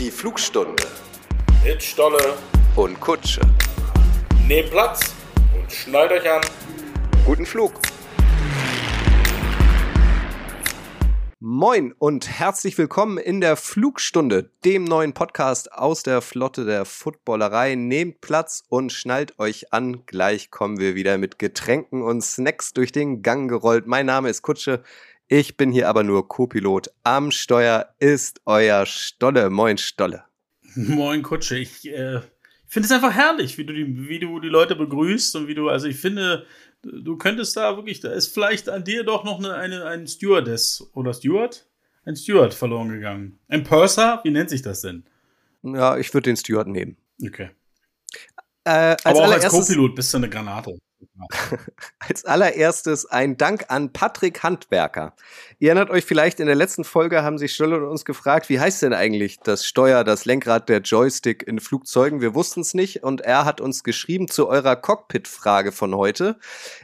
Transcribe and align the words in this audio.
Die 0.00 0.10
Flugstunde 0.10 0.82
Mit 1.62 1.82
Stolle. 1.82 2.38
und 2.74 2.98
Kutsche. 3.00 3.42
Nehmt 4.48 4.70
Platz 4.70 5.14
und 5.54 5.70
schnallt 5.70 6.10
euch 6.10 6.26
an. 6.26 6.40
Guten 7.26 7.44
Flug. 7.44 7.74
Moin 11.38 11.92
und 11.98 12.30
herzlich 12.30 12.78
willkommen 12.78 13.18
in 13.18 13.42
der 13.42 13.56
Flugstunde, 13.56 14.50
dem 14.64 14.84
neuen 14.84 15.12
Podcast 15.12 15.70
aus 15.70 16.02
der 16.02 16.22
Flotte 16.22 16.64
der 16.64 16.86
Footballerei. 16.86 17.74
Nehmt 17.74 18.22
Platz 18.22 18.62
und 18.70 18.92
schnallt 18.92 19.38
euch 19.38 19.70
an. 19.70 20.06
Gleich 20.06 20.50
kommen 20.50 20.78
wir 20.78 20.94
wieder 20.94 21.18
mit 21.18 21.38
Getränken 21.38 22.02
und 22.02 22.22
Snacks 22.22 22.72
durch 22.72 22.92
den 22.92 23.20
Gang 23.20 23.50
gerollt. 23.50 23.86
Mein 23.86 24.06
Name 24.06 24.30
ist 24.30 24.40
Kutsche. 24.40 24.82
Ich 25.32 25.56
bin 25.56 25.70
hier 25.70 25.88
aber 25.88 26.02
nur 26.02 26.26
Co-Pilot. 26.26 26.90
Am 27.04 27.30
Steuer 27.30 27.94
ist 28.00 28.40
euer 28.46 28.84
Stolle. 28.84 29.48
Moin 29.48 29.78
Stolle. 29.78 30.24
Moin 30.74 31.22
Kutsche, 31.22 31.56
ich 31.56 31.88
äh, 31.88 32.20
finde 32.66 32.86
es 32.86 32.90
einfach 32.90 33.12
herrlich, 33.12 33.56
wie 33.56 33.64
du, 33.64 33.72
die, 33.72 34.08
wie 34.08 34.18
du 34.18 34.40
die 34.40 34.48
Leute 34.48 34.74
begrüßt 34.74 35.36
und 35.36 35.46
wie 35.46 35.54
du, 35.54 35.68
also 35.68 35.86
ich 35.86 35.98
finde, 35.98 36.46
du 36.82 37.16
könntest 37.16 37.56
da 37.56 37.76
wirklich, 37.76 38.00
da 38.00 38.10
ist 38.10 38.34
vielleicht 38.34 38.68
an 38.68 38.82
dir 38.82 39.04
doch 39.04 39.22
noch 39.22 39.38
eine, 39.38 39.54
eine 39.54 39.84
ein 39.84 40.08
Stewardess 40.08 40.90
oder 40.94 41.14
Steward? 41.14 41.64
Ein 42.04 42.16
Steward 42.16 42.52
verloren 42.52 42.88
gegangen. 42.88 43.38
Ein 43.46 43.62
Purser? 43.62 44.18
Wie 44.24 44.32
nennt 44.32 44.50
sich 44.50 44.62
das 44.62 44.80
denn? 44.80 45.04
Ja, 45.62 45.96
ich 45.96 46.12
würde 46.12 46.28
den 46.28 46.36
Steward 46.36 46.66
nehmen. 46.66 46.96
Okay. 47.24 47.50
Äh, 48.64 48.70
als 48.70 49.04
Aber 49.04 49.26
auch 49.26 49.30
als 49.30 49.46
Co-Pilot 49.46 49.94
bist 49.94 50.12
du 50.12 50.16
eine 50.16 50.28
Granate. 50.28 50.76
Als 51.98 52.24
allererstes 52.24 53.06
ein 53.06 53.36
Dank 53.36 53.66
an 53.68 53.92
Patrick 53.92 54.42
Handwerker. 54.42 55.14
Ihr 55.58 55.68
erinnert 55.68 55.90
euch 55.90 56.04
vielleicht, 56.04 56.40
in 56.40 56.46
der 56.46 56.54
letzten 56.54 56.84
Folge 56.84 57.22
haben 57.22 57.38
sich 57.38 57.54
Stolle 57.54 57.76
und 57.76 57.84
uns 57.84 58.04
gefragt, 58.04 58.48
wie 58.48 58.60
heißt 58.60 58.82
denn 58.82 58.92
eigentlich 58.92 59.38
das 59.40 59.66
Steuer, 59.66 60.04
das 60.04 60.24
Lenkrad, 60.24 60.68
der 60.68 60.80
Joystick 60.80 61.42
in 61.46 61.60
Flugzeugen? 61.60 62.20
Wir 62.20 62.34
wussten 62.34 62.60
es 62.60 62.74
nicht 62.74 63.02
und 63.02 63.20
er 63.20 63.44
hat 63.44 63.60
uns 63.60 63.84
geschrieben 63.84 64.28
zu 64.28 64.48
eurer 64.48 64.76
Cockpit-Frage 64.76 65.72
von 65.72 65.94
heute. 65.94 66.38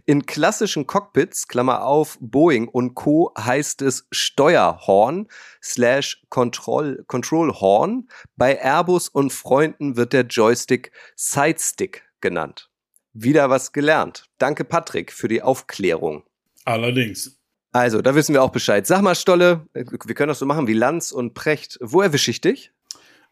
In 0.04 0.26
klassischen 0.26 0.86
Cockpits, 0.86 1.48
Klammer 1.48 1.82
auf, 1.82 2.18
Boeing 2.20 2.68
und 2.68 2.94
Co. 2.94 3.32
heißt 3.38 3.82
es 3.82 4.06
Steuerhorn 4.10 5.28
slash 5.62 6.22
Control, 6.28 7.04
Control 7.06 7.52
Horn. 7.52 8.08
Bei 8.36 8.58
Airbus 8.58 9.08
und 9.08 9.32
Freunden 9.32 9.96
wird 9.96 10.12
der 10.12 10.22
Joystick 10.22 10.92
Sidestick 11.16 12.04
genannt. 12.20 12.70
Wieder 13.18 13.48
was 13.48 13.72
gelernt. 13.72 14.28
Danke, 14.36 14.64
Patrick, 14.64 15.10
für 15.10 15.26
die 15.26 15.40
Aufklärung. 15.40 16.22
Allerdings. 16.66 17.40
Also, 17.72 18.02
da 18.02 18.14
wissen 18.14 18.34
wir 18.34 18.42
auch 18.42 18.50
Bescheid. 18.52 18.86
Sag 18.86 19.00
mal, 19.00 19.14
Stolle, 19.14 19.66
äh, 19.72 19.84
wir 20.04 20.14
können 20.14 20.28
das 20.28 20.38
so 20.38 20.44
machen 20.44 20.66
wie 20.66 20.74
Lanz 20.74 21.12
und 21.12 21.32
Precht. 21.32 21.78
Wo 21.80 22.02
erwische 22.02 22.30
ich 22.30 22.42
dich? 22.42 22.72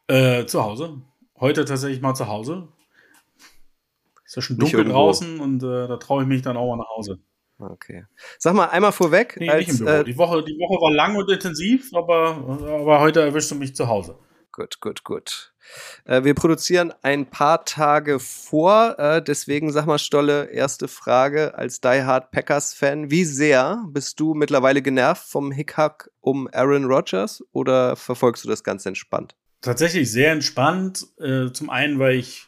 Äh, 0.07 0.47
zu 0.47 0.65
Hause. 0.65 1.03
Heute 1.39 1.67
tatsächlich 1.67 2.01
mal 2.01 2.15
zu 2.15 2.29
Hause. 2.29 2.69
Ist 4.25 4.37
ja 4.37 4.43
schon 4.43 4.57
dunkel 4.57 4.87
draußen 4.87 5.39
und 5.39 5.63
äh, 5.63 5.87
da 5.87 5.99
traue 5.99 6.23
ich 6.23 6.29
mich 6.29 6.41
dann 6.41 6.57
auch 6.57 6.69
mal 6.75 6.77
nach 6.77 6.89
Hause. 6.97 7.19
Okay. 7.59 8.07
Sag 8.39 8.55
mal 8.55 8.67
einmal 8.67 8.93
vorweg, 8.93 9.37
Nee, 9.39 9.55
nicht 9.55 9.69
im 9.69 9.77
als, 9.77 9.79
Büro. 9.79 9.91
äh, 9.91 10.05
die, 10.05 10.17
Woche, 10.17 10.45
die 10.45 10.59
Woche 10.59 10.81
war 10.81 10.93
lang 10.93 11.17
und 11.17 11.31
intensiv, 11.31 11.91
aber, 11.95 12.37
aber 12.37 13.01
heute 13.01 13.21
erwischst 13.21 13.51
du 13.51 13.55
mich 13.55 13.77
zu 13.77 13.87
Hause. 13.87 14.17
Gut, 14.57 14.79
gut, 14.79 15.03
gut. 15.03 15.53
Äh, 16.05 16.23
wir 16.23 16.35
produzieren 16.35 16.93
ein 17.03 17.29
paar 17.29 17.65
Tage 17.65 18.21
vor, 18.21 18.97
äh, 19.01 19.21
deswegen 19.21 19.73
sag 19.73 19.87
mal, 19.87 19.99
Stolle, 19.99 20.45
erste 20.45 20.87
Frage 20.87 21.59
als 21.59 21.81
Die 21.81 22.05
Hard 22.05 22.31
Packers-Fan. 22.31 23.11
Wie 23.11 23.25
sehr 23.25 23.83
bist 23.89 24.21
du 24.21 24.35
mittlerweile 24.35 24.81
genervt 24.81 25.27
vom 25.29 25.51
Hickhack 25.51 26.09
um 26.21 26.49
Aaron 26.53 26.85
Rodgers 26.85 27.43
oder 27.51 27.97
verfolgst 27.97 28.45
du 28.45 28.49
das 28.49 28.63
ganz 28.63 28.87
entspannt? 28.87 29.35
Tatsächlich 29.61 30.13
sehr 30.13 30.31
entspannt. 30.31 31.05
Äh, 31.19 31.51
zum 31.51 31.69
einen, 31.69 31.99
weil 31.99 32.15
ich 32.15 32.47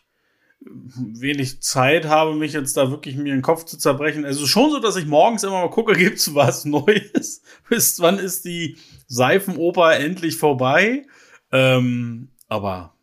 wenig 0.61 1.61
Zeit 1.61 2.07
habe, 2.07 2.35
mich 2.35 2.53
jetzt 2.53 2.77
da 2.77 2.93
wirklich 2.93 3.17
mir 3.17 3.35
den 3.35 3.43
Kopf 3.43 3.65
zu 3.65 3.79
zerbrechen. 3.79 4.25
Also 4.25 4.47
schon 4.47 4.71
so, 4.71 4.79
dass 4.79 4.95
ich 4.95 5.07
morgens 5.07 5.43
immer 5.43 5.61
mal 5.61 5.71
gucke, 5.71 5.93
gibt's 5.99 6.37
was 6.37 6.65
Neues? 6.67 7.43
Bis 7.69 7.99
wann 7.99 8.21
ist 8.21 8.45
die 8.45 8.77
Seifenoper 9.09 9.97
endlich 9.97 10.37
vorbei? 10.37 11.05
Ähm, 11.53 12.29
aber 12.49 12.95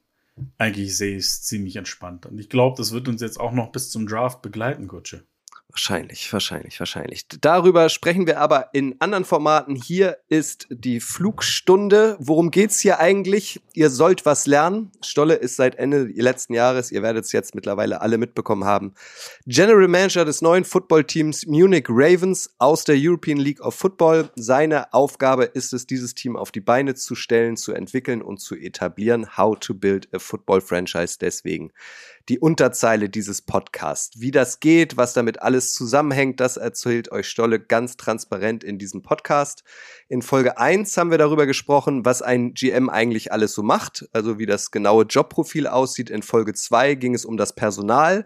eigentlich 0.58 0.98
sehe 0.98 1.18
ich 1.18 1.26
es 1.26 1.44
ziemlich 1.44 1.76
entspannt. 1.76 2.26
Und 2.26 2.40
ich 2.40 2.50
glaube, 2.50 2.78
das 2.78 2.92
wird 2.92 3.08
uns 3.08 3.22
jetzt 3.22 3.40
auch 3.40 3.52
noch 3.52 3.72
bis 3.72 3.92
zum 3.92 4.08
Draft 4.08 4.42
begleiten, 4.42 4.88
Kutsche. 4.88 5.26
Wahrscheinlich, 5.74 6.32
wahrscheinlich, 6.32 6.80
wahrscheinlich. 6.80 7.26
Darüber 7.42 7.90
sprechen 7.90 8.28
wir 8.28 8.40
aber 8.40 8.70
in 8.74 8.96
anderen 9.00 9.26
Formaten. 9.26 9.76
Hier 9.76 10.20
ist 10.30 10.68
die 10.70 11.00
Flugstunde. 11.00 12.16
Worum 12.20 12.52
geht's 12.52 12.80
hier 12.80 13.00
eigentlich? 13.00 13.60
Ihr 13.74 13.90
sollt 13.90 14.24
was 14.24 14.46
lernen. 14.46 14.92
Stolle 15.04 15.34
ist 15.34 15.56
seit 15.56 15.74
Ende 15.74 16.04
letzten 16.04 16.54
Jahres, 16.54 16.92
ihr 16.92 17.02
werdet 17.02 17.26
es 17.26 17.32
jetzt 17.32 17.56
mittlerweile 17.56 18.02
alle 18.02 18.20
mitbekommen 18.20 18.66
haben, 18.66 18.94
General 19.48 19.88
Manager 19.88 20.26
des 20.26 20.44
neuen 20.44 20.64
Footballteams 20.64 21.48
Munich 21.48 21.86
Ravens 21.90 22.54
aus 22.60 22.84
der 22.84 22.96
European 23.00 23.40
League 23.40 23.62
of 23.62 23.74
Football. 23.74 24.30
Seine 24.36 24.94
Aufgabe 24.94 25.46
ist 25.46 25.74
es, 25.74 25.88
dieses 25.88 26.14
Team 26.14 26.36
auf 26.36 26.52
die 26.52 26.62
Beine 26.62 26.94
zu 26.94 27.16
stellen, 27.16 27.58
zu 27.58 27.74
entwickeln 27.74 28.22
und 28.22 28.40
zu 28.40 28.56
etablieren. 28.56 29.38
How 29.38 29.58
to 29.60 29.74
build 29.74 30.08
a 30.14 30.20
football 30.20 30.62
franchise. 30.62 31.18
Deswegen 31.20 31.72
die 32.30 32.40
Unterzeile 32.40 33.10
dieses 33.10 33.42
Podcasts. 33.42 34.22
Wie 34.22 34.32
das 34.32 34.62
geht, 34.62 34.96
was 34.96 35.14
damit 35.14 35.42
alles 35.42 35.74
zusammenhängt, 35.74 36.40
das 36.40 36.56
erzählt 36.56 37.12
euch 37.12 37.28
Stolle 37.28 37.60
ganz 37.60 37.98
transparent 37.98 38.64
in 38.64 38.78
diesem 38.78 39.02
Podcast. 39.02 39.64
In 40.08 40.22
Folge 40.22 40.58
1 40.58 40.96
haben 40.96 41.12
wir 41.12 41.18
darüber 41.18 41.46
gesprochen, 41.46 42.06
was 42.06 42.22
ein 42.22 42.54
GM 42.54 42.90
eigentlich 42.90 43.34
alles 43.34 43.54
so 43.54 43.62
macht, 43.62 44.08
also 44.14 44.40
wie 44.40 44.46
das 44.46 44.72
genaue 44.72 45.04
Jobprofil 45.04 45.68
aussieht. 45.68 46.10
In 46.10 46.24
Folge 46.24 46.54
2 46.54 46.96
ging 46.96 47.14
es 47.14 47.26
um 47.26 47.36
das 47.36 47.54
Personal. 47.54 48.26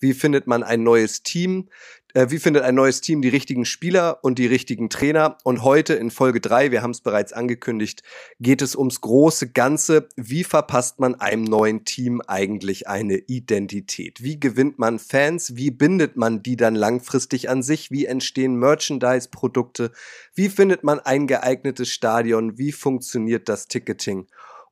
Wie 0.00 0.14
findet 0.14 0.46
man 0.46 0.62
ein 0.62 0.82
neues 0.82 1.22
Team? 1.22 1.68
Äh, 2.14 2.30
wie 2.30 2.38
findet 2.38 2.62
ein 2.62 2.74
neues 2.74 3.00
Team 3.00 3.20
die 3.20 3.28
richtigen 3.28 3.64
Spieler 3.64 4.18
und 4.22 4.38
die 4.38 4.46
richtigen 4.46 4.88
Trainer? 4.88 5.36
Und 5.44 5.62
heute 5.62 5.94
in 5.94 6.10
Folge 6.10 6.40
3, 6.40 6.70
wir 6.70 6.82
haben 6.82 6.92
es 6.92 7.00
bereits 7.00 7.32
angekündigt, 7.32 8.02
geht 8.40 8.62
es 8.62 8.76
ums 8.76 9.00
große 9.00 9.50
Ganze. 9.50 10.08
Wie 10.16 10.44
verpasst 10.44 11.00
man 11.00 11.16
einem 11.16 11.44
neuen 11.44 11.84
Team 11.84 12.22
eigentlich 12.26 12.88
eine 12.88 13.16
Identität? 13.16 14.22
Wie 14.22 14.40
gewinnt 14.40 14.78
man 14.78 14.98
Fans? 14.98 15.56
Wie 15.56 15.70
bindet 15.70 16.16
man 16.16 16.42
die 16.42 16.56
dann 16.56 16.74
langfristig 16.74 17.50
an 17.50 17.62
sich? 17.62 17.90
Wie 17.90 18.06
entstehen 18.06 18.56
Merchandise-Produkte? 18.56 19.92
Wie 20.34 20.48
findet 20.48 20.84
man 20.84 21.00
ein 21.00 21.26
geeignetes 21.26 21.90
Stadion? 21.90 22.56
Wie 22.56 22.72
funktioniert 22.72 23.48
das 23.48 23.68
Ticketing? 23.68 24.28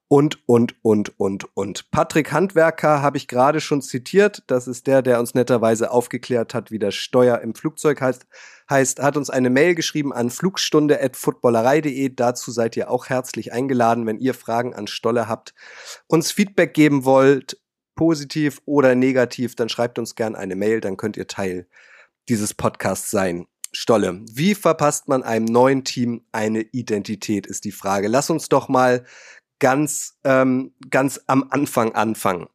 Und, 0.09 0.39
und, 0.49 0.77
und, 0.83 1.19
und, 1.19 1.57
und. 1.57 1.91
Patrick 1.91 2.33
Handwerker 2.33 3.03
habe 3.03 3.17
ich 3.17 3.27
gerade 3.27 3.61
schon 3.61 3.83
zitiert. 3.83 4.45
Das 4.47 4.69
ist 4.69 4.87
der, 4.87 5.03
der 5.03 5.19
uns 5.19 5.35
netterweise 5.35 5.91
aufgeklärt 5.91 6.55
hat, 6.55 6.71
wie 6.71 6.79
das 6.79 6.95
Steuer 6.95 7.41
im 7.41 7.55
Flugzeug 7.55 8.01
heißt. 8.01 8.27
Heißt, 8.71 9.01
hat 9.01 9.17
uns 9.17 9.31
eine 9.31 9.51
Mail 9.51 9.75
geschrieben 9.75 10.13
an 10.13 10.31
flugstunde.footballerei.de. 10.31 12.09
Dazu 12.11 12.53
seid 12.53 12.77
ihr 12.77 12.91
auch 12.91 13.07
herzlich 13.07 13.53
eingeladen, 13.53 14.07
wenn 14.07 14.19
ihr 14.19 14.35
Fragen 14.35 14.75
an 14.75 14.87
Stolle 14.87 15.29
habt, 15.29 15.55
uns 16.07 16.31
Feedback 16.31 16.75
geben 16.75 17.05
wollt, 17.05 17.59
positiv 17.97 18.61
oder 18.65 18.95
negativ, 18.95 19.57
dann 19.57 19.69
schreibt 19.69 19.99
uns 19.99 20.15
gern 20.15 20.37
eine 20.37 20.55
Mail, 20.55 20.81
dann 20.81 20.97
könnt 20.97 21.17
ihr 21.17 21.27
Teil 21.27 21.67
dieses 22.29 22.55
Podcasts 22.55 23.11
sein. 23.11 23.47
Stolle, 23.73 24.23
wie 24.33 24.55
verpasst 24.55 25.09
man 25.09 25.23
einem 25.23 25.45
neuen 25.45 25.85
Team 25.85 26.25
eine 26.33 26.61
Identität, 26.61 27.47
ist 27.47 27.65
die 27.65 27.73
Frage. 27.73 28.09
Lass 28.09 28.31
uns 28.31 28.49
doch 28.49 28.69
mal 28.69 29.05
ganz, 29.59 30.19
ähm, 30.25 30.75
ganz 30.91 31.21
am 31.27 31.49
Anfang 31.51 31.95
anfangen. 31.95 32.49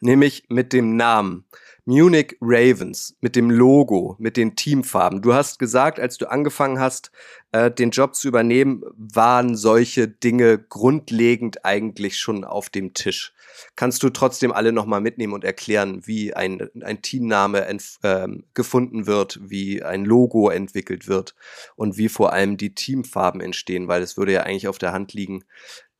Nämlich 0.00 0.44
mit 0.48 0.72
dem 0.72 0.96
Namen. 0.96 1.46
Munich 1.88 2.36
Ravens, 2.40 3.16
mit 3.20 3.36
dem 3.36 3.48
Logo, 3.48 4.16
mit 4.18 4.36
den 4.36 4.56
Teamfarben. 4.56 5.22
Du 5.22 5.34
hast 5.34 5.60
gesagt, 5.60 6.00
als 6.00 6.18
du 6.18 6.28
angefangen 6.28 6.80
hast, 6.80 7.12
äh, 7.52 7.70
den 7.70 7.90
Job 7.90 8.16
zu 8.16 8.26
übernehmen, 8.26 8.82
waren 8.96 9.54
solche 9.54 10.08
Dinge 10.08 10.58
grundlegend 10.58 11.64
eigentlich 11.64 12.18
schon 12.18 12.42
auf 12.42 12.70
dem 12.70 12.92
Tisch. 12.92 13.32
Kannst 13.76 14.02
du 14.02 14.10
trotzdem 14.10 14.50
alle 14.50 14.72
nochmal 14.72 15.00
mitnehmen 15.00 15.32
und 15.32 15.44
erklären, 15.44 16.04
wie 16.06 16.34
ein, 16.34 16.68
ein 16.82 17.02
Teamname 17.02 17.64
ähm, 18.02 18.42
gefunden 18.52 19.06
wird, 19.06 19.38
wie 19.40 19.84
ein 19.84 20.04
Logo 20.04 20.50
entwickelt 20.50 21.06
wird 21.06 21.36
und 21.76 21.98
wie 21.98 22.08
vor 22.08 22.32
allem 22.32 22.56
die 22.56 22.74
Teamfarben 22.74 23.40
entstehen, 23.40 23.86
weil 23.86 24.02
es 24.02 24.16
würde 24.16 24.32
ja 24.32 24.42
eigentlich 24.42 24.66
auf 24.66 24.78
der 24.78 24.92
Hand 24.92 25.12
liegen, 25.12 25.44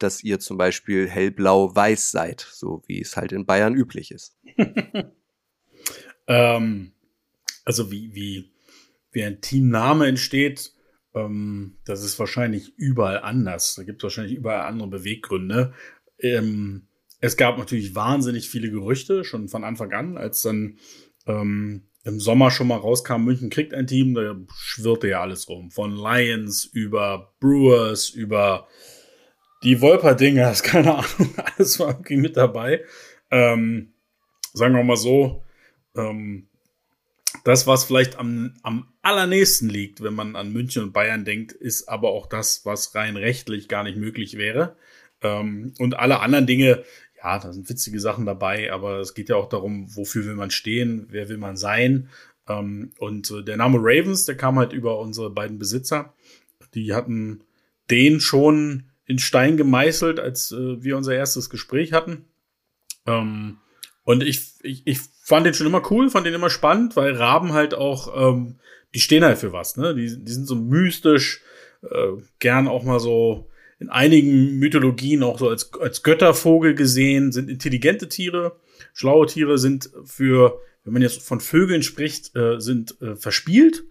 dass 0.00 0.25
ihr 0.25 0.41
zum 0.41 0.59
Beispiel 0.59 1.09
hellblau-weiß 1.09 2.11
seid, 2.11 2.41
so 2.41 2.82
wie 2.89 3.00
es 3.00 3.17
halt 3.17 3.31
in 3.31 3.47
Bayern 3.47 3.77
üblich 3.77 4.11
ist. 4.11 4.37
Ähm, 6.26 6.93
also 7.64 7.90
wie, 7.90 8.14
wie, 8.14 8.52
wie 9.12 9.25
ein 9.25 9.40
Teamname 9.40 10.06
entsteht, 10.06 10.73
ähm, 11.14 11.78
das 11.84 12.05
ist 12.05 12.19
wahrscheinlich 12.19 12.76
überall 12.76 13.20
anders. 13.20 13.75
Da 13.75 13.82
gibt 13.82 14.00
es 14.00 14.05
wahrscheinlich 14.05 14.37
überall 14.37 14.62
andere 14.62 14.88
Beweggründe. 14.88 15.73
Ähm, 16.20 16.88
es 17.20 17.37
gab 17.37 17.58
natürlich 17.58 17.94
wahnsinnig 17.94 18.49
viele 18.49 18.70
Gerüchte, 18.70 19.25
schon 19.25 19.49
von 19.49 19.64
Anfang 19.64 19.93
an, 19.93 20.19
als 20.19 20.43
dann 20.43 20.78
ähm, 21.26 21.88
im 22.05 22.20
Sommer 22.20 22.52
schon 22.52 22.69
mal 22.69 22.76
rauskam, 22.76 23.25
München 23.25 23.50
kriegt 23.50 23.75
ein 23.75 23.88
Team, 23.88 24.14
da 24.14 24.37
schwirrte 24.55 25.08
ja 25.08 25.22
alles 25.22 25.49
rum. 25.49 25.72
Von 25.72 25.96
Lions 25.96 26.64
über 26.64 27.34
Brewers, 27.40 28.11
über 28.11 28.69
die 29.64 29.81
Wolper-Dinger, 29.81 30.52
keine 30.62 30.99
Ahnung, 30.99 31.34
alles 31.56 31.81
war 31.81 31.88
irgendwie 31.88 32.19
mit 32.19 32.37
dabei. 32.37 32.84
Ähm, 33.32 33.94
sagen 34.52 34.76
wir 34.76 34.84
mal 34.84 34.96
so, 34.96 35.43
ähm, 35.96 36.48
das, 37.44 37.66
was 37.66 37.84
vielleicht 37.84 38.19
am, 38.19 38.54
am 38.62 38.88
allernächsten 39.02 39.69
liegt, 39.69 40.02
wenn 40.02 40.14
man 40.14 40.37
an 40.37 40.52
München 40.52 40.82
und 40.82 40.93
Bayern 40.93 41.25
denkt, 41.25 41.52
ist 41.52 41.88
aber 41.88 42.10
auch 42.10 42.26
das, 42.26 42.64
was 42.64 42.94
rein 42.94 43.16
rechtlich 43.16 43.69
gar 43.69 43.84
nicht 43.84 43.96
möglich 43.96 44.37
wäre. 44.37 44.76
Ähm, 45.22 45.72
und 45.78 45.98
alle 45.98 46.20
anderen 46.20 46.46
Dinge, 46.46 46.84
ja, 47.22 47.38
da 47.38 47.52
sind 47.52 47.69
witzige 47.69 48.00
Sachen 48.00 48.26
dabei, 48.26 48.72
aber 48.72 49.00
es 49.00 49.14
geht 49.14 49.28
ja 49.28 49.37
auch 49.37 49.48
darum, 49.48 49.94
wofür 49.94 50.25
will 50.26 50.34
man 50.34 50.50
stehen, 50.50 51.06
wer 51.10 51.28
will 51.28 51.38
man 51.38 51.56
sein. 51.56 52.08
Ähm, 52.48 52.93
und 52.98 53.31
äh, 53.31 53.43
der 53.43 53.56
Name 53.56 53.78
Ravens, 53.81 54.25
der 54.25 54.37
kam 54.37 54.58
halt 54.58 54.72
über 54.72 54.98
unsere 54.98 55.31
beiden 55.31 55.58
Besitzer. 55.58 56.14
Die 56.75 56.94
hatten 56.94 57.43
den 57.90 58.20
schon 58.20 58.90
in 59.06 59.19
Stein 59.19 59.56
gemeißelt, 59.56 60.19
als 60.19 60.52
äh, 60.52 60.82
wir 60.82 60.96
unser 60.96 61.14
erstes 61.14 61.48
Gespräch 61.48 61.93
hatten. 61.93 62.25
Ähm, 63.06 63.58
und 64.06 64.23
ich, 64.23 64.53
ich, 64.62 64.82
ich 64.87 65.00
fand 65.20 65.47
den 65.47 65.53
schon 65.55 65.67
immer 65.67 65.82
cool, 65.91 66.08
fand 66.11 66.26
den 66.26 66.32
immer 66.35 66.49
spannend, 66.49 66.94
weil 66.94 67.14
Raben 67.14 67.53
halt 67.53 67.75
auch, 67.75 68.31
ähm, 68.32 68.55
die 68.94 69.00
stehen 69.00 69.25
halt 69.25 69.37
für 69.37 69.53
was, 69.53 69.76
ne? 69.76 69.97
Die, 69.97 70.25
die 70.25 70.32
sind 70.32 70.47
so 70.47 70.55
mystisch, 70.55 71.43
äh, 71.82 72.12
gern 72.38 72.69
auch 72.69 72.85
mal 72.85 73.00
so 73.00 73.50
in 73.81 73.91
einigen 73.91 74.61
Mythologien 74.61 75.25
auch 75.25 75.41
so 75.41 75.49
als, 75.49 75.73
als 75.81 76.05
Göttervogel 76.05 76.76
gesehen, 76.76 77.32
sind 77.32 77.50
intelligente 77.50 78.08
Tiere, 78.08 78.55
schlaue 78.94 79.26
Tiere 79.26 79.58
sind 79.58 79.91
für, 80.05 80.61
wenn 80.85 80.93
man 80.93 81.03
jetzt 81.03 81.20
von 81.20 81.41
Vögeln 81.41 81.82
spricht, 81.82 82.37
äh, 82.37 82.61
sind 82.61 83.03
äh, 83.03 83.17
verspielt, 83.17 83.82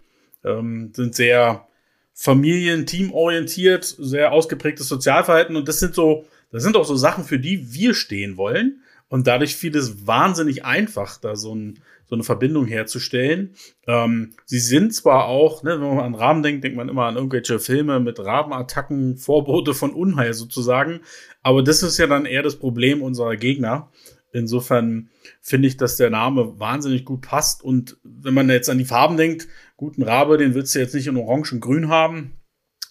ähm, 0.44 0.92
sind 0.94 1.14
sehr 1.14 1.68
Familien, 2.14 2.86
teamorientiert, 2.86 3.84
sehr 3.84 4.32
ausgeprägtes 4.32 4.88
Sozialverhalten. 4.88 5.56
Und 5.56 5.68
das 5.68 5.78
sind 5.78 5.94
so, 5.94 6.24
das 6.52 6.62
sind 6.62 6.74
auch 6.74 6.86
so 6.86 6.96
Sachen, 6.96 7.24
für 7.24 7.38
die 7.38 7.74
wir 7.74 7.92
stehen 7.92 8.38
wollen 8.38 8.80
und 9.08 9.26
dadurch 9.26 9.56
fiel 9.56 9.76
es 9.76 10.06
wahnsinnig 10.06 10.64
einfach, 10.64 11.18
da 11.18 11.36
so, 11.36 11.54
ein, 11.54 11.80
so 12.06 12.16
eine 12.16 12.24
Verbindung 12.24 12.66
herzustellen. 12.66 13.54
Ähm, 13.86 14.34
sie 14.44 14.58
sind 14.58 14.94
zwar 14.94 15.26
auch, 15.26 15.62
ne, 15.62 15.80
wenn 15.80 15.96
man 15.96 16.04
an 16.04 16.14
Raben 16.14 16.42
denkt, 16.42 16.64
denkt 16.64 16.76
man 16.76 16.88
immer 16.88 17.04
an 17.04 17.16
irgendwelche 17.16 17.58
Filme 17.58 18.00
mit 18.00 18.18
Rabenattacken, 18.18 19.16
Vorbote 19.16 19.74
von 19.74 19.92
Unheil 19.92 20.34
sozusagen, 20.34 21.00
aber 21.42 21.62
das 21.62 21.82
ist 21.82 21.98
ja 21.98 22.06
dann 22.06 22.26
eher 22.26 22.42
das 22.42 22.56
Problem 22.56 23.02
unserer 23.02 23.36
Gegner. 23.36 23.90
Insofern 24.32 25.08
finde 25.40 25.68
ich, 25.68 25.76
dass 25.78 25.96
der 25.96 26.10
Name 26.10 26.58
wahnsinnig 26.58 27.04
gut 27.06 27.22
passt. 27.22 27.62
Und 27.62 27.96
wenn 28.02 28.34
man 28.34 28.50
jetzt 28.50 28.68
an 28.68 28.76
die 28.76 28.84
Farben 28.84 29.16
denkt, 29.16 29.48
guten 29.76 30.02
Rabe, 30.02 30.36
den 30.36 30.54
willst 30.54 30.74
du 30.74 30.78
jetzt 30.78 30.94
nicht 30.94 31.06
in 31.06 31.16
Orange 31.16 31.54
und 31.54 31.60
Grün 31.60 31.88
haben. 31.88 32.34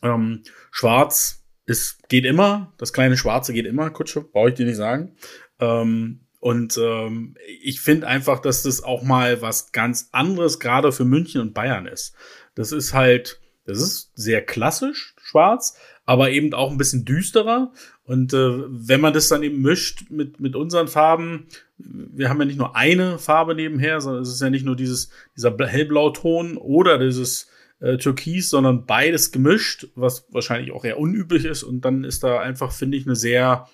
Ähm, 0.02 0.42
Schwarz 0.72 1.46
ist, 1.68 2.10
geht 2.10 2.26
immer. 2.26 2.74
Das 2.78 2.94
kleine 2.94 3.18
Schwarze 3.18 3.54
geht 3.54 3.66
immer. 3.66 3.90
Kutsche, 3.92 4.22
brauche 4.22 4.50
ich 4.50 4.56
dir 4.56 4.66
nicht 4.66 4.78
sagen. 4.78 5.16
Ähm, 5.60 6.22
und 6.40 6.78
ähm, 6.78 7.36
ich 7.60 7.82
finde 7.82 8.08
einfach, 8.08 8.40
dass 8.40 8.64
das 8.64 8.84
auch 8.84 9.02
mal 9.02 9.42
was 9.42 9.72
ganz 9.72 10.10
anderes 10.12 10.60
gerade 10.60 10.92
für 10.92 11.06
München 11.06 11.42
und 11.42 11.56
Bayern 11.56 11.88
ist. 11.88 12.14
Das 12.54 12.72
ist 12.72 12.94
halt, 12.94 13.42
das 13.66 13.80
ist 13.80 14.12
sehr 14.14 14.46
klassisch 14.46 15.16
schwarz, 15.18 15.76
aber 16.06 16.30
eben 16.30 16.54
auch 16.54 16.70
ein 16.70 16.78
bisschen 16.78 17.04
düsterer. 17.04 17.72
Und 18.04 18.34
äh, 18.34 18.64
wenn 18.68 19.02
man 19.02 19.14
das 19.14 19.28
dann 19.28 19.42
eben 19.42 19.62
mischt 19.62 20.12
mit, 20.12 20.40
mit 20.40 20.56
unseren 20.56 20.88
Farben, 20.88 21.48
wir 21.80 22.30
haben 22.30 22.40
ja 22.40 22.46
nicht 22.46 22.60
nur 22.60 22.76
eine 22.76 23.18
Farbe 23.18 23.56
nebenher, 23.56 24.00
sondern 24.00 24.22
es 24.22 24.30
ist 24.30 24.42
ja 24.42 24.52
nicht 24.52 24.66
nur 24.66 24.76
dieses, 24.76 25.10
dieser 25.36 25.58
hellblauton 25.58 26.58
oder 26.58 27.00
dieses 27.00 27.48
äh, 27.80 27.98
Türkis, 27.98 28.52
sondern 28.52 28.86
beides 28.86 29.32
gemischt, 29.32 29.88
was 29.96 30.28
wahrscheinlich 30.32 30.72
auch 30.72 30.86
eher 30.86 31.00
unüblich 31.00 31.46
ist. 31.46 31.64
Und 31.64 31.82
dann 31.82 32.04
ist 32.04 32.24
da 32.24 32.40
einfach, 32.40 32.72
finde 32.72 32.98
ich, 32.98 33.08
eine 33.08 33.16
sehr 33.16 33.68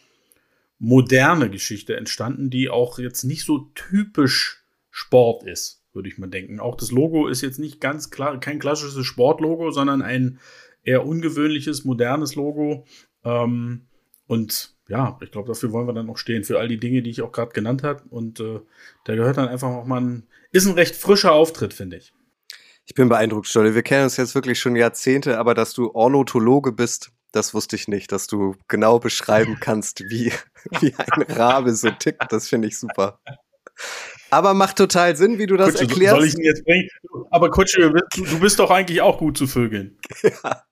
moderne 0.84 1.52
Geschichte 1.52 1.96
entstanden, 1.96 2.50
die 2.50 2.70
auch 2.70 2.98
jetzt 2.98 3.24
nicht 3.24 3.46
so 3.46 3.70
typisch 3.76 4.66
Sport 4.90 5.44
ist, 5.44 5.84
würde 5.94 6.10
ich 6.10 6.18
mal 6.18 6.28
denken. 6.28 6.60
Auch 6.60 6.76
das 6.76 6.92
Logo 6.92 7.28
ist 7.28 7.42
jetzt 7.42 7.60
nicht 7.60 7.80
ganz 7.80 8.10
klar, 8.10 8.40
kein 8.40 8.58
klassisches 8.58 9.06
Sportlogo, 9.06 9.70
sondern 9.70 10.02
ein 10.02 10.40
eher 10.84 11.06
ungewöhnliches, 11.06 11.86
modernes 11.86 12.34
Logo. 12.34 12.86
Ähm, 13.24 13.86
und 14.26 14.76
ja, 14.88 15.20
ich 15.22 15.32
glaube, 15.32 15.50
dafür 15.50 15.72
wollen 15.72 15.88
wir 15.88 15.94
dann 15.94 16.08
noch 16.08 16.18
stehen, 16.18 16.44
für 16.44 16.58
all 16.58 16.68
die 16.68 16.80
Dinge, 16.80 17.04
die 17.04 17.12
ich 17.12 17.22
auch 17.22 17.32
gerade 17.32 17.54
genannt 17.54 17.84
habe. 17.84 18.02
Und 18.10 18.40
äh, 18.40 18.60
da 19.06 19.16
gehört 19.16 19.38
dann 19.38 19.50
einfach 19.50 19.70
auch 19.70 19.86
mal 19.86 20.02
ein, 20.02 20.28
ist 20.52 20.66
ein 20.66 20.74
recht 20.74 20.96
frischer 20.96 21.32
Auftritt, 21.32 21.76
finde 21.76 21.98
ich. 21.98 22.12
Ich 22.86 22.96
bin 22.96 23.08
beeindruckt, 23.08 23.46
Stolle. 23.46 23.76
Wir 23.76 23.84
kennen 23.84 24.06
uns 24.06 24.18
jetzt 24.18 24.34
wirklich 24.34 24.60
schon 24.60 24.76
Jahrzehnte, 24.76 25.38
aber 25.38 25.54
dass 25.54 25.74
du 25.74 25.92
Ornithologe 25.94 26.72
bist, 26.72 27.12
das 27.32 27.54
wusste 27.54 27.76
ich 27.76 27.88
nicht, 27.88 28.12
dass 28.12 28.28
du 28.28 28.56
genau 28.68 29.00
beschreiben 29.00 29.58
kannst, 29.60 30.02
wie, 30.10 30.32
wie 30.80 30.94
ein 30.98 31.22
Rabe 31.24 31.74
so 31.74 31.90
tickt. 31.92 32.32
Das 32.32 32.48
finde 32.48 32.68
ich 32.68 32.78
super. 32.78 33.20
Aber 34.30 34.54
macht 34.54 34.78
total 34.78 35.16
Sinn, 35.16 35.38
wie 35.38 35.46
du 35.46 35.58
das 35.58 35.72
Kutsche, 35.72 35.84
erklärst. 35.84 36.16
Soll 36.16 36.28
ich 36.28 36.38
ihn 36.38 36.44
jetzt 36.44 36.64
bringen? 36.64 36.90
Aber 37.32 37.50
Kutsche, 37.50 37.92
du 38.14 38.40
bist 38.40 38.60
doch 38.60 38.72
eigentlich 38.72 39.02
auch 39.02 39.18
gut 39.18 39.38
zu 39.38 39.48
Vögeln. 39.48 39.98
Ja. 40.24 40.64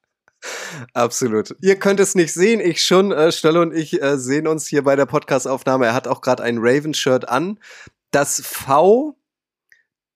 Absolut. 0.93 1.53
Ihr 1.61 1.77
könnt 1.77 1.99
es 1.99 2.15
nicht 2.15 2.33
sehen, 2.33 2.61
ich 2.61 2.81
schon. 2.81 3.11
Äh, 3.11 3.33
Stolle 3.33 3.59
und 3.59 3.73
ich 3.73 4.01
äh, 4.01 4.17
sehen 4.17 4.47
uns 4.47 4.67
hier 4.67 4.85
bei 4.85 4.95
der 4.95 5.05
Podcastaufnahme. 5.05 5.87
Er 5.87 5.93
hat 5.93 6.07
auch 6.07 6.21
gerade 6.21 6.43
ein 6.43 6.59
Raven-Shirt 6.59 7.27
an. 7.27 7.59
Das 8.11 8.41
V, 8.45 9.17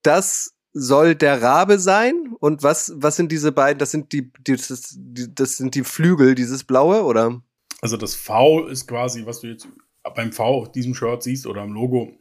das 0.02 0.53
soll 0.74 1.14
der 1.14 1.40
Rabe 1.40 1.78
sein. 1.78 2.34
Und 2.40 2.62
was, 2.62 2.92
was 2.96 3.16
sind 3.16 3.32
diese 3.32 3.52
beiden? 3.52 3.78
Das 3.78 3.92
sind 3.92 4.12
die, 4.12 4.32
die, 4.46 4.56
das, 4.56 4.94
die, 4.98 5.34
das 5.34 5.56
sind 5.56 5.74
die 5.74 5.84
Flügel, 5.84 6.34
dieses 6.34 6.64
blaue, 6.64 7.04
oder? 7.04 7.40
Also 7.80 7.96
das 7.96 8.14
V 8.14 8.66
ist 8.66 8.86
quasi, 8.86 9.24
was 9.24 9.40
du 9.40 9.48
jetzt 9.48 9.68
beim 10.14 10.32
V 10.32 10.62
auf 10.62 10.72
diesem 10.72 10.94
Shirt 10.94 11.22
siehst 11.22 11.46
oder 11.46 11.62
am 11.62 11.72
Logo, 11.72 12.12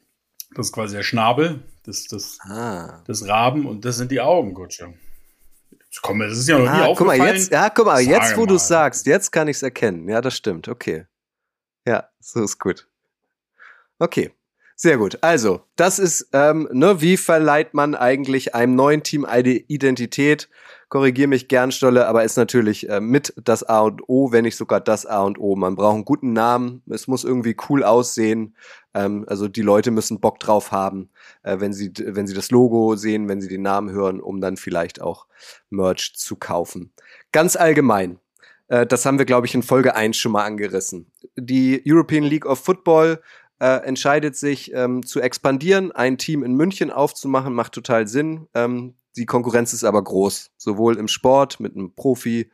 das 0.55 0.67
ist 0.67 0.73
quasi 0.73 0.95
der 0.95 1.03
Schnabel, 1.03 1.63
das, 1.83 2.05
das, 2.05 2.37
ah. 2.43 3.01
das 3.05 3.27
Raben 3.27 3.65
und 3.65 3.83
das 3.83 3.97
sind 3.97 4.11
die 4.11 4.21
Augen, 4.21 4.53
Kutsche. 4.53 4.93
Komm, 6.01 6.19
das 6.19 6.37
ist 6.37 6.47
ja 6.47 6.57
noch 6.57 6.65
nie 6.65 6.69
ah, 6.69 6.85
aufgefallen. 6.85 7.19
Guck 7.19 7.27
mal, 7.27 7.35
jetzt, 7.35 7.51
ja, 7.51 7.69
guck 7.69 7.85
mal, 7.85 8.03
Sag 8.03 8.11
jetzt, 8.11 8.37
wo 8.37 8.45
du 8.45 8.57
sagst, 8.57 9.05
jetzt 9.05 9.31
kann 9.31 9.47
ich 9.47 9.57
es 9.57 9.63
erkennen. 9.63 10.07
Ja, 10.09 10.21
das 10.21 10.35
stimmt. 10.35 10.67
Okay. 10.67 11.05
Ja, 11.85 12.09
so 12.19 12.43
ist 12.43 12.59
gut. 12.59 12.87
Okay. 13.99 14.31
Sehr 14.83 14.97
gut. 14.97 15.17
Also, 15.21 15.61
das 15.77 15.97
ist, 15.97 16.27
ähm, 16.33 16.67
ne, 16.73 16.99
wie 16.99 17.15
verleiht 17.15 17.73
man 17.73 17.95
eigentlich 17.95 18.53
einem 18.53 18.75
neuen 18.75 19.01
Team 19.01 19.23
eine 19.23 19.51
Identität? 19.51 20.49
Korrigiere 20.89 21.29
mich 21.29 21.47
gern, 21.47 21.71
Stolle, 21.71 22.05
aber 22.05 22.25
ist 22.25 22.35
natürlich 22.35 22.89
äh, 22.89 22.99
mit 22.99 23.33
das 23.41 23.63
A 23.63 23.79
und 23.79 24.01
O, 24.09 24.33
wenn 24.33 24.43
nicht 24.43 24.57
sogar 24.57 24.81
das 24.81 25.05
A 25.05 25.21
und 25.21 25.39
O. 25.39 25.55
Man 25.55 25.77
braucht 25.77 25.95
einen 25.95 26.03
guten 26.03 26.33
Namen, 26.33 26.81
es 26.89 27.07
muss 27.07 27.23
irgendwie 27.23 27.55
cool 27.69 27.81
aussehen. 27.81 28.57
Ähm, 28.93 29.23
also 29.29 29.47
die 29.47 29.61
Leute 29.61 29.89
müssen 29.89 30.19
Bock 30.19 30.41
drauf 30.41 30.73
haben, 30.73 31.09
äh, 31.43 31.61
wenn 31.61 31.71
sie 31.71 31.93
wenn 31.97 32.27
sie 32.27 32.35
das 32.35 32.51
Logo 32.51 32.97
sehen, 32.97 33.29
wenn 33.29 33.39
sie 33.39 33.47
den 33.47 33.61
Namen 33.61 33.89
hören, 33.89 34.19
um 34.19 34.41
dann 34.41 34.57
vielleicht 34.57 35.01
auch 35.01 35.27
Merch 35.69 36.13
zu 36.13 36.35
kaufen. 36.35 36.91
Ganz 37.31 37.55
allgemein. 37.55 38.19
Äh, 38.67 38.85
das 38.85 39.05
haben 39.05 39.17
wir, 39.17 39.25
glaube 39.25 39.47
ich, 39.47 39.55
in 39.55 39.63
Folge 39.63 39.95
1 39.95 40.17
schon 40.17 40.33
mal 40.33 40.43
angerissen. 40.43 41.11
Die 41.37 41.81
European 41.87 42.23
League 42.23 42.45
of 42.45 42.59
Football 42.59 43.21
äh, 43.63 43.77
entscheidet 43.85 44.35
sich 44.35 44.73
ähm, 44.73 45.05
zu 45.05 45.21
expandieren, 45.21 45.93
ein 45.93 46.17
Team 46.17 46.43
in 46.43 46.53
München 46.53 46.91
aufzumachen, 46.91 47.53
macht 47.53 47.71
total 47.71 48.09
Sinn. 48.09 48.49
Ähm, 48.53 48.95
die 49.15 49.25
Konkurrenz 49.25 49.71
ist 49.71 49.85
aber 49.85 50.03
groß, 50.03 50.51
sowohl 50.57 50.97
im 50.97 51.07
Sport 51.07 51.61
mit 51.61 51.73
einem 51.73 51.95
Profi. 51.95 52.51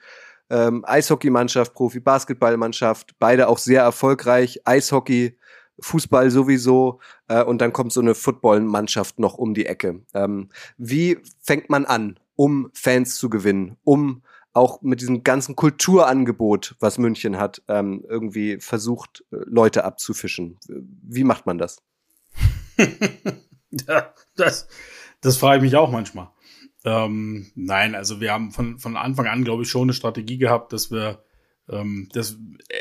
Ähm, 0.51 0.85
Eishockeymannschaft, 0.85 1.73
Profi-Basketballmannschaft, 1.73 3.15
beide 3.17 3.47
auch 3.47 3.57
sehr 3.57 3.81
erfolgreich. 3.81 4.61
Eishockey, 4.65 5.35
Fußball 5.79 6.29
sowieso 6.29 6.99
äh, 7.27 7.43
und 7.43 7.59
dann 7.59 7.73
kommt 7.73 7.91
so 7.91 8.01
eine 8.01 8.13
Footballmannschaft 8.13 9.17
noch 9.17 9.33
um 9.33 9.55
die 9.55 9.65
Ecke. 9.65 10.01
Ähm, 10.13 10.49
wie 10.77 11.17
fängt 11.41 11.71
man 11.71 11.85
an, 11.85 12.19
um 12.35 12.69
Fans 12.75 13.15
zu 13.15 13.31
gewinnen, 13.31 13.77
um 13.83 14.21
auch 14.53 14.81
mit 14.81 15.01
diesem 15.01 15.23
ganzen 15.23 15.55
Kulturangebot, 15.55 16.75
was 16.79 16.97
München 16.97 17.37
hat, 17.37 17.61
ähm, 17.67 18.03
irgendwie 18.07 18.59
versucht, 18.59 19.23
äh, 19.31 19.37
Leute 19.45 19.83
abzufischen. 19.83 20.57
Wie 20.67 21.23
macht 21.23 21.45
man 21.45 21.57
das? 21.57 21.81
ja, 23.87 24.13
das, 24.35 24.67
das 25.21 25.37
frage 25.37 25.57
ich 25.57 25.71
mich 25.71 25.75
auch 25.75 25.91
manchmal. 25.91 26.29
Ähm, 26.85 27.51
nein, 27.55 27.95
also 27.95 28.21
wir 28.21 28.31
haben 28.31 28.51
von, 28.51 28.79
von 28.79 28.95
Anfang 28.95 29.27
an, 29.27 29.43
glaube 29.43 29.63
ich, 29.63 29.69
schon 29.69 29.83
eine 29.83 29.93
Strategie 29.93 30.37
gehabt, 30.37 30.71
dass 30.73 30.91
wir 30.91 31.23
ähm, 31.69 32.09
das 32.13 32.37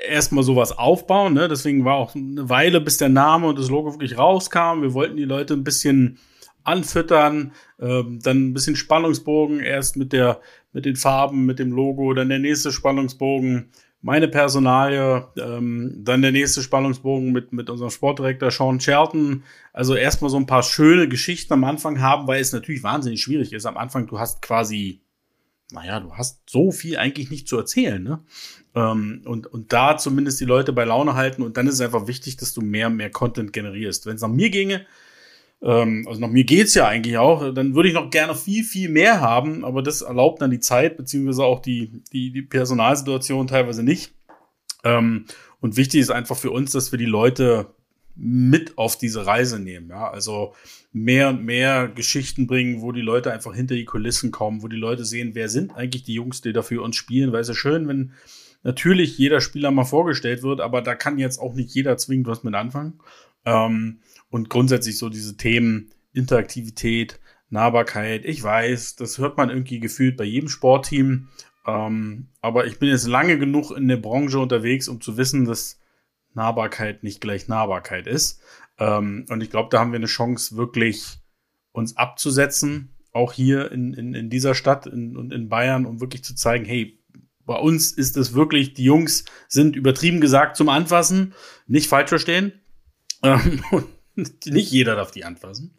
erstmal 0.06 0.44
sowas 0.44 0.76
aufbauen. 0.76 1.34
Ne? 1.34 1.48
Deswegen 1.48 1.84
war 1.84 1.96
auch 1.96 2.14
eine 2.14 2.48
Weile, 2.48 2.80
bis 2.80 2.96
der 2.96 3.08
Name 3.08 3.48
und 3.48 3.58
das 3.58 3.70
Logo 3.70 3.92
wirklich 3.92 4.16
rauskam. 4.16 4.82
Wir 4.82 4.94
wollten 4.94 5.16
die 5.16 5.24
Leute 5.24 5.54
ein 5.54 5.64
bisschen 5.64 6.18
anfüttern, 6.64 7.52
ähm, 7.80 8.20
dann 8.22 8.48
ein 8.48 8.54
bisschen 8.54 8.76
Spannungsbogen, 8.76 9.60
erst 9.60 9.96
mit 9.96 10.12
der, 10.12 10.40
mit 10.72 10.84
den 10.84 10.96
Farben, 10.96 11.46
mit 11.46 11.58
dem 11.58 11.72
Logo, 11.72 12.12
dann 12.14 12.28
der 12.28 12.38
nächste 12.38 12.72
Spannungsbogen, 12.72 13.70
meine 14.00 14.28
Personalie, 14.28 15.26
ähm, 15.36 16.02
dann 16.04 16.22
der 16.22 16.32
nächste 16.32 16.62
Spannungsbogen 16.62 17.32
mit, 17.32 17.52
mit 17.52 17.68
unserem 17.68 17.90
Sportdirektor 17.90 18.50
Sean 18.50 18.78
Shelton. 18.78 19.42
Also 19.72 19.94
erstmal 19.94 20.30
so 20.30 20.36
ein 20.36 20.46
paar 20.46 20.62
schöne 20.62 21.08
Geschichten 21.08 21.52
am 21.52 21.64
Anfang 21.64 22.00
haben, 22.00 22.28
weil 22.28 22.40
es 22.40 22.52
natürlich 22.52 22.84
wahnsinnig 22.84 23.20
schwierig 23.20 23.52
ist. 23.52 23.66
Am 23.66 23.76
Anfang, 23.76 24.06
du 24.06 24.18
hast 24.18 24.40
quasi 24.40 25.02
naja, 25.70 26.00
du 26.00 26.14
hast 26.14 26.48
so 26.48 26.70
viel 26.70 26.96
eigentlich 26.96 27.30
nicht 27.30 27.46
zu 27.46 27.58
erzählen, 27.58 28.02
ne? 28.02 28.20
Ähm, 28.74 29.22
und, 29.24 29.46
und 29.46 29.72
da 29.72 29.96
zumindest 29.96 30.40
die 30.40 30.46
Leute 30.46 30.72
bei 30.72 30.84
Laune 30.84 31.14
halten 31.14 31.42
und 31.42 31.56
dann 31.56 31.66
ist 31.66 31.74
es 31.74 31.80
einfach 31.80 32.06
wichtig, 32.06 32.36
dass 32.36 32.54
du 32.54 32.62
mehr, 32.62 32.90
mehr 32.90 33.10
Content 33.10 33.52
generierst. 33.52 34.06
Wenn 34.06 34.16
es 34.16 34.22
nach 34.22 34.28
mir 34.28 34.50
ginge, 34.50 34.86
ähm, 35.62 36.06
also 36.08 36.20
nach 36.20 36.28
mir 36.28 36.44
geht's 36.44 36.74
ja 36.74 36.86
eigentlich 36.86 37.18
auch, 37.18 37.52
dann 37.52 37.74
würde 37.74 37.88
ich 37.88 37.94
noch 37.94 38.10
gerne 38.10 38.34
viel, 38.34 38.64
viel 38.64 38.88
mehr 38.88 39.20
haben, 39.20 39.64
aber 39.64 39.82
das 39.82 40.02
erlaubt 40.02 40.40
dann 40.40 40.50
die 40.50 40.60
Zeit, 40.60 40.96
beziehungsweise 40.96 41.44
auch 41.44 41.60
die, 41.60 42.02
die, 42.12 42.30
die 42.30 42.42
Personalsituation 42.42 43.46
teilweise 43.46 43.82
nicht. 43.82 44.12
Ähm, 44.84 45.24
und 45.60 45.76
wichtig 45.76 46.00
ist 46.00 46.10
einfach 46.10 46.36
für 46.36 46.50
uns, 46.50 46.72
dass 46.72 46.92
wir 46.92 46.98
die 46.98 47.06
Leute 47.06 47.74
mit 48.14 48.78
auf 48.78 48.98
diese 48.98 49.26
Reise 49.26 49.58
nehmen. 49.58 49.90
Ja? 49.90 50.10
Also 50.10 50.54
mehr 50.92 51.28
und 51.28 51.44
mehr 51.44 51.88
Geschichten 51.88 52.46
bringen, 52.46 52.80
wo 52.82 52.92
die 52.92 53.00
Leute 53.00 53.32
einfach 53.32 53.54
hinter 53.54 53.74
die 53.74 53.84
Kulissen 53.84 54.30
kommen, 54.30 54.62
wo 54.62 54.68
die 54.68 54.76
Leute 54.76 55.04
sehen, 55.04 55.34
wer 55.34 55.48
sind 55.48 55.74
eigentlich 55.76 56.02
die 56.02 56.14
Jungs, 56.14 56.40
die 56.40 56.52
da 56.52 56.62
für 56.62 56.82
uns 56.82 56.96
spielen. 56.96 57.32
Weil 57.32 57.42
es 57.42 57.48
ja 57.48 57.54
schön, 57.54 57.86
wenn 57.86 58.12
natürlich 58.64 59.18
jeder 59.18 59.40
Spieler 59.40 59.70
mal 59.70 59.84
vorgestellt 59.84 60.42
wird, 60.42 60.60
aber 60.60 60.82
da 60.82 60.94
kann 60.94 61.18
jetzt 61.18 61.38
auch 61.38 61.54
nicht 61.54 61.72
jeder 61.74 61.96
zwingend 61.96 62.26
was 62.26 62.42
mit 62.42 62.54
anfangen. 62.54 62.98
Ähm, 63.44 64.00
und 64.30 64.50
grundsätzlich 64.50 64.98
so 64.98 65.08
diese 65.08 65.36
Themen 65.36 65.90
Interaktivität, 66.12 67.20
Nahbarkeit. 67.50 68.24
Ich 68.24 68.42
weiß, 68.42 68.96
das 68.96 69.18
hört 69.18 69.36
man 69.36 69.50
irgendwie 69.50 69.80
gefühlt 69.80 70.16
bei 70.16 70.24
jedem 70.24 70.48
Sportteam. 70.48 71.28
Ähm, 71.66 72.28
aber 72.40 72.66
ich 72.66 72.78
bin 72.78 72.88
jetzt 72.88 73.06
lange 73.06 73.38
genug 73.38 73.70
in 73.70 73.88
der 73.88 73.96
Branche 73.96 74.38
unterwegs, 74.38 74.88
um 74.88 75.00
zu 75.00 75.16
wissen, 75.16 75.44
dass 75.44 75.80
Nahbarkeit 76.34 77.02
nicht 77.02 77.20
gleich 77.20 77.48
Nahbarkeit 77.48 78.06
ist. 78.06 78.40
Ähm, 78.78 79.26
und 79.28 79.42
ich 79.42 79.50
glaube, 79.50 79.68
da 79.70 79.80
haben 79.80 79.92
wir 79.92 79.98
eine 79.98 80.06
Chance, 80.06 80.56
wirklich 80.56 81.18
uns 81.72 81.96
abzusetzen, 81.96 82.94
auch 83.12 83.32
hier 83.32 83.72
in, 83.72 83.94
in, 83.94 84.14
in 84.14 84.30
dieser 84.30 84.54
Stadt 84.54 84.86
und 84.86 85.16
in, 85.16 85.30
in 85.30 85.48
Bayern, 85.48 85.86
um 85.86 86.00
wirklich 86.00 86.24
zu 86.24 86.34
zeigen, 86.34 86.64
hey, 86.64 86.98
bei 87.44 87.56
uns 87.56 87.92
ist 87.92 88.16
es 88.16 88.34
wirklich, 88.34 88.74
die 88.74 88.84
Jungs 88.84 89.24
sind 89.48 89.74
übertrieben 89.74 90.20
gesagt 90.20 90.56
zum 90.56 90.68
Anfassen, 90.68 91.34
nicht 91.66 91.88
falsch 91.88 92.10
verstehen. 92.10 92.52
Ähm, 93.22 93.62
nicht 94.46 94.70
jeder 94.70 94.96
darf 94.96 95.10
die 95.10 95.24
anfassen. 95.24 95.74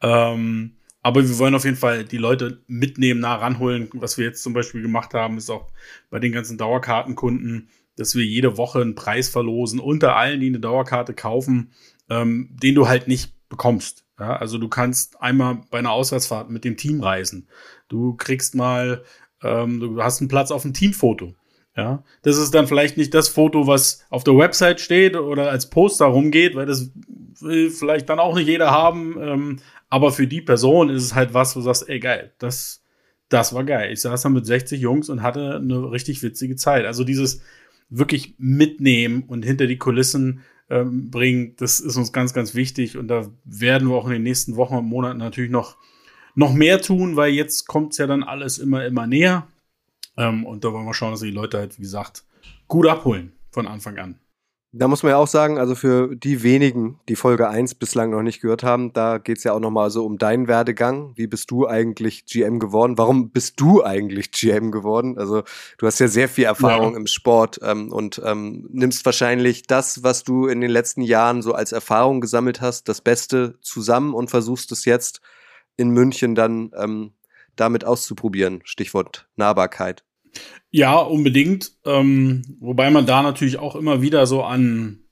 Ähm, 0.00 0.76
aber 1.02 1.26
wir 1.26 1.38
wollen 1.38 1.54
auf 1.54 1.64
jeden 1.64 1.76
Fall 1.76 2.04
die 2.04 2.18
Leute 2.18 2.62
mitnehmen, 2.66 3.20
nah 3.20 3.36
ranholen. 3.36 3.88
Was 3.94 4.18
wir 4.18 4.26
jetzt 4.26 4.42
zum 4.42 4.52
Beispiel 4.52 4.82
gemacht 4.82 5.14
haben, 5.14 5.38
ist 5.38 5.50
auch 5.50 5.72
bei 6.10 6.18
den 6.18 6.32
ganzen 6.32 6.58
Dauerkartenkunden 6.58 7.68
dass 8.00 8.14
wir 8.14 8.24
jede 8.24 8.56
Woche 8.56 8.80
einen 8.80 8.94
Preis 8.94 9.28
verlosen 9.28 9.78
unter 9.78 10.16
allen, 10.16 10.40
die 10.40 10.46
eine 10.46 10.58
Dauerkarte 10.58 11.12
kaufen, 11.12 11.72
ähm, 12.08 12.48
den 12.50 12.74
du 12.74 12.88
halt 12.88 13.08
nicht 13.08 13.34
bekommst. 13.50 14.06
Ja, 14.18 14.36
also 14.36 14.56
du 14.56 14.68
kannst 14.68 15.20
einmal 15.20 15.60
bei 15.70 15.78
einer 15.78 15.92
Auswärtsfahrt 15.92 16.48
mit 16.48 16.64
dem 16.64 16.78
Team 16.78 17.02
reisen. 17.02 17.48
Du 17.88 18.14
kriegst 18.14 18.54
mal, 18.54 19.04
ähm, 19.42 19.80
du 19.80 20.02
hast 20.02 20.20
einen 20.20 20.28
Platz 20.28 20.50
auf 20.50 20.64
ein 20.64 20.72
Teamfoto. 20.72 21.34
Ja, 21.76 22.02
das 22.22 22.36
ist 22.36 22.52
dann 22.52 22.66
vielleicht 22.66 22.96
nicht 22.96 23.14
das 23.14 23.28
Foto, 23.28 23.66
was 23.66 24.04
auf 24.10 24.24
der 24.24 24.36
Website 24.36 24.80
steht 24.80 25.16
oder 25.16 25.50
als 25.50 25.70
Poster 25.70 26.06
rumgeht, 26.06 26.56
weil 26.56 26.66
das 26.66 26.90
will 27.40 27.70
vielleicht 27.70 28.08
dann 28.08 28.18
auch 28.18 28.34
nicht 28.34 28.48
jeder 28.48 28.70
haben. 28.70 29.16
Ähm, 29.20 29.56
aber 29.88 30.10
für 30.12 30.26
die 30.26 30.42
Person 30.42 30.90
ist 30.90 31.04
es 31.04 31.14
halt 31.14 31.32
was, 31.32 31.54
wo 31.54 31.60
du 31.60 31.64
sagst, 31.64 31.88
ey 31.88 32.00
geil, 32.00 32.32
das, 32.38 32.82
das 33.28 33.54
war 33.54 33.64
geil. 33.64 33.92
Ich 33.92 34.00
saß 34.00 34.22
da 34.22 34.28
mit 34.28 34.46
60 34.46 34.80
Jungs 34.80 35.08
und 35.08 35.22
hatte 35.22 35.56
eine 35.56 35.90
richtig 35.90 36.22
witzige 36.22 36.56
Zeit. 36.56 36.84
Also 36.86 37.04
dieses, 37.04 37.40
wirklich 37.90 38.34
mitnehmen 38.38 39.24
und 39.26 39.44
hinter 39.44 39.66
die 39.66 39.76
Kulissen 39.76 40.40
ähm, 40.70 41.10
bringen, 41.10 41.54
das 41.58 41.80
ist 41.80 41.96
uns 41.96 42.12
ganz, 42.12 42.32
ganz 42.32 42.54
wichtig. 42.54 42.96
Und 42.96 43.08
da 43.08 43.28
werden 43.44 43.88
wir 43.88 43.96
auch 43.96 44.06
in 44.06 44.12
den 44.12 44.22
nächsten 44.22 44.56
Wochen 44.56 44.76
und 44.76 44.86
Monaten 44.86 45.18
natürlich 45.18 45.50
noch, 45.50 45.76
noch 46.36 46.54
mehr 46.54 46.80
tun, 46.80 47.16
weil 47.16 47.32
jetzt 47.32 47.66
kommt 47.66 47.92
es 47.92 47.98
ja 47.98 48.06
dann 48.06 48.22
alles 48.22 48.58
immer, 48.58 48.86
immer 48.86 49.06
näher. 49.06 49.48
Ähm, 50.20 50.44
und 50.44 50.64
da 50.64 50.72
wollen 50.72 50.84
wir 50.84 50.94
schauen, 50.94 51.12
dass 51.12 51.22
wir 51.22 51.30
die 51.30 51.36
Leute 51.36 51.58
halt, 51.58 51.78
wie 51.78 51.82
gesagt, 51.82 52.24
gut 52.68 52.86
abholen 52.86 53.32
von 53.50 53.66
Anfang 53.66 53.98
an. 53.98 54.20
Da 54.72 54.86
muss 54.86 55.02
man 55.02 55.10
ja 55.10 55.16
auch 55.16 55.26
sagen, 55.26 55.58
also 55.58 55.74
für 55.74 56.14
die 56.14 56.44
wenigen, 56.44 57.00
die 57.08 57.16
Folge 57.16 57.48
1 57.48 57.74
bislang 57.74 58.10
noch 58.10 58.22
nicht 58.22 58.40
gehört 58.40 58.62
haben, 58.62 58.92
da 58.92 59.18
geht's 59.18 59.42
ja 59.42 59.52
auch 59.52 59.58
nochmal 59.58 59.90
so 59.90 60.06
um 60.06 60.16
deinen 60.16 60.46
Werdegang. 60.46 61.12
Wie 61.16 61.26
bist 61.26 61.50
du 61.50 61.66
eigentlich 61.66 62.24
GM 62.26 62.60
geworden? 62.60 62.96
Warum 62.96 63.30
bist 63.30 63.60
du 63.60 63.82
eigentlich 63.82 64.30
GM 64.30 64.70
geworden? 64.70 65.18
Also 65.18 65.42
du 65.78 65.86
hast 65.86 65.98
ja 65.98 66.06
sehr 66.06 66.28
viel 66.28 66.44
Erfahrung 66.44 66.92
ja. 66.92 66.98
im 66.98 67.08
Sport 67.08 67.58
ähm, 67.64 67.90
und 67.90 68.22
ähm, 68.24 68.68
nimmst 68.70 69.04
wahrscheinlich 69.04 69.66
das, 69.66 70.04
was 70.04 70.22
du 70.22 70.46
in 70.46 70.60
den 70.60 70.70
letzten 70.70 71.02
Jahren 71.02 71.42
so 71.42 71.52
als 71.52 71.72
Erfahrung 71.72 72.20
gesammelt 72.20 72.60
hast, 72.60 72.88
das 72.88 73.00
Beste 73.00 73.58
zusammen 73.62 74.14
und 74.14 74.30
versuchst 74.30 74.70
es 74.70 74.84
jetzt 74.84 75.20
in 75.76 75.90
München 75.90 76.36
dann 76.36 76.70
ähm, 76.76 77.14
damit 77.56 77.84
auszuprobieren. 77.84 78.60
Stichwort 78.62 79.28
Nahbarkeit. 79.34 80.04
Ja, 80.70 80.98
unbedingt. 80.98 81.72
Ähm, 81.84 82.56
wobei 82.60 82.90
man 82.90 83.06
da 83.06 83.22
natürlich 83.22 83.58
auch 83.58 83.74
immer 83.74 84.02
wieder 84.02 84.26
so 84.26 84.42
an, 84.42 85.04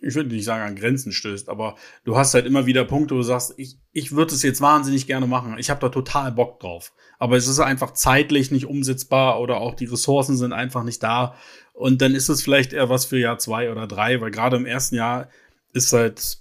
ich 0.00 0.14
würde 0.14 0.34
nicht 0.34 0.44
sagen 0.44 0.62
an 0.62 0.76
Grenzen 0.76 1.12
stößt, 1.12 1.50
aber 1.50 1.76
du 2.04 2.16
hast 2.16 2.32
halt 2.32 2.46
immer 2.46 2.64
wieder 2.64 2.84
Punkte, 2.84 3.14
wo 3.14 3.18
du 3.18 3.24
sagst, 3.24 3.54
ich, 3.58 3.78
ich 3.92 4.12
würde 4.12 4.34
es 4.34 4.42
jetzt 4.42 4.62
wahnsinnig 4.62 5.06
gerne 5.06 5.26
machen. 5.26 5.56
Ich 5.58 5.68
habe 5.68 5.80
da 5.80 5.90
total 5.90 6.32
Bock 6.32 6.60
drauf. 6.60 6.92
Aber 7.18 7.36
es 7.36 7.46
ist 7.46 7.60
einfach 7.60 7.92
zeitlich 7.92 8.50
nicht 8.50 8.66
umsetzbar 8.66 9.40
oder 9.40 9.58
auch 9.58 9.74
die 9.74 9.84
Ressourcen 9.84 10.36
sind 10.36 10.52
einfach 10.52 10.82
nicht 10.82 11.02
da. 11.02 11.34
Und 11.74 12.00
dann 12.00 12.14
ist 12.14 12.28
es 12.28 12.42
vielleicht 12.42 12.72
eher 12.72 12.88
was 12.88 13.04
für 13.04 13.18
Jahr 13.18 13.38
zwei 13.38 13.70
oder 13.70 13.86
drei, 13.86 14.20
weil 14.20 14.30
gerade 14.30 14.56
im 14.56 14.66
ersten 14.66 14.94
Jahr 14.94 15.28
ist 15.72 15.92
halt 15.92 16.38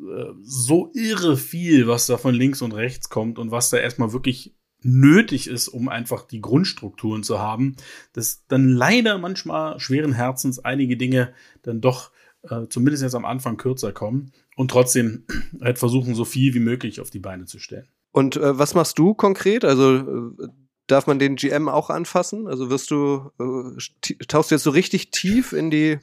äh, 0.00 0.32
so 0.42 0.90
irre 0.94 1.36
viel, 1.36 1.86
was 1.86 2.06
da 2.06 2.18
von 2.18 2.34
links 2.34 2.62
und 2.62 2.72
rechts 2.72 3.08
kommt 3.08 3.38
und 3.38 3.50
was 3.50 3.70
da 3.70 3.76
erstmal 3.76 4.12
wirklich 4.12 4.54
nötig 4.82 5.48
ist, 5.48 5.68
um 5.68 5.88
einfach 5.88 6.26
die 6.26 6.40
Grundstrukturen 6.40 7.22
zu 7.22 7.38
haben, 7.38 7.76
dass 8.12 8.44
dann 8.46 8.68
leider 8.68 9.18
manchmal 9.18 9.78
schweren 9.80 10.12
Herzens 10.12 10.58
einige 10.58 10.96
Dinge 10.96 11.32
dann 11.62 11.80
doch 11.80 12.12
äh, 12.42 12.66
zumindest 12.68 13.02
jetzt 13.02 13.14
am 13.14 13.24
Anfang 13.24 13.56
kürzer 13.56 13.92
kommen 13.92 14.32
und 14.56 14.70
trotzdem 14.70 15.24
halt 15.60 15.78
versuchen, 15.78 16.14
so 16.14 16.24
viel 16.24 16.54
wie 16.54 16.60
möglich 16.60 17.00
auf 17.00 17.10
die 17.10 17.18
Beine 17.18 17.46
zu 17.46 17.58
stellen. 17.58 17.88
Und 18.12 18.36
äh, 18.36 18.58
was 18.58 18.74
machst 18.74 18.98
du 18.98 19.14
konkret? 19.14 19.64
Also 19.64 19.96
äh, 19.96 20.48
darf 20.86 21.06
man 21.06 21.18
den 21.18 21.36
GM 21.36 21.68
auch 21.68 21.90
anfassen? 21.90 22.46
Also 22.46 22.70
wirst 22.70 22.90
du, 22.90 23.30
äh, 23.38 24.24
tauchst 24.26 24.50
du 24.50 24.54
jetzt 24.54 24.64
so 24.64 24.70
richtig 24.70 25.10
tief 25.10 25.52
in 25.52 25.70
die, 25.70 25.98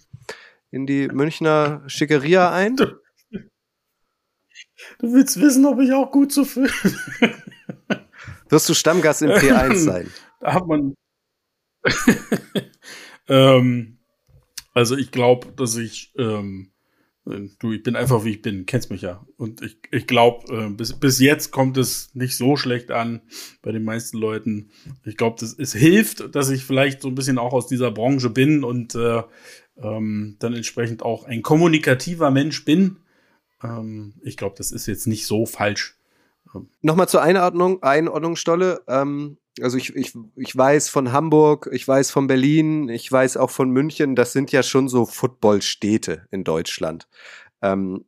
in 0.71 0.85
die 0.85 1.07
Münchner 1.07 1.83
Schickeria 1.87 2.51
ein? 2.51 2.75
Du, 2.75 2.85
du 4.99 5.13
willst 5.13 5.39
wissen, 5.39 5.65
ob 5.65 5.79
ich 5.79 5.93
auch 5.93 6.11
gut 6.11 6.31
zu 6.31 6.43
so 6.43 6.65
wirst 8.49 8.69
du 8.69 8.73
Stammgast 8.73 9.21
im 9.21 9.31
P1 9.31 9.75
sein? 9.83 10.11
Da 10.39 10.53
hat 10.53 10.67
man. 10.67 10.95
ähm, 13.27 13.97
also 14.73 14.97
ich 14.97 15.11
glaube, 15.11 15.53
dass 15.55 15.77
ich, 15.77 16.13
ähm, 16.17 16.71
du, 17.23 17.71
ich 17.71 17.83
bin 17.83 17.95
einfach 17.95 18.25
wie 18.25 18.31
ich 18.31 18.41
bin, 18.41 18.65
kennst 18.65 18.91
mich 18.91 19.01
ja. 19.01 19.25
Und 19.37 19.61
ich, 19.61 19.77
ich 19.91 20.07
glaube, 20.07 20.53
äh, 20.53 20.69
bis, 20.69 20.93
bis 20.93 21.19
jetzt 21.19 21.51
kommt 21.51 21.77
es 21.77 22.13
nicht 22.13 22.35
so 22.35 22.57
schlecht 22.57 22.91
an 22.91 23.21
bei 23.61 23.71
den 23.71 23.83
meisten 23.83 24.17
Leuten. 24.17 24.71
Ich 25.05 25.15
glaube, 25.15 25.43
es 25.43 25.73
hilft, 25.73 26.35
dass 26.35 26.49
ich 26.49 26.65
vielleicht 26.65 27.01
so 27.01 27.07
ein 27.07 27.15
bisschen 27.15 27.37
auch 27.37 27.53
aus 27.53 27.67
dieser 27.67 27.91
Branche 27.91 28.29
bin 28.29 28.63
und 28.63 28.95
äh, 28.95 29.23
ähm, 29.77 30.35
dann 30.39 30.53
entsprechend 30.53 31.03
auch 31.03 31.25
ein 31.25 31.41
kommunikativer 31.41 32.31
Mensch 32.31 32.65
bin. 32.65 32.97
Ähm, 33.63 34.15
ich 34.23 34.37
glaube, 34.37 34.55
das 34.57 34.71
ist 34.71 34.87
jetzt 34.87 35.07
nicht 35.07 35.25
so 35.25 35.45
falsch. 35.45 35.94
Nochmal 36.81 37.07
zur 37.07 37.21
Einordnung, 37.21 37.81
Einordnung, 37.83 38.35
Stolle. 38.35 38.81
Ähm, 38.87 39.37
also 39.61 39.77
ich, 39.77 39.95
ich, 39.95 40.13
ich 40.35 40.55
weiß 40.55 40.89
von 40.89 41.11
Hamburg, 41.11 41.69
ich 41.71 41.87
weiß 41.87 42.11
von 42.11 42.27
Berlin, 42.27 42.89
ich 42.89 43.09
weiß 43.11 43.37
auch 43.37 43.51
von 43.51 43.69
München, 43.69 44.15
das 44.15 44.33
sind 44.33 44.51
ja 44.51 44.63
schon 44.63 44.87
so 44.87 45.05
Footballstädte 45.05 46.25
in 46.31 46.43
Deutschland. 46.43 47.07
Ähm, 47.61 48.05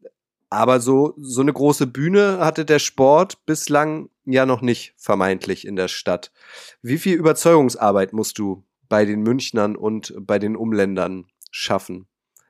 aber 0.50 0.80
so, 0.80 1.13
so 1.18 1.42
eine 1.42 1.54
große 1.54 1.88
Bühne 1.88 2.39
hatte 2.39 2.66
der 2.66 2.80
Sport 2.80 3.46
bislang 3.46 4.10
ja 4.25 4.46
noch 4.46 4.62
nicht 4.62 4.94
vermeintlich 4.98 5.66
in 5.66 5.75
der 5.75 5.88
Stadt. 5.88 6.32
Wie 6.82 6.98
viel 6.98 7.16
Überzeugungsarbeit 7.16 8.13
musst 8.13 8.39
du 8.39 8.63
bei 8.89 9.06
den 9.06 9.22
Münchnern 9.22 9.75
und 9.75 10.13
bei 10.20 10.39
den 10.39 10.56
Umländern 10.56 11.25
schaffen? 11.51 12.08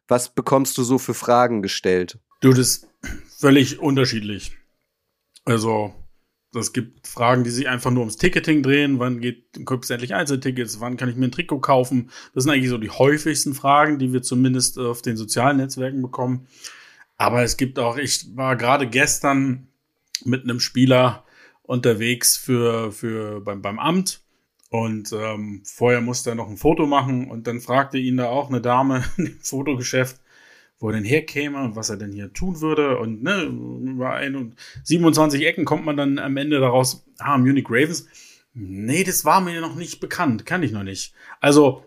Was 0.07 0.33
bekommst 0.33 0.77
du 0.77 0.83
so 0.83 0.97
für 0.97 1.13
Fragen 1.13 1.61
gestellt? 1.61 2.19
Du, 2.39 2.51
das 2.51 2.59
ist 2.59 2.87
völlig 3.39 3.79
unterschiedlich. 3.79 4.57
Also, 5.47 5.93
es 6.53 6.73
gibt 6.73 7.07
Fragen, 7.07 7.43
die 7.43 7.49
sich 7.49 7.69
einfach 7.69 7.91
nur 7.91 8.01
ums 8.01 8.17
Ticketing 8.17 8.63
drehen. 8.63 8.99
Wann 8.99 9.21
geht, 9.21 9.53
gibt 9.53 9.89
endlich 9.89 10.13
Einzeltickets? 10.13 10.79
Wann 10.81 10.97
kann 10.97 11.09
ich 11.09 11.15
mir 11.15 11.25
ein 11.25 11.31
Trikot 11.31 11.59
kaufen? 11.59 12.09
Das 12.33 12.43
sind 12.43 12.51
eigentlich 12.51 12.69
so 12.69 12.77
die 12.77 12.89
häufigsten 12.89 13.53
Fragen, 13.53 13.97
die 13.97 14.11
wir 14.11 14.21
zumindest 14.21 14.77
auf 14.77 15.01
den 15.01 15.15
sozialen 15.15 15.57
Netzwerken 15.57 16.01
bekommen. 16.01 16.47
Aber 17.17 17.43
es 17.43 17.55
gibt 17.55 17.79
auch, 17.79 17.97
ich 17.97 18.35
war 18.35 18.57
gerade 18.57 18.87
gestern 18.87 19.69
mit 20.25 20.43
einem 20.43 20.59
Spieler 20.59 21.23
unterwegs 21.63 22.35
für, 22.35 22.91
für 22.91 23.41
beim, 23.41 23.61
beim 23.61 23.79
Amt. 23.79 24.21
Und 24.69 25.13
ähm, 25.13 25.63
vorher 25.65 26.01
musste 26.01 26.31
er 26.31 26.35
noch 26.35 26.49
ein 26.49 26.57
Foto 26.57 26.87
machen 26.87 27.31
und 27.31 27.47
dann 27.47 27.61
fragte 27.61 27.97
ihn 27.97 28.17
da 28.17 28.27
auch 28.27 28.49
eine 28.49 28.59
Dame 28.59 29.05
im 29.17 29.39
Fotogeschäft, 29.41 30.19
wo 30.79 30.89
er 30.89 30.93
denn 30.93 31.03
herkäme 31.03 31.63
und 31.63 31.75
was 31.75 31.89
er 31.89 31.97
denn 31.97 32.11
hier 32.11 32.33
tun 32.33 32.61
würde. 32.61 32.99
Und 32.99 33.23
ne, 33.23 33.43
über 33.43 34.19
27 34.83 35.45
Ecken 35.45 35.65
kommt 35.65 35.85
man 35.85 35.97
dann 35.97 36.19
am 36.19 36.37
Ende 36.37 36.59
daraus, 36.59 37.05
ah, 37.17 37.37
Munich 37.37 37.65
Ravens. 37.69 38.07
Nee, 38.53 39.03
das 39.03 39.25
war 39.25 39.41
mir 39.41 39.61
noch 39.61 39.75
nicht 39.75 39.99
bekannt. 39.99 40.45
Kann 40.45 40.63
ich 40.63 40.71
noch 40.71 40.83
nicht. 40.83 41.13
Also, 41.39 41.83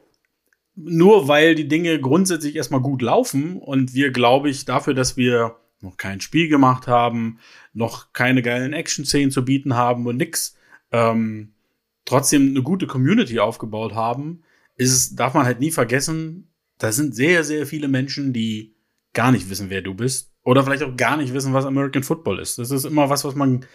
nur 0.74 1.28
weil 1.28 1.54
die 1.54 1.68
Dinge 1.68 2.00
grundsätzlich 2.00 2.56
erstmal 2.56 2.80
gut 2.80 3.02
laufen 3.02 3.58
und 3.58 3.94
wir, 3.94 4.10
glaube 4.10 4.50
ich, 4.50 4.64
dafür, 4.64 4.94
dass 4.94 5.16
wir 5.16 5.56
noch 5.80 5.96
kein 5.96 6.20
Spiel 6.20 6.48
gemacht 6.48 6.86
haben, 6.86 7.38
noch 7.72 8.12
keine 8.12 8.42
geilen 8.42 8.72
Action-Szenen 8.72 9.30
zu 9.30 9.44
bieten 9.44 9.74
haben 9.74 10.06
und 10.06 10.16
nix, 10.16 10.56
ähm, 10.92 11.52
trotzdem 12.04 12.48
eine 12.48 12.62
gute 12.62 12.86
Community 12.86 13.38
aufgebaut 13.38 13.94
haben, 13.94 14.42
ist 14.76 15.16
darf 15.16 15.34
man 15.34 15.44
halt 15.44 15.60
nie 15.60 15.70
vergessen, 15.70 16.48
da 16.78 16.92
sind 16.92 17.14
sehr, 17.14 17.44
sehr 17.44 17.66
viele 17.66 17.88
Menschen, 17.88 18.32
die 18.32 18.74
gar 19.12 19.32
nicht 19.32 19.50
wissen, 19.50 19.70
wer 19.70 19.82
du 19.82 19.94
bist. 19.94 20.32
Oder 20.42 20.64
vielleicht 20.64 20.82
auch 20.82 20.96
gar 20.96 21.16
nicht 21.16 21.34
wissen, 21.34 21.52
was 21.52 21.66
American 21.66 22.02
Football 22.02 22.38
ist. 22.38 22.58
Das 22.58 22.70
ist 22.70 22.84
immer 22.84 23.10
was, 23.10 23.24
was 23.24 23.34
man 23.34 23.66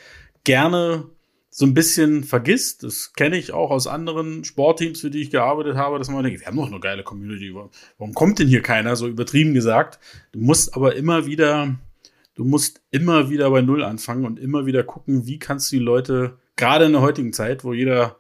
gerne 0.44 1.06
so 1.50 1.66
ein 1.66 1.74
bisschen 1.74 2.24
vergisst. 2.24 2.84
Das 2.84 3.14
kenne 3.14 3.38
ich 3.38 3.54
auch 3.54 3.72
aus 3.72 3.88
anderen 3.88 4.44
Sportteams, 4.44 5.00
für 5.00 5.10
die 5.10 5.22
ich 5.22 5.30
gearbeitet 5.30 5.78
habe, 5.78 6.00
dass 6.00 6.10
man 6.10 6.24
denkt, 6.24 6.42
wir 6.42 6.48
haben 6.48 6.58
doch 6.58 6.68
eine 6.68 6.80
geile 6.80 7.04
Community. 7.04 7.54
Warum 7.54 8.14
kommt 8.14 8.40
denn 8.40 8.48
hier 8.48 8.62
keiner? 8.62 8.96
So 8.96 9.08
übertrieben 9.08 9.54
gesagt. 9.54 10.00
Du 10.32 10.40
musst 10.40 10.76
aber 10.76 10.96
immer 10.96 11.26
wieder, 11.26 11.76
du 12.34 12.44
musst 12.44 12.82
immer 12.92 13.30
wieder 13.30 13.50
bei 13.52 13.62
Null 13.62 13.84
anfangen 13.84 14.26
und 14.26 14.40
immer 14.40 14.66
wieder 14.66 14.84
gucken, 14.84 15.28
wie 15.28 15.40
kannst 15.40 15.72
du 15.72 15.78
die 15.78 15.84
Leute, 15.84 16.40
gerade 16.58 16.86
in 16.86 16.92
der 16.92 17.02
heutigen 17.02 17.32
Zeit, 17.32 17.64
wo 17.64 17.74
jeder 17.74 18.18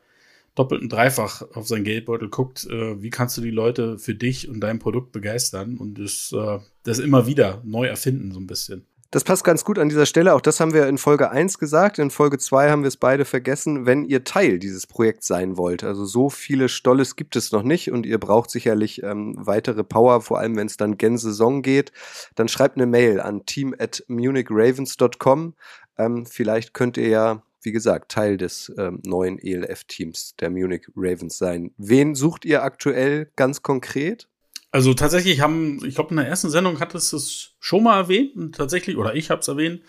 doppelt 0.55 0.81
und 0.81 0.91
dreifach 0.91 1.43
auf 1.53 1.67
sein 1.67 1.83
Geldbeutel 1.83 2.29
guckt, 2.29 2.65
äh, 2.69 3.01
wie 3.01 3.09
kannst 3.09 3.37
du 3.37 3.41
die 3.41 3.51
Leute 3.51 3.99
für 3.99 4.15
dich 4.15 4.49
und 4.49 4.61
dein 4.61 4.79
Produkt 4.79 5.11
begeistern 5.11 5.77
und 5.77 5.99
das, 5.99 6.33
äh, 6.35 6.59
das 6.83 6.99
immer 6.99 7.27
wieder 7.27 7.61
neu 7.63 7.85
erfinden, 7.85 8.31
so 8.31 8.39
ein 8.39 8.47
bisschen. 8.47 8.87
Das 9.11 9.23
passt 9.23 9.45
ganz 9.45 9.63
gut 9.63 9.79
an 9.79 9.87
dieser 9.87 10.05
Stelle. 10.05 10.33
Auch 10.33 10.41
das 10.41 10.59
haben 10.59 10.73
wir 10.73 10.89
in 10.89 10.97
Folge 10.97 11.31
1 11.31 11.57
gesagt. 11.57 11.99
In 11.99 12.11
Folge 12.11 12.37
2 12.37 12.69
haben 12.69 12.83
wir 12.83 12.89
es 12.89 12.97
beide 12.97 13.23
vergessen, 13.23 13.85
wenn 13.85 14.03
ihr 14.03 14.25
Teil 14.25 14.59
dieses 14.59 14.87
Projekts 14.87 15.27
sein 15.27 15.55
wollt. 15.55 15.85
Also 15.85 16.03
so 16.03 16.29
viele 16.29 16.67
Stolles 16.67 17.15
gibt 17.15 17.37
es 17.37 17.53
noch 17.53 17.63
nicht 17.63 17.91
und 17.91 18.05
ihr 18.05 18.17
braucht 18.17 18.51
sicherlich 18.51 19.03
ähm, 19.03 19.35
weitere 19.37 19.85
Power, 19.85 20.19
vor 20.19 20.39
allem 20.39 20.57
wenn 20.57 20.67
es 20.67 20.75
dann 20.75 20.97
gen 20.97 21.17
geht. 21.61 21.93
Dann 22.35 22.49
schreibt 22.49 22.75
eine 22.75 22.87
Mail 22.87 23.21
an 23.21 23.45
team 23.45 23.73
at 23.79 24.03
munichravens.com. 24.09 25.53
Ähm, 25.97 26.25
vielleicht 26.25 26.73
könnt 26.73 26.97
ihr 26.97 27.07
ja 27.07 27.41
wie 27.65 27.71
gesagt, 27.71 28.11
Teil 28.11 28.37
des 28.37 28.71
ähm, 28.77 29.01
neuen 29.05 29.39
ELF-Teams 29.39 30.35
der 30.39 30.49
Munich 30.49 30.87
Ravens 30.95 31.37
sein. 31.37 31.71
Wen 31.77 32.15
sucht 32.15 32.45
ihr 32.45 32.63
aktuell 32.63 33.31
ganz 33.35 33.61
konkret? 33.61 34.27
Also 34.71 34.93
tatsächlich 34.93 35.39
haben, 35.39 35.79
ich 35.85 35.95
glaube, 35.95 36.09
in 36.11 36.17
der 36.17 36.27
ersten 36.27 36.49
Sendung 36.49 36.79
hat 36.79 36.95
es 36.95 37.13
es 37.13 37.55
schon 37.59 37.83
mal 37.83 37.97
erwähnt 37.97 38.55
tatsächlich, 38.55 38.97
oder 38.97 39.15
ich 39.15 39.29
habe 39.29 39.41
es 39.41 39.47
erwähnt, 39.47 39.81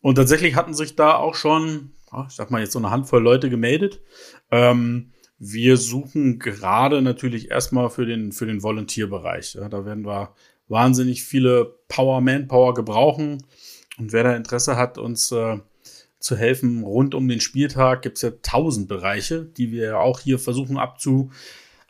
und 0.00 0.14
tatsächlich 0.14 0.54
hatten 0.54 0.74
sich 0.74 0.94
da 0.94 1.16
auch 1.16 1.34
schon, 1.34 1.92
ich 2.28 2.34
sag 2.34 2.50
mal 2.50 2.60
jetzt 2.60 2.72
so 2.72 2.78
eine 2.78 2.90
Handvoll 2.90 3.22
Leute 3.22 3.50
gemeldet. 3.50 4.00
Ähm, 4.50 5.10
wir 5.38 5.76
suchen 5.76 6.38
gerade 6.38 7.02
natürlich 7.02 7.50
erstmal 7.50 7.90
für 7.90 8.06
den, 8.06 8.32
für 8.32 8.46
den 8.46 8.62
Volontierbereich. 8.62 9.54
Ja, 9.54 9.68
da 9.68 9.84
werden 9.84 10.06
wir 10.06 10.34
wahnsinnig 10.68 11.24
viele 11.24 11.76
Power, 11.88 12.20
Manpower 12.20 12.74
gebrauchen. 12.74 13.44
Und 13.98 14.12
wer 14.12 14.24
da 14.24 14.36
Interesse 14.36 14.76
hat, 14.76 14.98
uns 14.98 15.32
äh, 15.32 15.58
zu 16.18 16.36
helfen. 16.36 16.82
Rund 16.82 17.14
um 17.14 17.28
den 17.28 17.40
Spieltag 17.40 18.02
gibt 18.02 18.16
es 18.16 18.22
ja 18.22 18.30
tausend 18.42 18.88
Bereiche, 18.88 19.44
die 19.44 19.72
wir 19.72 20.00
auch 20.00 20.20
hier 20.20 20.38
versuchen 20.38 20.76
abzu, 20.76 21.30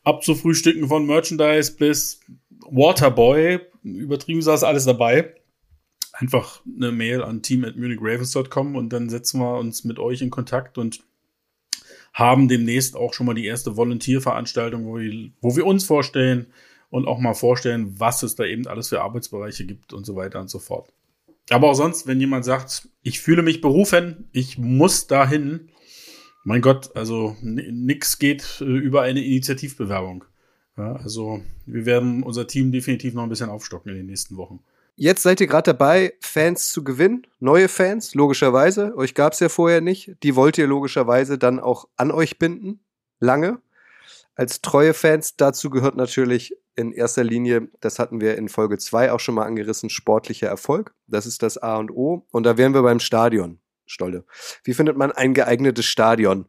abzufrühstücken 0.04 0.88
von 0.88 1.06
Merchandise 1.06 1.75
bis 1.76 2.20
Waterboy. 2.70 3.61
Übertrieben 3.82 4.42
saß 4.42 4.64
alles 4.64 4.85
dabei. 4.85 5.35
Einfach 6.12 6.62
eine 6.66 6.90
Mail 6.90 7.23
an 7.23 7.42
team.munichravens.com 7.42 8.76
und 8.76 8.92
dann 8.92 9.08
setzen 9.08 9.40
wir 9.40 9.58
uns 9.58 9.85
mit 9.85 9.99
euch 9.99 10.20
in 10.20 10.30
Kontakt 10.30 10.76
und 10.76 11.00
haben 12.12 12.49
demnächst 12.49 12.97
auch 12.97 13.14
schon 13.14 13.26
mal 13.26 13.35
die 13.35 13.47
erste 13.47 13.76
Volontierveranstaltung, 13.76 14.87
wo 14.87 14.99
wo 15.40 15.56
wir 15.56 15.64
uns 15.64 15.85
vorstellen 15.85 16.47
und 16.90 17.06
auch 17.06 17.18
mal 17.18 17.35
vorstellen, 17.35 18.00
was 18.00 18.23
es 18.23 18.35
da 18.35 18.44
eben 18.44 18.66
alles 18.66 18.88
für 18.88 19.02
Arbeitsbereiche 19.02 19.64
gibt 19.66 19.92
und 19.92 20.04
so 20.04 20.16
weiter 20.16 20.40
und 20.40 20.50
so 20.50 20.58
fort. 20.58 20.92
Aber 21.50 21.71
auch 21.71 21.75
sonst, 21.75 22.07
wenn 22.07 22.21
jemand 22.21 22.45
sagt, 22.45 22.89
ich 23.02 23.21
fühle 23.21 23.43
mich 23.43 23.61
berufen, 23.61 24.28
ich 24.32 24.58
muss 24.58 25.06
dahin, 25.06 25.69
mein 26.45 26.61
Gott, 26.61 26.95
also 26.95 27.37
nix 27.43 28.19
geht 28.19 28.61
äh, 28.61 28.65
über 28.65 29.02
eine 29.02 29.25
Initiativbewerbung. 29.25 30.25
Ja, 30.76 30.93
also 30.95 31.41
wir 31.67 31.87
werden 31.87 32.23
unser 32.23 32.47
Team 32.47 32.71
definitiv 32.71 33.15
noch 33.15 33.25
ein 33.25 33.28
bisschen 33.28 33.50
aufstocken 33.50 33.91
in 33.91 33.99
den 33.99 34.06
nächsten 34.06 34.37
Wochen. 34.37 34.61
Jetzt 34.95 35.23
seid 35.23 35.41
ihr 35.41 35.47
gerade 35.47 35.73
dabei, 35.73 36.15
Fans 36.21 36.71
zu 36.73 36.82
gewinnen, 36.82 37.26
neue 37.39 37.69
Fans, 37.69 38.15
logischerweise. 38.15 38.97
Euch 38.97 39.15
gab 39.15 39.32
es 39.32 39.41
ja 39.41 39.49
vorher 39.49 39.80
nicht. 39.80 40.17
Die 40.23 40.34
wollt 40.34 40.58
ihr 40.58 40.67
logischerweise 40.67 41.39
dann 41.39 41.61
auch 41.61 41.89
an 41.97 42.11
euch 42.11 42.39
binden, 42.39 42.80
lange. 43.21 43.61
Als 44.34 44.61
treue 44.61 44.95
Fans, 44.95 45.37
dazu 45.37 45.71
gehört 45.71 45.97
natürlich 45.97 46.56
in 46.78 46.93
erster 46.93 47.25
Linie, 47.25 47.69
das 47.80 47.99
hatten 47.99 48.21
wir 48.21 48.38
in 48.38 48.49
Folge 48.49 48.78
2 48.78 49.12
auch 49.12 49.21
schon 49.21 49.34
mal 49.34 49.45
angerissen, 49.45 49.91
sportlicher 49.91 50.47
Erfolg. 50.47 50.95
Das 51.08 51.26
ist 51.26 51.43
das 51.43 51.58
A 51.58 51.76
und 51.76 51.91
O. 51.91 52.26
Und 52.30 52.45
da 52.45 52.56
wären 52.56 52.73
wir 52.73 52.82
beim 52.82 53.00
Stadion. 53.00 53.58
Stolle. 53.86 54.25
Wie 54.64 54.75
findet 54.75 54.97
man 54.97 55.10
ein 55.12 55.34
geeignetes 55.34 55.86
Stadion? 55.86 56.47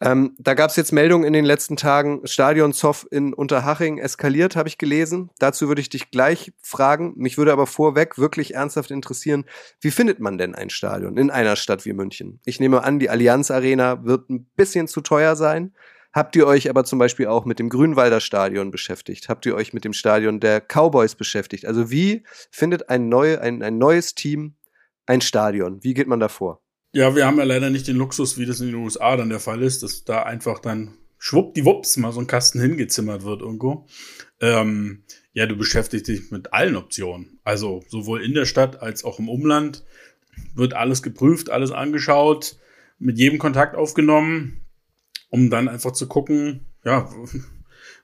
Ähm, 0.00 0.34
da 0.38 0.54
gab 0.54 0.70
es 0.70 0.76
jetzt 0.76 0.92
Meldungen 0.92 1.26
in 1.26 1.32
den 1.32 1.44
letzten 1.44 1.76
Tagen, 1.76 2.20
Stadion 2.24 2.74
Zoff 2.74 3.06
in 3.10 3.32
Unterhaching 3.32 3.98
eskaliert, 3.98 4.54
habe 4.54 4.68
ich 4.68 4.76
gelesen. 4.76 5.30
Dazu 5.38 5.68
würde 5.68 5.80
ich 5.80 5.88
dich 5.88 6.10
gleich 6.10 6.52
fragen. 6.60 7.14
Mich 7.16 7.38
würde 7.38 7.52
aber 7.52 7.66
vorweg 7.66 8.18
wirklich 8.18 8.54
ernsthaft 8.54 8.90
interessieren, 8.90 9.46
wie 9.80 9.90
findet 9.90 10.20
man 10.20 10.36
denn 10.36 10.54
ein 10.54 10.68
Stadion 10.68 11.16
in 11.16 11.30
einer 11.30 11.56
Stadt 11.56 11.86
wie 11.86 11.94
München? 11.94 12.40
Ich 12.44 12.60
nehme 12.60 12.84
an, 12.84 12.98
die 12.98 13.08
Allianz 13.08 13.50
Arena 13.50 14.04
wird 14.04 14.28
ein 14.28 14.44
bisschen 14.54 14.86
zu 14.86 15.00
teuer 15.00 15.34
sein. 15.34 15.74
Habt 16.16 16.34
ihr 16.34 16.46
euch 16.46 16.70
aber 16.70 16.86
zum 16.86 16.98
Beispiel 16.98 17.26
auch 17.26 17.44
mit 17.44 17.58
dem 17.58 17.68
Grünwalder 17.68 18.20
Stadion 18.20 18.70
beschäftigt? 18.70 19.28
Habt 19.28 19.44
ihr 19.44 19.54
euch 19.54 19.74
mit 19.74 19.84
dem 19.84 19.92
Stadion 19.92 20.40
der 20.40 20.62
Cowboys 20.62 21.14
beschäftigt? 21.14 21.66
Also 21.66 21.90
wie 21.90 22.22
findet 22.50 22.88
ein, 22.88 23.10
neu, 23.10 23.38
ein, 23.38 23.62
ein 23.62 23.76
neues 23.76 24.14
Team 24.14 24.54
ein 25.04 25.20
Stadion? 25.20 25.84
Wie 25.84 25.92
geht 25.92 26.06
man 26.06 26.18
da 26.18 26.28
vor? 26.28 26.62
Ja, 26.92 27.14
wir 27.14 27.26
haben 27.26 27.36
ja 27.36 27.44
leider 27.44 27.68
nicht 27.68 27.86
den 27.86 27.96
Luxus, 27.98 28.38
wie 28.38 28.46
das 28.46 28.60
in 28.60 28.68
den 28.68 28.76
USA 28.76 29.14
dann 29.18 29.28
der 29.28 29.40
Fall 29.40 29.60
ist, 29.60 29.82
dass 29.82 30.04
da 30.04 30.22
einfach 30.22 30.58
dann 30.58 30.94
schwuppdiwupps 31.18 31.98
mal 31.98 32.12
so 32.12 32.20
ein 32.20 32.26
Kasten 32.26 32.62
hingezimmert 32.62 33.22
wird 33.22 33.42
irgendwo. 33.42 33.86
Ähm, 34.40 35.04
ja, 35.34 35.44
du 35.44 35.54
beschäftigst 35.54 36.08
dich 36.08 36.30
mit 36.30 36.54
allen 36.54 36.76
Optionen. 36.76 37.40
Also 37.44 37.82
sowohl 37.88 38.24
in 38.24 38.32
der 38.32 38.46
Stadt 38.46 38.80
als 38.80 39.04
auch 39.04 39.18
im 39.18 39.28
Umland 39.28 39.84
wird 40.54 40.72
alles 40.72 41.02
geprüft, 41.02 41.50
alles 41.50 41.72
angeschaut, 41.72 42.56
mit 42.98 43.18
jedem 43.18 43.38
Kontakt 43.38 43.76
aufgenommen 43.76 44.65
um 45.30 45.50
dann 45.50 45.68
einfach 45.68 45.92
zu 45.92 46.06
gucken, 46.06 46.66
ja, 46.84 47.08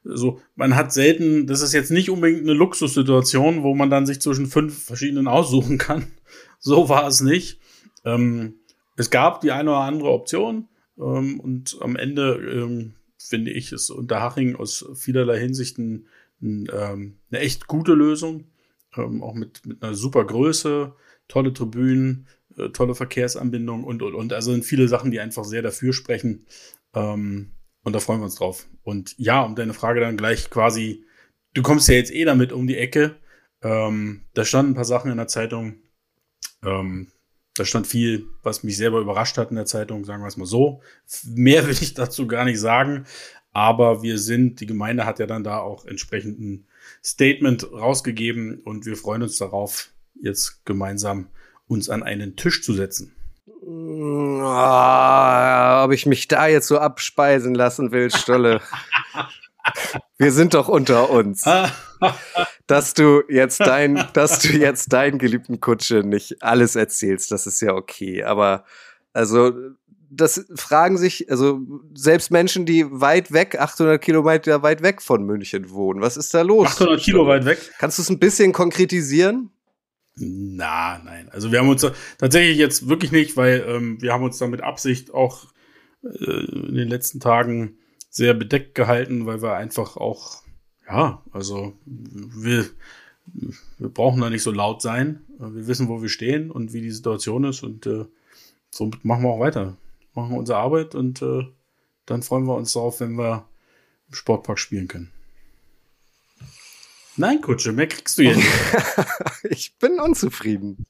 so, 0.05 0.41
man 0.57 0.75
hat 0.75 0.93
selten, 0.93 1.47
das 1.47 1.63
ist 1.63 1.73
jetzt 1.73 1.91
nicht 1.91 2.11
unbedingt 2.11 2.43
eine 2.43 2.55
Luxussituation, 2.55 3.63
wo 3.63 3.75
man 3.75 3.91
dann 3.91 4.07
sich 4.07 4.21
zwischen 4.21 4.47
fünf 4.47 4.85
verschiedenen 4.85 5.29
aussuchen 5.29 5.79
kann. 5.79 6.07
So 6.65 6.89
war 6.89 7.09
es 7.09 7.21
nicht. 7.21 7.59
Ähm, 8.05 8.61
es 8.97 9.11
gab 9.11 9.41
die 9.41 9.51
eine 9.51 9.71
oder 9.71 9.81
andere 9.81 10.11
Option 10.11 10.69
ähm, 10.97 11.41
und 11.41 11.77
am 11.81 11.97
Ende 11.97 12.35
ähm, 12.37 12.95
finde 13.19 13.51
ich 13.51 13.73
es 13.73 13.91
Unterhaching 13.91 14.55
aus 14.55 14.89
vielerlei 14.95 15.41
Hinsichten 15.41 16.07
ein, 16.41 16.69
ähm, 16.73 17.19
eine 17.31 17.41
echt 17.41 17.67
gute 17.67 17.95
Lösung. 17.95 18.45
Ähm, 18.97 19.25
auch 19.25 19.35
mit, 19.35 19.67
mit 19.67 19.83
einer 19.83 19.95
super 19.95 20.25
Größe, 20.25 20.95
tolle 21.27 21.53
Tribünen, 21.53 22.29
äh, 22.57 22.69
tolle 22.69 22.95
Verkehrsanbindung 22.95 23.85
und, 23.85 24.03
und, 24.03 24.15
und. 24.15 24.33
Also 24.33 24.53
sind 24.53 24.65
viele 24.65 24.87
Sachen, 24.87 25.11
die 25.11 25.21
einfach 25.21 25.45
sehr 25.45 25.63
dafür 25.63 25.93
sprechen, 25.93 26.47
ähm, 26.95 27.53
und 27.83 27.93
da 27.95 28.01
freuen 28.01 28.21
wir 28.21 28.25
uns 28.25 28.37
drauf. 28.37 28.67
Und 28.83 29.15
ja, 29.19 29.43
um 29.43 29.55
deine 29.55 29.75
Frage 29.75 30.01
dann 30.01 30.17
gleich 30.17 30.51
quasi, 30.51 31.05
du 31.55 31.63
kommst 31.63 31.89
ja 31.89 31.95
jetzt 31.95 32.13
eh 32.13 32.25
damit 32.25 32.53
um 32.53 32.67
die 32.67 32.77
Ecke. 32.77 33.17
Ähm, 33.63 34.23
da 34.35 34.45
standen 34.45 34.73
ein 34.73 34.77
paar 34.77 34.85
Sachen 34.85 35.11
in 35.11 35.17
der 35.17 35.29
Zeitung. 35.29 35.77
Ähm, 36.65 37.09
da 37.55 37.65
stand 37.65 37.87
viel, 37.87 38.27
was 38.43 38.63
mich 38.63 38.77
selber 38.77 39.01
überrascht 39.01 39.37
hat 39.37 39.51
in 39.51 39.57
der 39.57 39.67
Zeitung, 39.67 40.05
sagen 40.05 40.23
wir 40.23 40.29
es 40.29 40.37
mal 40.37 40.47
so. 40.47 40.81
Mehr 41.27 41.67
will 41.67 41.77
ich 41.81 41.95
dazu 41.95 42.27
gar 42.27 42.45
nicht 42.45 42.61
sagen. 42.61 43.05
Aber 43.53 44.03
wir 44.03 44.19
sind, 44.19 44.61
die 44.61 44.67
Gemeinde 44.67 45.05
hat 45.05 45.19
ja 45.19 45.27
dann 45.27 45.45
da 45.45 45.59
auch 45.59 45.85
entsprechend 45.85 46.41
ein 46.41 46.67
Statement 47.05 47.71
rausgegeben 47.71 48.61
und 48.61 48.87
wir 48.87 48.97
freuen 48.97 49.23
uns 49.23 49.37
darauf, 49.37 49.91
jetzt 50.15 50.65
gemeinsam 50.65 51.29
uns 51.67 51.91
an 51.91 52.03
einen 52.03 52.37
Tisch 52.37 52.63
zu 52.63 52.73
setzen. 52.73 53.15
Oh, 54.45 55.85
ob 55.85 55.93
ich 55.93 56.07
mich 56.07 56.29
da 56.29 56.47
jetzt 56.47 56.69
so 56.69 56.79
abspeisen 56.79 57.55
lassen 57.55 57.93
will, 57.93 58.11
Stolle. 58.11 58.61
Wir 60.19 60.33
sind 60.33 60.55
doch 60.55 60.69
unter 60.69 61.11
uns. 61.11 61.45
dass 62.67 62.95
du 62.95 63.23
jetzt 63.29 63.61
dein, 63.61 64.05
dass 64.13 64.41
du 64.41 64.49
jetzt 64.49 64.93
deinen 64.93 65.19
geliebten 65.19 65.61
Kutsche 65.61 66.03
nicht 66.05 66.43
alles 66.43 66.77
erzählst, 66.77 67.31
das 67.31 67.47
ist 67.47 67.61
ja 67.61 67.75
okay. 67.75 68.25
Aber 68.25 68.65
also 69.13 69.53
das 70.11 70.45
fragen 70.55 70.99
sich, 70.99 71.31
also 71.31 71.61
selbst 71.95 72.31
Menschen, 72.31 72.67
die 72.67 72.85
weit 72.91 73.33
weg, 73.33 73.59
800 73.59 74.01
Kilometer 74.03 74.63
weit 74.63 74.83
weg 74.83 75.01
von 75.01 75.25
München 75.25 75.71
wohnen, 75.71 76.03
was 76.03 76.17
ist 76.17 76.35
da 76.35 76.43
los? 76.43 76.67
800 76.67 77.01
Kilo 77.01 77.27
weit 77.27 77.45
weg. 77.45 77.59
Kannst 77.79 77.99
du 77.99 78.03
es 78.03 78.11
ein 78.11 78.19
bisschen 78.19 78.53
konkretisieren? 78.53 79.51
Na, 80.15 81.01
nein. 81.05 81.29
Also 81.31 81.53
wir 81.53 81.61
haben 81.61 81.69
uns 81.69 81.87
tatsächlich 82.19 82.59
jetzt 82.59 82.89
wirklich 82.89 83.13
nicht, 83.13 83.37
weil 83.37 83.65
ähm, 83.67 84.01
wir 84.03 84.13
haben 84.13 84.25
uns 84.25 84.39
da 84.39 84.47
mit 84.47 84.61
Absicht 84.61 85.15
auch 85.15 85.47
äh, 86.05 86.45
in 86.69 86.75
den 86.75 86.89
letzten 86.89 87.21
Tagen 87.21 87.79
sehr 88.11 88.35
bedeckt 88.35 88.75
gehalten, 88.75 89.25
weil 89.25 89.41
wir 89.41 89.55
einfach 89.55 89.97
auch, 89.97 90.43
ja, 90.87 91.23
also 91.31 91.73
wir, 91.87 92.67
wir 93.79 93.89
brauchen 93.89 94.21
da 94.21 94.29
nicht 94.29 94.43
so 94.43 94.51
laut 94.51 94.83
sein. 94.83 95.25
Wir 95.39 95.67
wissen, 95.67 95.89
wo 95.89 96.03
wir 96.03 96.11
stehen 96.11 96.51
und 96.51 96.73
wie 96.73 96.83
die 96.83 96.91
Situation 96.91 97.45
ist 97.45 97.63
und 97.63 97.87
äh, 97.87 98.05
somit 98.71 99.05
machen 99.05 99.25
wir 99.25 99.31
auch 99.31 99.41
weiter. 99.41 99.77
Machen 100.15 100.37
unsere 100.37 100.59
Arbeit 100.59 100.95
und 100.95 101.23
äh, 101.23 101.47
dann 102.05 102.23
freuen 102.23 102.45
wir 102.45 102.55
uns 102.55 102.75
darauf, 102.75 103.01
wenn 103.01 103.17
wir 103.17 103.49
im 104.09 104.15
Sportpark 104.15 104.59
spielen 104.59 104.89
können. 104.89 105.11
Nein, 107.17 107.41
Kutsche, 107.41 107.73
mehr 107.73 107.89
kriegst 107.89 108.19
du 108.19 108.23
jetzt. 108.23 108.43
ich 109.43 109.77
bin 109.79 110.01
unzufrieden. 110.01 110.87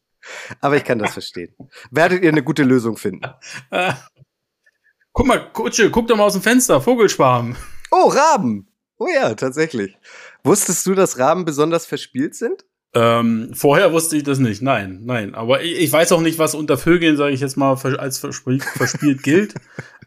Aber 0.60 0.76
ich 0.76 0.84
kann 0.84 0.98
das 0.98 1.12
verstehen. 1.12 1.54
Werdet 1.90 2.22
ihr 2.22 2.30
eine 2.30 2.44
gute 2.44 2.62
Lösung 2.62 2.96
finden? 2.96 3.28
guck 5.12 5.26
mal, 5.26 5.50
Kutsche, 5.52 5.90
guck 5.90 6.06
doch 6.06 6.16
mal 6.16 6.24
aus 6.24 6.34
dem 6.34 6.42
Fenster, 6.42 6.80
Vogelschwarm. 6.80 7.56
Oh, 7.90 8.08
Raben. 8.08 8.68
Oh 8.98 9.08
ja, 9.12 9.34
tatsächlich. 9.34 9.96
Wusstest 10.44 10.86
du, 10.86 10.94
dass 10.94 11.18
Raben 11.18 11.44
besonders 11.44 11.86
verspielt 11.86 12.36
sind? 12.36 12.64
Ähm, 12.94 13.52
vorher 13.54 13.92
wusste 13.92 14.16
ich 14.16 14.22
das 14.22 14.38
nicht. 14.38 14.62
Nein, 14.62 15.00
nein. 15.04 15.34
Aber 15.34 15.62
ich, 15.62 15.80
ich 15.80 15.92
weiß 15.92 16.12
auch 16.12 16.20
nicht, 16.20 16.38
was 16.38 16.54
unter 16.54 16.78
Vögeln, 16.78 17.16
sage 17.16 17.34
ich 17.34 17.40
jetzt 17.40 17.56
mal, 17.56 17.76
als 17.96 18.18
verspielt, 18.18 18.64
verspielt 18.64 19.22
gilt. 19.24 19.54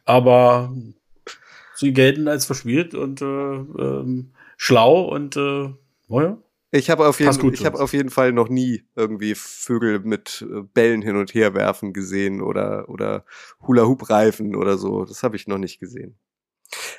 Aber 0.06 0.74
sie 1.74 1.94
gelten 1.94 2.28
als 2.28 2.46
verspielt 2.46 2.94
und 2.94 3.22
äh, 3.22 3.26
ähm, 3.26 4.34
schlau 4.56 5.02
und 5.02 5.36
äh, 5.36 5.74
naja. 6.08 6.38
Ich 6.72 6.90
habe 6.90 7.08
auf, 7.08 7.20
jeden, 7.22 7.54
ich 7.54 7.66
hab 7.66 7.76
auf 7.76 7.94
jeden 7.94 8.10
Fall 8.10 8.34
noch 8.34 8.50
nie 8.50 8.84
irgendwie 8.96 9.34
Vögel 9.34 10.00
mit 10.00 10.46
äh, 10.50 10.62
Bällen 10.74 11.02
hin 11.02 11.16
und 11.16 11.34
her 11.34 11.54
werfen 11.54 11.94
gesehen 11.94 12.42
oder, 12.42 12.90
oder 12.90 13.24
Hula-Hoop-Reifen 13.66 14.56
oder 14.56 14.78
so. 14.78 15.06
Das 15.06 15.24
habe 15.24 15.38
ich 15.38 15.48
noch 15.48 15.58
nicht 15.58 15.80
gesehen. 15.80 16.18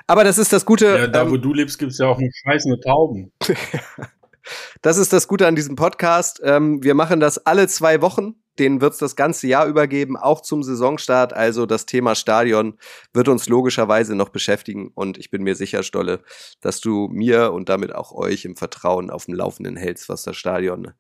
Aber 0.07 0.25
das 0.25 0.39
ist 0.39 0.53
das 0.53 0.65
Gute. 0.65 0.87
Ja, 0.87 1.07
da 1.09 1.23
ähm, 1.23 1.31
wo 1.31 1.37
du 1.37 1.53
lebst, 1.53 1.79
gibt's 1.79 1.99
ja 1.99 2.07
auch 2.07 2.19
noch 2.19 2.31
scheißende 2.45 2.81
Tauben. 2.81 3.33
das 4.83 4.97
ist 4.97 5.13
das 5.13 5.29
Gute 5.29 5.47
an 5.47 5.57
diesem 5.57 5.77
Podcast. 5.77 6.41
Ähm, 6.43 6.83
wir 6.83 6.95
machen 6.95 7.21
das 7.21 7.45
alle 7.45 7.69
zwei 7.69 8.01
Wochen 8.01 8.37
den 8.59 8.81
wird 8.81 8.95
es 8.95 8.99
das 8.99 9.17
ganze 9.17 9.47
Jahr 9.47 9.67
übergeben, 9.67 10.17
auch 10.17 10.41
zum 10.41 10.63
Saisonstart. 10.63 11.33
Also 11.33 11.67
das 11.67 11.87
Thema 11.87 12.15
Stadion 12.15 12.79
wird 13.13 13.29
uns 13.29 13.49
logischerweise 13.49 14.15
noch 14.15 14.31
beschäftigen 14.31 14.91
und 14.95 15.19
ich 15.19 15.31
bin 15.31 15.43
mir 15.43 15.55
sicher, 15.55 15.83
Stolle, 15.83 16.21
dass 16.61 16.81
du 16.81 17.09
mir 17.09 17.53
und 17.53 17.69
damit 17.69 17.95
auch 17.95 18.13
euch 18.13 18.45
im 18.45 18.57
Vertrauen 18.57 19.11
auf 19.11 19.27
dem 19.27 19.35
Laufenden 19.35 19.77
hältst, 19.77 20.09
was 20.09 20.23
das 20.23 20.37
Stadion 20.37 20.93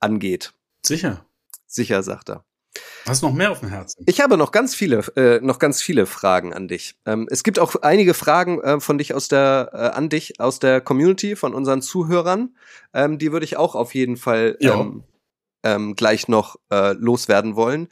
angeht. 0.00 0.52
Sicher. 0.84 1.26
Sicher, 1.66 2.02
sagt 2.02 2.30
er. 2.30 2.44
Hast 3.06 3.22
du 3.22 3.26
noch 3.26 3.34
mehr 3.34 3.50
auf 3.50 3.60
dem 3.60 3.68
Herzen? 3.68 4.04
Ich 4.06 4.20
habe 4.20 4.36
noch 4.36 4.52
ganz 4.52 4.74
viele, 4.74 5.00
äh, 5.16 5.40
noch 5.40 5.58
ganz 5.58 5.82
viele 5.82 6.06
Fragen 6.06 6.54
an 6.54 6.68
dich. 6.68 6.94
Ähm, 7.04 7.26
es 7.30 7.42
gibt 7.42 7.58
auch 7.58 7.74
einige 7.82 8.14
Fragen 8.14 8.60
äh, 8.60 8.80
von 8.80 8.96
dich 8.96 9.14
aus 9.14 9.28
der, 9.28 9.70
äh, 9.72 9.76
an 9.96 10.08
dich 10.08 10.40
aus 10.40 10.58
der 10.58 10.80
Community, 10.80 11.36
von 11.36 11.52
unseren 11.54 11.82
Zuhörern. 11.82 12.56
Ähm, 12.94 13.18
die 13.18 13.32
würde 13.32 13.44
ich 13.44 13.56
auch 13.56 13.74
auf 13.74 13.94
jeden 13.94 14.16
Fall 14.16 14.56
ähm, 14.60 15.02
ähm, 15.62 15.94
gleich 15.94 16.28
noch 16.28 16.56
äh, 16.70 16.92
loswerden 16.92 17.56
wollen. 17.56 17.88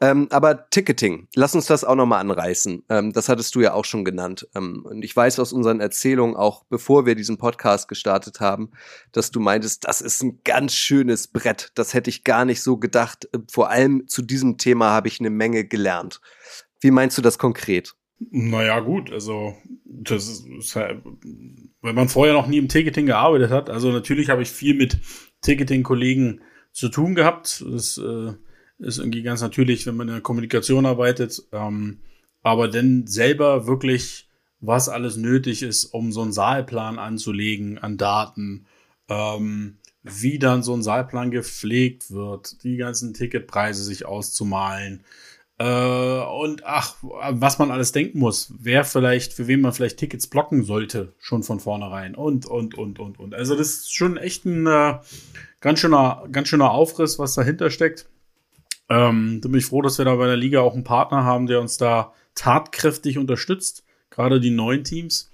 Ähm, 0.00 0.26
aber 0.30 0.68
Ticketing, 0.70 1.28
lass 1.34 1.54
uns 1.54 1.66
das 1.66 1.84
auch 1.84 1.94
nochmal 1.94 2.20
anreißen. 2.20 2.84
Ähm, 2.90 3.12
das 3.12 3.28
hattest 3.28 3.54
du 3.54 3.60
ja 3.60 3.72
auch 3.72 3.84
schon 3.84 4.04
genannt. 4.04 4.46
Ähm, 4.54 4.84
und 4.84 5.02
ich 5.02 5.14
weiß 5.14 5.38
aus 5.38 5.52
unseren 5.52 5.80
Erzählungen, 5.80 6.36
auch 6.36 6.64
bevor 6.68 7.06
wir 7.06 7.14
diesen 7.14 7.38
Podcast 7.38 7.88
gestartet 7.88 8.40
haben, 8.40 8.72
dass 9.12 9.30
du 9.30 9.40
meintest, 9.40 9.86
das 9.86 10.00
ist 10.00 10.22
ein 10.22 10.40
ganz 10.44 10.74
schönes 10.74 11.28
Brett. 11.28 11.70
Das 11.74 11.94
hätte 11.94 12.10
ich 12.10 12.24
gar 12.24 12.44
nicht 12.44 12.62
so 12.62 12.76
gedacht. 12.76 13.28
Äh, 13.32 13.38
vor 13.50 13.70
allem 13.70 14.06
zu 14.08 14.20
diesem 14.20 14.58
Thema 14.58 14.90
habe 14.90 15.08
ich 15.08 15.20
eine 15.20 15.30
Menge 15.30 15.64
gelernt. 15.64 16.20
Wie 16.80 16.90
meinst 16.90 17.16
du 17.16 17.22
das 17.22 17.38
konkret? 17.38 17.94
Naja, 18.30 18.80
gut, 18.80 19.12
also 19.12 19.54
das 19.84 20.28
ist, 20.28 20.76
wenn 20.76 21.94
man 21.94 22.08
vorher 22.08 22.34
noch 22.34 22.46
nie 22.46 22.58
im 22.58 22.68
Ticketing 22.68 23.06
gearbeitet 23.06 23.50
hat, 23.50 23.70
also 23.70 23.90
natürlich 23.90 24.28
habe 24.28 24.42
ich 24.42 24.50
viel 24.50 24.74
mit 24.74 24.98
Ticketing-Kollegen 25.42 26.40
zu 26.74 26.90
tun 26.90 27.14
gehabt. 27.14 27.64
Das 27.66 27.96
äh, 27.96 28.32
ist 28.78 28.98
irgendwie 28.98 29.22
ganz 29.22 29.40
natürlich, 29.40 29.86
wenn 29.86 29.96
man 29.96 30.08
in 30.08 30.14
der 30.14 30.22
Kommunikation 30.22 30.84
arbeitet. 30.84 31.42
Ähm, 31.52 32.00
aber 32.42 32.68
dann 32.68 33.06
selber 33.06 33.66
wirklich, 33.66 34.28
was 34.60 34.90
alles 34.90 35.16
nötig 35.16 35.62
ist, 35.62 35.86
um 35.86 36.12
so 36.12 36.20
einen 36.20 36.32
Saalplan 36.32 36.98
anzulegen 36.98 37.78
an 37.78 37.96
Daten, 37.96 38.66
ähm, 39.08 39.78
wie 40.02 40.38
dann 40.38 40.62
so 40.62 40.74
ein 40.74 40.82
Saalplan 40.82 41.30
gepflegt 41.30 42.10
wird, 42.10 42.62
die 42.64 42.76
ganzen 42.76 43.14
Ticketpreise 43.14 43.82
sich 43.82 44.04
auszumalen. 44.04 45.04
Äh, 45.56 45.64
und 45.64 46.66
ach, 46.66 46.96
was 47.00 47.58
man 47.58 47.70
alles 47.70 47.92
denken 47.92 48.18
muss, 48.18 48.52
wer 48.58 48.84
vielleicht, 48.84 49.32
für 49.32 49.46
wen 49.46 49.60
man 49.60 49.72
vielleicht 49.72 49.98
Tickets 49.98 50.26
blocken 50.26 50.64
sollte, 50.64 51.14
schon 51.18 51.44
von 51.44 51.60
vornherein. 51.60 52.14
Und, 52.14 52.44
und, 52.44 52.74
und, 52.74 52.98
und, 52.98 53.18
und. 53.20 53.34
Also 53.34 53.54
das 53.56 53.68
ist 53.68 53.94
schon 53.94 54.16
echt 54.16 54.44
ein 54.44 54.66
äh, 54.66 54.98
ganz 55.64 55.80
schöner, 55.80 56.28
ganz 56.30 56.48
schöner 56.48 56.72
Aufriss, 56.72 57.18
was 57.18 57.34
dahinter 57.34 57.70
steckt. 57.70 58.06
Ähm, 58.90 59.40
da 59.42 59.48
bin 59.48 59.58
ich 59.58 59.64
froh, 59.64 59.80
dass 59.80 59.96
wir 59.96 60.04
da 60.04 60.14
bei 60.14 60.26
der 60.26 60.36
Liga 60.36 60.60
auch 60.60 60.74
einen 60.74 60.84
Partner 60.84 61.24
haben, 61.24 61.46
der 61.46 61.58
uns 61.58 61.78
da 61.78 62.12
tatkräftig 62.34 63.16
unterstützt. 63.16 63.82
Gerade 64.10 64.40
die 64.40 64.50
neuen 64.50 64.84
Teams. 64.84 65.30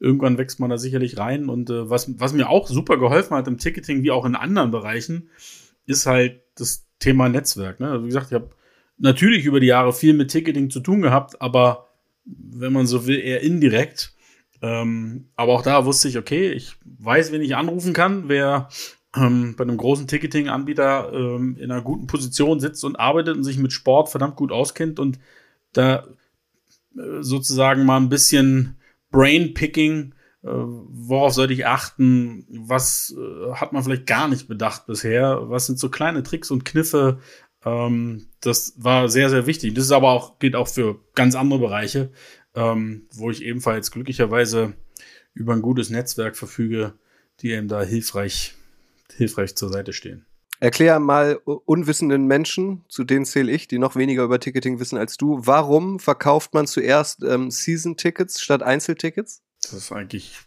Irgendwann 0.00 0.38
wächst 0.38 0.58
man 0.58 0.70
da 0.70 0.78
sicherlich 0.78 1.18
rein. 1.18 1.50
Und 1.50 1.68
äh, 1.68 1.90
was, 1.90 2.18
was 2.18 2.32
mir 2.32 2.48
auch 2.48 2.66
super 2.66 2.96
geholfen 2.96 3.36
hat 3.36 3.46
im 3.46 3.58
Ticketing, 3.58 4.02
wie 4.02 4.10
auch 4.10 4.24
in 4.24 4.36
anderen 4.36 4.70
Bereichen, 4.70 5.28
ist 5.84 6.06
halt 6.06 6.40
das 6.54 6.86
Thema 6.98 7.28
Netzwerk. 7.28 7.78
Ne? 7.78 8.02
Wie 8.02 8.06
gesagt, 8.06 8.28
ich 8.28 8.34
habe 8.34 8.50
natürlich 8.96 9.44
über 9.44 9.60
die 9.60 9.66
Jahre 9.66 9.92
viel 9.92 10.14
mit 10.14 10.30
Ticketing 10.30 10.70
zu 10.70 10.80
tun 10.80 11.02
gehabt, 11.02 11.42
aber 11.42 11.88
wenn 12.24 12.72
man 12.72 12.86
so 12.86 13.06
will, 13.06 13.20
eher 13.20 13.42
indirekt. 13.42 14.14
Ähm, 14.62 15.28
aber 15.36 15.52
auch 15.52 15.62
da 15.62 15.84
wusste 15.84 16.08
ich, 16.08 16.16
okay, 16.16 16.52
ich 16.52 16.74
weiß, 16.86 17.32
wen 17.32 17.42
ich 17.42 17.54
anrufen 17.54 17.92
kann, 17.92 18.30
wer 18.30 18.70
ähm, 19.16 19.54
bei 19.56 19.62
einem 19.62 19.76
großen 19.76 20.06
Ticketing-Anbieter 20.06 21.12
ähm, 21.12 21.56
in 21.58 21.70
einer 21.70 21.82
guten 21.82 22.06
Position 22.06 22.60
sitzt 22.60 22.84
und 22.84 22.96
arbeitet 22.96 23.36
und 23.36 23.44
sich 23.44 23.58
mit 23.58 23.72
Sport 23.72 24.08
verdammt 24.08 24.36
gut 24.36 24.52
auskennt 24.52 24.98
und 24.98 25.18
da 25.72 26.06
äh, 26.96 27.20
sozusagen 27.20 27.84
mal 27.84 27.98
ein 27.98 28.08
bisschen 28.08 28.76
Brain-Picking, 29.10 30.14
äh, 30.42 30.48
worauf 30.48 31.34
sollte 31.34 31.52
ich 31.52 31.66
achten, 31.66 32.46
was 32.48 33.14
äh, 33.16 33.52
hat 33.52 33.72
man 33.72 33.82
vielleicht 33.82 34.06
gar 34.06 34.28
nicht 34.28 34.48
bedacht 34.48 34.86
bisher, 34.86 35.48
was 35.48 35.66
sind 35.66 35.78
so 35.78 35.88
kleine 35.88 36.22
Tricks 36.22 36.50
und 36.50 36.64
Kniffe, 36.64 37.20
ähm, 37.64 38.26
das 38.40 38.74
war 38.76 39.08
sehr, 39.08 39.30
sehr 39.30 39.46
wichtig. 39.46 39.74
Das 39.74 39.84
ist 39.84 39.92
aber 39.92 40.10
auch, 40.10 40.38
gilt 40.38 40.56
auch 40.56 40.68
für 40.68 41.00
ganz 41.14 41.34
andere 41.34 41.60
Bereiche, 41.60 42.10
ähm, 42.54 43.06
wo 43.14 43.30
ich 43.30 43.42
ebenfalls 43.42 43.90
glücklicherweise 43.90 44.74
über 45.32 45.54
ein 45.54 45.62
gutes 45.62 45.90
Netzwerk 45.90 46.36
verfüge, 46.36 46.94
die 47.40 47.50
eben 47.50 47.68
da 47.68 47.82
hilfreich 47.82 48.54
hilfreich 49.16 49.54
zur 49.54 49.70
Seite 49.70 49.92
stehen. 49.92 50.26
Erklär 50.60 51.00
mal 51.00 51.36
unwissenden 51.44 52.26
Menschen, 52.26 52.84
zu 52.88 53.04
denen 53.04 53.24
zähle 53.24 53.50
ich, 53.52 53.66
die 53.68 53.78
noch 53.78 53.96
weniger 53.96 54.22
über 54.22 54.38
Ticketing 54.38 54.78
wissen 54.78 54.96
als 54.96 55.16
du, 55.16 55.38
warum 55.40 55.98
verkauft 55.98 56.54
man 56.54 56.66
zuerst 56.66 57.22
ähm, 57.24 57.50
Season-Tickets 57.50 58.40
statt 58.40 58.62
Einzeltickets? 58.62 59.42
Das 59.62 59.72
ist 59.72 59.92
eigentlich, 59.92 60.38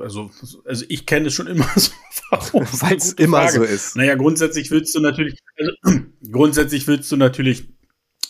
also, 0.00 0.30
also 0.64 0.84
ich 0.88 1.04
kenne 1.06 1.28
es 1.28 1.34
schon 1.34 1.46
immer 1.46 1.68
so. 1.76 1.90
Weil 2.52 2.96
es 2.96 3.12
immer 3.12 3.42
Frage. 3.42 3.52
so 3.52 3.62
ist. 3.64 3.96
Naja, 3.96 4.14
grundsätzlich 4.14 4.70
willst 4.70 4.94
du 4.94 5.00
natürlich, 5.00 5.38
also, 5.56 6.00
grundsätzlich 6.30 6.86
willst 6.86 7.10
du 7.10 7.16
natürlich 7.16 7.68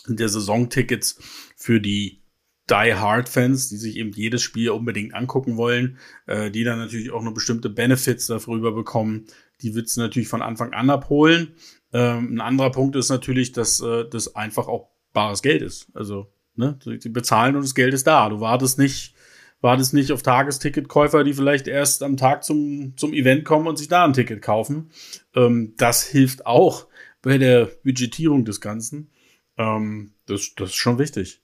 der 0.07 0.29
Saisontickets 0.29 1.19
für 1.55 1.79
die 1.79 2.21
die-Hard-Fans, 2.69 3.69
die 3.69 3.77
sich 3.77 3.95
eben 3.97 4.11
jedes 4.11 4.41
Spiel 4.41 4.71
unbedingt 4.71 5.13
angucken 5.13 5.55
wollen, 5.55 5.99
äh, 6.25 6.49
die 6.49 6.63
dann 6.63 6.79
natürlich 6.79 7.11
auch 7.11 7.21
noch 7.21 7.33
bestimmte 7.33 7.69
Benefits 7.69 8.27
darüber 8.27 8.71
bekommen, 8.71 9.27
die 9.61 9.75
willst 9.75 9.97
du 9.97 10.01
natürlich 10.01 10.27
von 10.27 10.41
Anfang 10.41 10.73
an 10.73 10.89
abholen. 10.89 11.55
Ähm, 11.93 12.35
ein 12.35 12.41
anderer 12.41 12.71
Punkt 12.71 12.95
ist 12.95 13.09
natürlich, 13.09 13.51
dass 13.51 13.79
äh, 13.81 14.05
das 14.09 14.35
einfach 14.35 14.67
auch 14.67 14.89
bares 15.13 15.41
Geld 15.41 15.61
ist. 15.61 15.87
Also, 15.93 16.31
ne, 16.55 16.77
die 16.85 17.09
bezahlen 17.09 17.55
und 17.55 17.63
das 17.63 17.75
Geld 17.75 17.93
ist 17.93 18.07
da. 18.07 18.29
Du 18.29 18.39
wartest 18.41 18.77
nicht, 18.77 19.15
wartest 19.61 19.93
nicht 19.93 20.11
auf 20.11 20.21
Tagesticketkäufer, 20.21 21.23
die 21.23 21.33
vielleicht 21.33 21.67
erst 21.67 22.03
am 22.03 22.17
Tag 22.17 22.43
zum, 22.43 22.93
zum 22.97 23.13
Event 23.13 23.45
kommen 23.45 23.67
und 23.67 23.77
sich 23.77 23.87
da 23.87 24.03
ein 24.03 24.13
Ticket 24.13 24.41
kaufen. 24.41 24.91
Ähm, 25.35 25.73
das 25.77 26.03
hilft 26.03 26.45
auch 26.45 26.87
bei 27.21 27.37
der 27.37 27.65
Budgetierung 27.83 28.45
des 28.45 28.61
Ganzen. 28.61 29.09
Ähm, 29.57 30.13
das, 30.25 30.53
das 30.55 30.69
ist 30.69 30.75
schon 30.75 30.99
wichtig. 30.99 31.41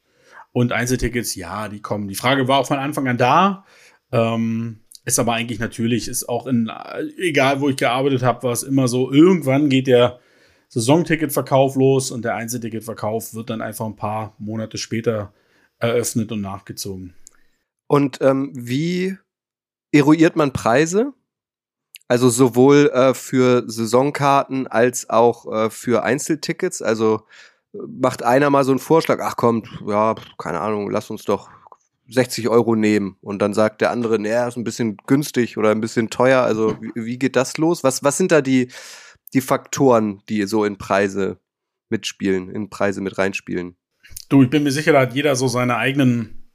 Und 0.51 0.73
Einzeltickets, 0.73 1.35
ja, 1.35 1.69
die 1.69 1.81
kommen. 1.81 2.07
Die 2.07 2.15
Frage 2.15 2.47
war 2.47 2.59
auch 2.59 2.67
von 2.67 2.77
Anfang 2.77 3.07
an 3.07 3.17
da. 3.17 3.65
Ähm, 4.11 4.80
ist 5.03 5.19
aber 5.19 5.33
eigentlich 5.33 5.59
natürlich, 5.59 6.07
ist 6.07 6.29
auch 6.29 6.45
in, 6.47 6.71
egal 7.17 7.61
wo 7.61 7.69
ich 7.69 7.77
gearbeitet 7.77 8.23
habe, 8.23 8.43
war 8.43 8.51
es 8.51 8.63
immer 8.63 8.87
so, 8.87 9.11
irgendwann 9.11 9.69
geht 9.69 9.87
der 9.87 10.19
Saisonticketverkauf 10.69 11.75
los 11.75 12.11
und 12.11 12.23
der 12.23 12.35
Einzelticketverkauf 12.35 13.33
wird 13.33 13.49
dann 13.49 13.61
einfach 13.61 13.85
ein 13.85 13.95
paar 13.95 14.35
Monate 14.37 14.77
später 14.77 15.33
eröffnet 15.79 16.31
und 16.31 16.41
nachgezogen. 16.41 17.13
Und 17.87 18.19
ähm, 18.21 18.51
wie 18.53 19.17
eruiert 19.91 20.35
man 20.35 20.53
Preise? 20.53 21.13
Also 22.07 22.29
sowohl 22.29 22.89
äh, 22.93 23.13
für 23.13 23.63
Saisonkarten 23.69 24.67
als 24.67 25.09
auch 25.09 25.51
äh, 25.51 25.69
für 25.69 26.03
Einzeltickets. 26.03 26.81
Also 26.81 27.25
macht 27.73 28.23
einer 28.23 28.49
mal 28.49 28.63
so 28.63 28.71
einen 28.71 28.79
Vorschlag, 28.79 29.19
ach 29.21 29.35
komm, 29.35 29.63
ja, 29.87 30.15
keine 30.37 30.59
Ahnung, 30.59 30.89
lass 30.89 31.09
uns 31.09 31.23
doch 31.23 31.49
60 32.07 32.49
Euro 32.49 32.75
nehmen. 32.75 33.17
Und 33.21 33.41
dann 33.41 33.53
sagt 33.53 33.81
der 33.81 33.91
andere, 33.91 34.19
naja, 34.19 34.47
ist 34.47 34.57
ein 34.57 34.63
bisschen 34.63 34.97
günstig 35.07 35.57
oder 35.57 35.71
ein 35.71 35.81
bisschen 35.81 36.09
teuer. 36.09 36.41
Also 36.41 36.77
wie, 36.81 36.91
wie 36.95 37.19
geht 37.19 37.35
das 37.35 37.57
los? 37.57 37.83
Was, 37.83 38.03
was 38.03 38.17
sind 38.17 38.31
da 38.31 38.41
die, 38.41 38.69
die 39.33 39.41
Faktoren, 39.41 40.21
die 40.29 40.43
so 40.45 40.65
in 40.65 40.77
Preise 40.77 41.39
mitspielen, 41.89 42.49
in 42.49 42.69
Preise 42.69 43.01
mit 43.01 43.17
reinspielen? 43.17 43.75
Du, 44.29 44.43
ich 44.43 44.49
bin 44.49 44.63
mir 44.63 44.71
sicher, 44.71 44.93
da 44.93 45.01
hat 45.01 45.13
jeder 45.13 45.35
so 45.35 45.47
seine 45.47 45.77
eigenen 45.77 46.51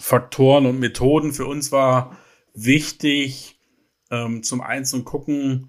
Faktoren 0.00 0.66
und 0.66 0.78
Methoden. 0.78 1.32
Für 1.32 1.46
uns 1.46 1.72
war 1.72 2.16
wichtig, 2.54 3.58
ähm, 4.10 4.42
zum 4.42 4.60
einen 4.60 4.84
zu 4.84 5.02
gucken, 5.04 5.68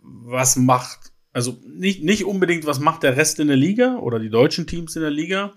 was 0.00 0.56
macht, 0.56 1.11
also 1.32 1.58
nicht, 1.66 2.02
nicht 2.02 2.24
unbedingt, 2.24 2.66
was 2.66 2.80
macht 2.80 3.02
der 3.02 3.16
Rest 3.16 3.40
in 3.40 3.48
der 3.48 3.56
Liga 3.56 3.96
oder 3.96 4.18
die 4.18 4.30
deutschen 4.30 4.66
Teams 4.66 4.96
in 4.96 5.02
der 5.02 5.10
Liga, 5.10 5.52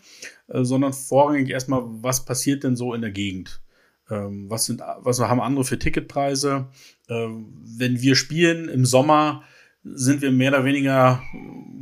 äh, 0.47 0.63
sondern 0.63 0.93
vorrangig 0.93 1.49
erstmal, 1.49 1.81
was 1.85 2.25
passiert 2.25 2.63
denn 2.63 2.75
so 2.75 2.93
in 2.93 3.01
der 3.01 3.11
Gegend? 3.11 3.61
Ähm, 4.09 4.49
was, 4.49 4.65
sind, 4.65 4.81
was 4.99 5.19
haben 5.19 5.41
andere 5.41 5.65
für 5.65 5.79
Ticketpreise? 5.79 6.67
Ähm, 7.09 7.53
wenn 7.77 8.01
wir 8.01 8.15
spielen 8.15 8.69
im 8.69 8.85
Sommer, 8.85 9.43
sind 9.83 10.21
wir 10.21 10.31
mehr 10.31 10.51
oder 10.51 10.65
weniger, 10.65 11.21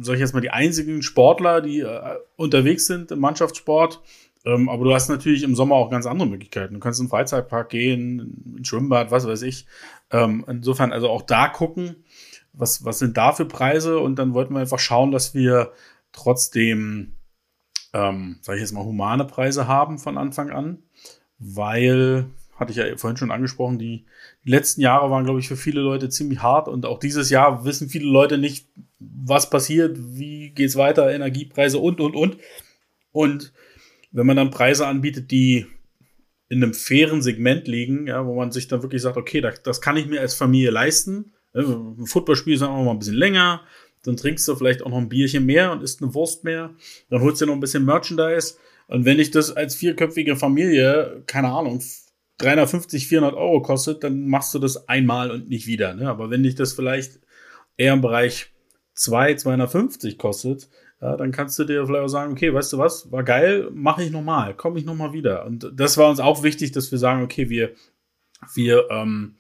sag 0.02 0.16
ich 0.16 0.20
jetzt 0.20 0.34
mal, 0.34 0.42
die 0.42 0.50
einzigen 0.50 1.02
Sportler, 1.02 1.62
die 1.62 1.80
äh, 1.80 2.18
unterwegs 2.36 2.86
sind 2.86 3.12
im 3.12 3.20
Mannschaftssport. 3.20 4.02
Ähm, 4.46 4.68
aber 4.68 4.84
du 4.84 4.94
hast 4.94 5.08
natürlich 5.08 5.44
im 5.44 5.56
Sommer 5.56 5.76
auch 5.76 5.90
ganz 5.90 6.06
andere 6.06 6.28
Möglichkeiten. 6.28 6.74
Du 6.74 6.80
kannst 6.82 7.00
in 7.00 7.06
den 7.06 7.12
Freizeitpark 7.12 7.70
gehen, 7.70 8.58
ein 8.58 8.66
Schwimmbad, 8.66 9.10
was 9.12 9.26
weiß 9.26 9.42
ich. 9.44 9.66
Ähm, 10.12 10.44
insofern 10.50 10.92
also 10.92 11.10
auch 11.10 11.22
da 11.22 11.48
gucken, 11.48 12.04
was, 12.54 12.86
was 12.86 13.00
sind 13.00 13.18
da 13.18 13.32
für 13.32 13.46
Preise 13.46 14.00
und 14.00 14.18
dann 14.18 14.34
wollten 14.34 14.54
wir 14.54 14.62
einfach 14.62 14.80
schauen, 14.80 15.12
dass 15.12 15.34
wir 15.34 15.72
trotzdem, 16.12 17.14
ähm, 17.94 18.38
sage 18.42 18.58
ich 18.58 18.62
jetzt 18.62 18.74
mal, 18.74 18.86
humane 18.86 19.26
Preise 19.26 19.68
haben 19.68 19.98
von 19.98 20.18
Anfang 20.18 20.52
an, 20.52 20.84
weil, 21.40 22.26
hatte 22.56 22.72
ich 22.72 22.78
ja 22.78 22.86
vorhin 22.98 23.18
schon 23.18 23.32
angesprochen, 23.32 23.80
die, 23.80 24.06
die 24.46 24.52
letzten 24.52 24.82
Jahre 24.82 25.10
waren, 25.10 25.26
glaube 25.26 25.40
ich, 25.40 25.48
für 25.48 25.58
viele 25.58 25.82
Leute 25.82 26.10
ziemlich 26.10 26.42
hart 26.42 26.68
und 26.68 26.86
auch 26.86 27.00
dieses 27.00 27.30
Jahr 27.30 27.66
wissen 27.66 27.90
viele 27.90 28.10
Leute 28.10 28.38
nicht, 28.38 28.68
was 29.00 29.50
passiert, 29.50 29.98
wie 30.00 30.52
geht's 30.52 30.76
weiter, 30.76 31.12
Energiepreise 31.12 31.80
und, 31.80 32.00
und, 32.00 32.16
und. 32.16 32.38
Und 33.12 33.54
wenn 34.12 34.28
man 34.28 34.38
dann 34.38 34.52
Preise 34.52 34.88
anbietet, 34.88 35.32
die 35.32 35.66
in 36.50 36.64
einem 36.64 36.74
fairen 36.74 37.22
Segment 37.22 37.68
liegen, 37.68 38.06
ja, 38.06 38.26
wo 38.26 38.36
man 38.36 38.52
sich 38.52 38.68
dann 38.68 38.84
wirklich 38.84 39.02
sagt, 39.02 39.18
okay, 39.18 39.42
das, 39.42 39.64
das 39.64 39.82
kann 39.82 39.98
ich 39.98 40.06
mir 40.06 40.22
als 40.22 40.36
Familie 40.36 40.70
leisten. 40.70 41.33
Ein 41.54 42.06
Footballspiel 42.06 42.54
ist 42.54 42.62
dann 42.62 42.70
auch 42.70 42.84
mal 42.84 42.92
ein 42.92 43.00
bisschen 43.00 43.16
länger, 43.16 43.62
dann 44.04 44.18
trinkst 44.18 44.48
du 44.48 44.56
vielleicht 44.56 44.84
auch 44.84 44.90
noch 44.90 44.98
ein 44.98 45.10
Bierchen 45.10 45.46
mehr 45.46 45.72
und 45.72 45.84
isst 45.84 46.02
eine 46.02 46.14
Wurst 46.14 46.44
mehr, 46.44 46.72
dann 47.10 47.22
holst 47.22 47.42
du 47.42 47.46
noch 47.46 47.54
ein 47.54 47.60
bisschen 47.60 47.86
Merchandise. 47.86 48.56
Und 48.88 49.06
wenn 49.06 49.20
ich 49.20 49.32
das 49.32 49.52
als 49.56 49.76
vierköpfige 49.76 50.36
Familie, 50.36 51.24
keine 51.26 51.50
Ahnung, 51.50 51.82
350, 52.40 53.08
400 53.08 53.36
Euro 53.36 53.62
kostet, 53.62 54.04
dann 54.04 54.28
machst 54.28 54.54
du 54.54 54.60
das 54.60 54.90
einmal 54.90 55.32
und 55.32 55.50
nicht 55.50 55.68
wieder. 55.68 55.94
Ne? 55.94 56.10
Aber 56.10 56.30
wenn 56.30 56.44
dich 56.44 56.56
das 56.56 56.74
vielleicht 56.74 57.20
eher 57.78 57.94
im 57.94 58.02
Bereich 58.02 58.52
2, 58.96 59.36
250 59.36 60.18
kostet, 60.18 60.70
ja, 61.02 61.18
dann 61.18 61.32
kannst 61.32 61.58
du 61.60 61.64
dir 61.66 61.86
vielleicht 61.86 62.06
auch 62.06 62.10
sagen, 62.10 62.32
okay, 62.32 62.54
weißt 62.54 62.74
du 62.74 62.78
was, 62.78 63.12
war 63.12 63.24
geil, 63.24 63.70
mache 63.74 64.04
ich 64.04 64.12
nochmal, 64.12 64.56
komme 64.56 64.80
ich 64.80 64.86
nochmal 64.86 65.14
wieder. 65.14 65.46
Und 65.46 65.70
das 65.74 65.98
war 65.98 66.10
uns 66.10 66.20
auch 66.20 66.44
wichtig, 66.44 66.72
dass 66.72 66.92
wir 66.92 66.98
sagen, 66.98 67.24
okay, 67.24 67.50
wir, 67.50 67.74
wir 68.54 68.88
ähm, 68.90 69.36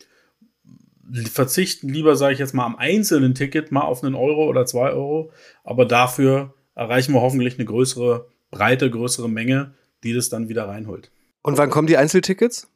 verzichten 1.25 1.89
lieber, 1.89 2.15
sage 2.15 2.33
ich 2.33 2.39
jetzt 2.39 2.53
mal, 2.53 2.65
am 2.65 2.75
einzelnen 2.75 3.35
Ticket 3.35 3.71
mal 3.71 3.81
auf 3.81 4.03
einen 4.03 4.15
Euro 4.15 4.47
oder 4.47 4.65
zwei 4.65 4.91
Euro, 4.91 5.31
aber 5.63 5.85
dafür 5.85 6.53
erreichen 6.75 7.13
wir 7.13 7.21
hoffentlich 7.21 7.55
eine 7.55 7.65
größere 7.65 8.27
Breite, 8.51 8.89
größere 8.89 9.29
Menge, 9.29 9.73
die 10.03 10.13
das 10.13 10.29
dann 10.29 10.49
wieder 10.49 10.67
reinholt. 10.67 11.11
Und 11.41 11.57
wann 11.57 11.69
kommen 11.69 11.87
die 11.87 11.97
Einzeltickets? 11.97 12.67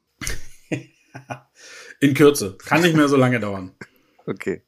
In 1.99 2.13
Kürze. 2.13 2.57
Kann 2.65 2.81
nicht 2.81 2.95
mehr 2.95 3.07
so 3.07 3.17
lange 3.17 3.39
dauern. 3.39 3.71
Okay. 4.29 4.61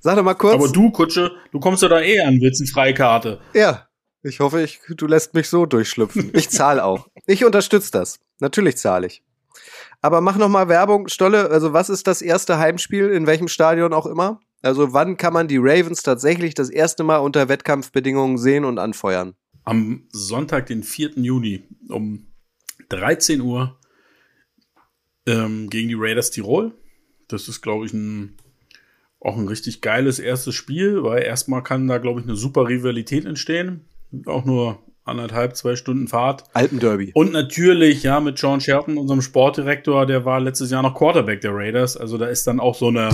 Sag 0.00 0.16
doch 0.16 0.22
mal 0.22 0.32
kurz. 0.32 0.54
Aber 0.54 0.68
du, 0.68 0.90
Kutsche, 0.90 1.30
du 1.52 1.60
kommst 1.60 1.82
ja 1.82 1.88
da 1.90 2.00
eh 2.00 2.18
an 2.20 2.40
Freikarte. 2.72 3.40
Ja. 3.52 3.86
Ich 4.22 4.40
hoffe, 4.40 4.62
ich, 4.62 4.80
du 4.88 5.06
lässt 5.06 5.34
mich 5.34 5.50
so 5.50 5.66
durchschlüpfen. 5.66 6.30
Ich 6.32 6.48
zahle 6.50 6.82
auch. 6.82 7.06
Ich 7.26 7.44
unterstütze 7.44 7.90
das. 7.92 8.20
Natürlich 8.40 8.78
zahle 8.78 9.06
ich. 9.06 9.22
Aber 10.02 10.20
mach 10.20 10.36
noch 10.36 10.48
mal 10.48 10.68
Werbung, 10.68 11.08
Stolle. 11.08 11.50
Also 11.50 11.72
was 11.72 11.88
ist 11.88 12.06
das 12.06 12.22
erste 12.22 12.58
Heimspiel 12.58 13.10
in 13.10 13.26
welchem 13.26 13.48
Stadion 13.48 13.92
auch 13.92 14.06
immer? 14.06 14.40
Also 14.62 14.92
wann 14.92 15.16
kann 15.16 15.32
man 15.32 15.48
die 15.48 15.58
Ravens 15.58 16.02
tatsächlich 16.02 16.54
das 16.54 16.70
erste 16.70 17.04
Mal 17.04 17.18
unter 17.18 17.48
Wettkampfbedingungen 17.48 18.38
sehen 18.38 18.64
und 18.64 18.78
anfeuern? 18.78 19.34
Am 19.64 20.06
Sonntag, 20.10 20.66
den 20.66 20.82
4. 20.82 21.12
Juni 21.16 21.64
um 21.88 22.26
13 22.88 23.40
Uhr 23.40 23.78
ähm, 25.26 25.68
gegen 25.70 25.88
die 25.88 25.96
Raiders 25.98 26.30
Tirol. 26.30 26.72
Das 27.28 27.48
ist, 27.48 27.60
glaube 27.62 27.86
ich, 27.86 27.92
ein, 27.92 28.36
auch 29.20 29.36
ein 29.36 29.48
richtig 29.48 29.80
geiles 29.80 30.18
erstes 30.18 30.54
Spiel, 30.54 31.02
weil 31.02 31.22
erstmal 31.22 31.62
kann 31.62 31.88
da, 31.88 31.98
glaube 31.98 32.20
ich, 32.20 32.26
eine 32.26 32.36
super 32.36 32.68
Rivalität 32.68 33.24
entstehen. 33.24 33.84
Auch 34.26 34.44
nur 34.44 34.82
anderthalb, 35.06 35.56
zwei 35.56 35.76
Stunden 35.76 36.08
Fahrt. 36.08 36.44
Alpenderby. 36.52 37.12
Und 37.14 37.32
natürlich, 37.32 38.02
ja, 38.02 38.20
mit 38.20 38.40
John 38.40 38.60
Shelton, 38.60 38.98
unserem 38.98 39.22
Sportdirektor, 39.22 40.06
der 40.06 40.24
war 40.24 40.40
letztes 40.40 40.70
Jahr 40.70 40.82
noch 40.82 40.94
Quarterback 40.94 41.40
der 41.40 41.54
Raiders. 41.54 41.96
Also 41.96 42.18
da 42.18 42.26
ist 42.26 42.46
dann 42.46 42.60
auch 42.60 42.74
so 42.74 42.88
eine, 42.88 43.08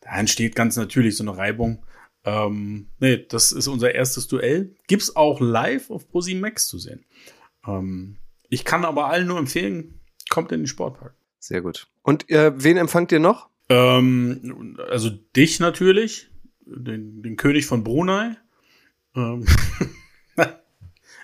da 0.00 0.18
entsteht 0.18 0.54
ganz 0.54 0.76
natürlich 0.76 1.16
so 1.16 1.24
eine 1.24 1.36
Reibung. 1.36 1.84
Ähm, 2.24 2.88
nee, 2.98 3.24
das 3.28 3.52
ist 3.52 3.66
unser 3.66 3.94
erstes 3.94 4.28
Duell. 4.28 4.74
Gibt's 4.86 5.16
auch 5.16 5.40
live 5.40 5.90
auf 5.90 6.06
Max 6.34 6.68
zu 6.68 6.78
sehen. 6.78 7.04
Ähm, 7.66 8.16
ich 8.48 8.64
kann 8.64 8.84
aber 8.84 9.06
allen 9.06 9.26
nur 9.26 9.38
empfehlen, 9.38 10.00
kommt 10.28 10.52
in 10.52 10.60
den 10.60 10.66
Sportpark. 10.66 11.14
Sehr 11.38 11.62
gut. 11.62 11.88
Und 12.02 12.30
äh, 12.30 12.52
wen 12.56 12.76
empfangt 12.76 13.12
ihr 13.12 13.20
noch? 13.20 13.48
Ähm, 13.68 14.76
also 14.90 15.10
dich 15.10 15.60
natürlich, 15.60 16.28
den, 16.66 17.22
den 17.22 17.36
König 17.36 17.66
von 17.66 17.82
Brunei. 17.82 18.36
Ähm, 19.16 19.46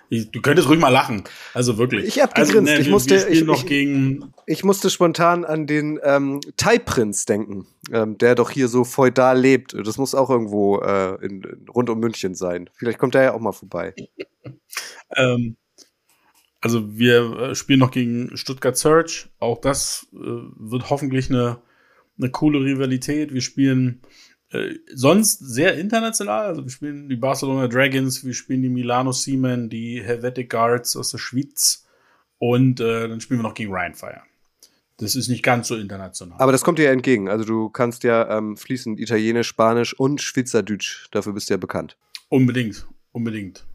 du 0.09 0.41
könntest 0.41 0.69
ruhig 0.69 0.79
mal 0.79 0.89
lachen. 0.89 1.23
Also 1.53 1.77
wirklich. 1.77 2.05
Ich 2.05 2.21
hab 2.21 2.37
also, 2.37 2.53
gegrinst. 2.53 2.71
Also, 2.71 2.81
ne, 2.81 2.85
ich 2.85 2.91
musste, 2.91 3.15
ich, 3.29 3.71
ich, 3.71 4.21
ich 4.45 4.63
musste 4.63 4.89
spontan 4.89 5.45
an 5.45 5.67
den 5.67 5.99
ähm, 6.03 6.39
Thai-Prinz 6.55 7.25
denken, 7.25 7.67
ähm, 7.91 8.17
der 8.17 8.35
doch 8.35 8.49
hier 8.49 8.67
so 8.67 8.83
feudal 8.83 9.39
lebt. 9.39 9.73
Das 9.73 9.97
muss 9.97 10.15
auch 10.15 10.29
irgendwo 10.29 10.79
äh, 10.79 11.15
in, 11.25 11.43
in, 11.43 11.69
rund 11.69 11.89
um 11.89 11.99
München 11.99 12.35
sein. 12.35 12.69
Vielleicht 12.73 12.99
kommt 12.99 13.15
er 13.15 13.23
ja 13.23 13.33
auch 13.33 13.39
mal 13.39 13.51
vorbei. 13.51 13.93
ähm, 15.15 15.57
also 16.61 16.97
wir 16.97 17.39
äh, 17.39 17.55
spielen 17.55 17.79
noch 17.79 17.91
gegen 17.91 18.35
Stuttgart 18.35 18.77
Search. 18.77 19.29
Auch 19.39 19.59
das 19.61 20.07
äh, 20.13 20.17
wird 20.17 20.89
hoffentlich 20.89 21.29
eine, 21.29 21.59
eine 22.17 22.31
coole 22.31 22.59
Rivalität. 22.59 23.33
Wir 23.33 23.41
spielen 23.41 24.01
äh, 24.51 24.75
sonst 24.93 25.39
sehr 25.39 25.77
international. 25.77 26.47
Also 26.47 26.63
wir 26.63 26.71
spielen 26.71 27.09
die 27.09 27.15
Barcelona 27.15 27.67
Dragons, 27.67 28.25
wir 28.25 28.33
spielen 28.33 28.61
die 28.61 28.69
Milano 28.69 29.11
Seamen, 29.11 29.69
die 29.69 30.01
Helvetic 30.01 30.49
Guards 30.49 30.95
aus 30.95 31.11
der 31.11 31.17
Schweiz 31.17 31.85
und 32.37 32.79
äh, 32.79 33.07
dann 33.07 33.21
spielen 33.21 33.39
wir 33.39 33.43
noch 33.43 33.55
gegen 33.55 33.73
Rheinfire. 33.73 34.21
Das 34.97 35.15
ist 35.15 35.27
nicht 35.27 35.43
ganz 35.43 35.67
so 35.67 35.75
international. 35.75 36.39
Aber 36.39 36.51
das 36.51 36.63
kommt 36.63 36.79
dir 36.79 36.85
ja 36.85 36.91
entgegen. 36.91 37.29
Also 37.29 37.45
du 37.45 37.69
kannst 37.69 38.03
ja 38.03 38.37
ähm, 38.37 38.57
fließend 38.57 38.99
Italienisch, 38.99 39.47
Spanisch 39.47 39.93
und 39.99 40.21
Schweizerdeutsch. 40.21 41.07
Dafür 41.11 41.33
bist 41.33 41.49
du 41.49 41.53
ja 41.53 41.57
bekannt. 41.57 41.97
Unbedingt, 42.29 42.87
unbedingt. 43.11 43.65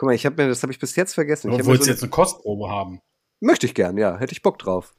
Guck 0.00 0.06
mal, 0.06 0.14
ich 0.14 0.24
habe 0.24 0.42
mir, 0.42 0.48
das 0.48 0.62
habe 0.62 0.72
ich 0.72 0.78
bis 0.78 0.96
jetzt 0.96 1.12
vergessen. 1.12 1.50
Du 1.50 1.66
wolltest 1.66 1.84
so 1.84 1.90
jetzt 1.90 2.02
eine 2.02 2.08
Kostprobe 2.08 2.70
haben. 2.70 3.02
Möchte 3.40 3.66
ich 3.66 3.74
gern, 3.74 3.98
ja. 3.98 4.16
Hätte 4.16 4.32
ich 4.32 4.40
Bock 4.40 4.58
drauf. 4.58 4.94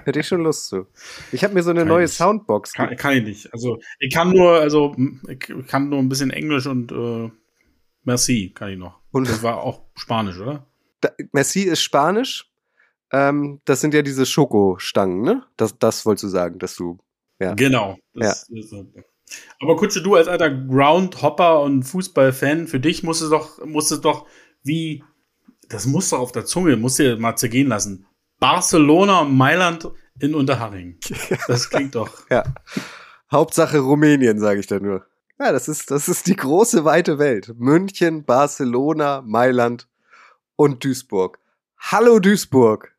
Hätte 0.04 0.20
ich 0.20 0.26
schon 0.26 0.42
Lust 0.42 0.68
zu. 0.68 0.86
Ich 1.32 1.44
habe 1.44 1.54
mir 1.54 1.62
so 1.62 1.70
eine 1.70 1.80
kann 1.80 1.88
neue 1.88 2.08
Soundbox. 2.08 2.72
Kann, 2.72 2.96
kann, 2.96 3.16
ich 3.16 3.24
nicht. 3.24 3.52
Also 3.52 3.78
ich 3.98 4.12
kann 4.12 4.30
nur, 4.30 4.60
also 4.60 4.94
ich 5.28 5.66
kann 5.66 5.88
nur 5.88 5.98
ein 5.98 6.08
bisschen 6.08 6.30
Englisch 6.30 6.66
und 6.66 6.92
äh, 6.92 7.30
Merci 8.04 8.52
kann 8.54 8.70
ich 8.70 8.78
noch. 8.78 9.00
Und 9.10 9.28
das 9.28 9.42
war 9.42 9.62
auch 9.62 9.82
Spanisch, 9.96 10.38
oder? 10.38 10.66
Da, 11.00 11.10
Merci 11.32 11.62
ist 11.62 11.82
Spanisch. 11.82 12.50
Ähm, 13.12 13.60
das 13.64 13.80
sind 13.80 13.94
ja 13.94 14.02
diese 14.02 14.26
Schokostangen, 14.26 15.22
ne? 15.22 15.42
Das, 15.56 15.78
das 15.78 16.04
wolltest 16.06 16.24
du 16.24 16.28
sagen, 16.28 16.58
dass 16.58 16.76
du. 16.76 16.98
Ja. 17.38 17.54
Genau. 17.54 17.98
Das, 18.14 18.46
ja. 18.48 18.60
Das, 18.60 18.86
aber 19.60 19.76
Kutsche, 19.76 20.02
du 20.02 20.14
als 20.14 20.28
alter 20.28 20.50
Groundhopper 20.50 21.60
und 21.62 21.82
Fußballfan, 21.82 22.66
für 22.66 22.80
dich 22.80 23.02
muss 23.02 23.20
es 23.20 23.30
doch, 23.30 23.64
muss 23.64 23.90
es 23.90 24.00
doch 24.00 24.26
wie, 24.62 25.02
das 25.68 25.86
muss 25.86 26.10
doch 26.10 26.20
auf 26.20 26.32
der 26.32 26.44
Zunge, 26.44 26.76
muss 26.76 26.96
dir 26.96 27.16
mal 27.16 27.36
zergehen 27.36 27.68
lassen. 27.68 28.05
Barcelona 28.38 29.24
Mailand 29.24 29.88
in 30.20 30.34
Unterhaching. 30.34 30.98
Das 31.48 31.70
klingt 31.70 31.94
doch. 31.94 32.10
ja. 32.30 32.44
Hauptsache 33.30 33.78
Rumänien, 33.80 34.38
sage 34.38 34.60
ich 34.60 34.66
da 34.66 34.78
nur. 34.78 35.04
Ja, 35.38 35.52
das 35.52 35.68
ist, 35.68 35.90
das 35.90 36.08
ist 36.08 36.26
die 36.28 36.36
große 36.36 36.84
weite 36.84 37.18
Welt. 37.18 37.52
München, 37.58 38.24
Barcelona, 38.24 39.22
Mailand 39.22 39.88
und 40.56 40.84
Duisburg. 40.84 41.38
Hallo 41.78 42.18
Duisburg. 42.20 42.92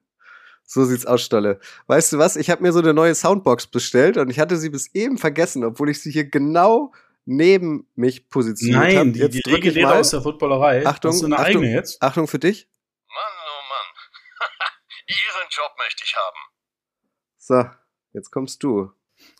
So 0.63 0.84
sieht's 0.86 1.06
aus, 1.06 1.21
Stolle. 1.23 1.60
Weißt 1.88 2.12
du 2.13 2.17
was? 2.17 2.36
Ich 2.36 2.50
habe 2.50 2.62
mir 2.62 2.73
so 2.73 2.80
eine 2.80 2.93
neue 2.93 3.15
Soundbox 3.15 3.67
bestellt 3.67 4.17
und 4.17 4.30
ich 4.30 4.39
hatte 4.39 4.58
sie 4.58 4.69
bis 4.69 4.93
eben 4.93 5.17
vergessen, 5.17 5.63
obwohl 5.63 5.89
ich 5.89 6.02
sie 6.02 6.12
hier 6.12 6.26
genau 6.30 6.91
neben 7.26 7.88
mich 7.95 8.30
positioniert 8.30 8.80
Nein, 8.82 8.97
habt. 8.97 9.15
die, 9.15 9.19
Jetzt 9.19 9.34
die 9.36 9.41
drück 9.41 9.60
ich 9.60 9.65
Regelräder 9.65 9.88
mal. 9.88 10.00
aus 10.02 10.10
der 10.12 10.21
Footballerei. 10.21 10.86
Achtung, 10.86 11.12
Hast 11.13 11.21
du 11.21 11.26
eine 11.28 11.36
Achtung, 11.39 11.47
eigene 11.63 11.71
jetzt? 11.71 12.02
Achtung 12.04 12.28
für 12.28 12.39
dich. 12.39 12.67
Ihren 15.08 15.48
Job 15.50 15.72
möchte 15.78 16.04
ich 16.04 16.15
haben. 16.15 16.39
So, 17.38 17.70
jetzt 18.13 18.32
kommst 18.32 18.63
du. 18.63 18.91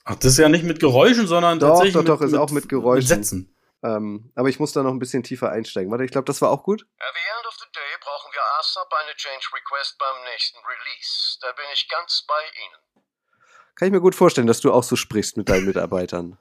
Ach, 0.06 0.15
das 0.15 0.34
ist 0.34 0.38
ja 0.39 0.49
nicht 0.49 0.63
mit 0.63 0.80
Geräuschen, 0.80 1.27
sondern 1.27 1.60
Doch, 1.60 1.69
tatsächlich 1.69 1.93
doch, 1.93 2.06
doch, 2.06 2.19
mit, 2.21 2.30
ist 2.30 2.36
auch 2.36 2.49
mit 2.51 2.69
Geräuschen. 2.69 2.99
Mit 2.99 3.08
Sätzen. 3.08 3.56
Ähm, 3.84 4.32
aber 4.36 4.49
ich 4.49 4.60
muss 4.60 4.71
da 4.71 4.82
noch 4.82 4.91
ein 4.91 4.99
bisschen 4.99 5.23
tiefer 5.23 5.51
einsteigen. 5.51 5.91
Warte, 5.91 6.03
ich 6.03 6.12
glaube, 6.12 6.25
das 6.25 6.41
war 6.41 6.49
auch 6.49 6.63
gut. 6.63 6.82
At 6.99 7.13
the 7.13 7.30
end 7.38 7.47
of 7.47 7.53
the 7.60 7.65
day 7.73 7.97
brauchen 7.99 8.32
wir 8.34 8.41
ASAP 8.60 8.91
eine 9.03 9.15
Change 9.15 9.45
Request 9.53 9.97
beim 9.99 10.23
nächsten 10.32 10.58
Release. 10.58 11.38
Da 11.41 11.51
bin 11.51 11.65
ich 11.73 11.88
ganz 11.88 12.25
bei 12.27 12.41
Ihnen. 12.65 13.03
Kann 13.75 13.88
ich 13.88 13.91
mir 13.91 14.01
gut 14.01 14.15
vorstellen, 14.15 14.47
dass 14.47 14.62
du 14.62 14.73
auch 14.73 14.84
so 14.84 14.95
sprichst 14.95 15.38
mit 15.38 15.49
deinen 15.49 15.65
Mitarbeitern. 15.71 16.39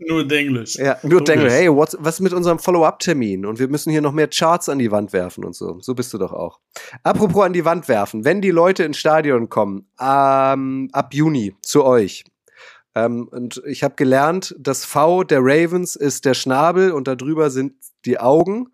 Nur 0.00 0.22
in 0.22 0.30
Englisch. 0.30 0.76
Ja, 0.76 0.98
nur 1.02 1.22
bist. 1.22 1.38
hey, 1.38 1.70
what, 1.70 1.96
was 2.00 2.20
mit 2.20 2.32
unserem 2.32 2.58
Follow-up-Termin? 2.58 3.44
Und 3.44 3.58
wir 3.58 3.68
müssen 3.68 3.90
hier 3.90 4.00
noch 4.00 4.12
mehr 4.12 4.28
Charts 4.28 4.68
an 4.68 4.78
die 4.78 4.90
Wand 4.90 5.12
werfen 5.12 5.44
und 5.44 5.54
so. 5.54 5.78
So 5.80 5.94
bist 5.94 6.12
du 6.14 6.18
doch 6.18 6.32
auch. 6.32 6.60
Apropos 7.02 7.44
an 7.44 7.52
die 7.52 7.64
Wand 7.64 7.88
werfen, 7.88 8.24
wenn 8.24 8.40
die 8.40 8.50
Leute 8.50 8.84
ins 8.84 8.96
Stadion 8.96 9.48
kommen, 9.48 9.86
ähm, 10.00 10.88
ab 10.92 11.12
Juni 11.12 11.54
zu 11.62 11.84
euch. 11.84 12.24
Ähm, 12.94 13.28
und 13.28 13.62
ich 13.66 13.82
habe 13.82 13.94
gelernt, 13.94 14.54
das 14.58 14.84
V 14.84 15.22
der 15.22 15.40
Ravens 15.42 15.96
ist 15.96 16.24
der 16.24 16.34
Schnabel 16.34 16.92
und 16.92 17.06
darüber 17.06 17.50
sind 17.50 17.74
die 18.04 18.18
Augen. 18.18 18.70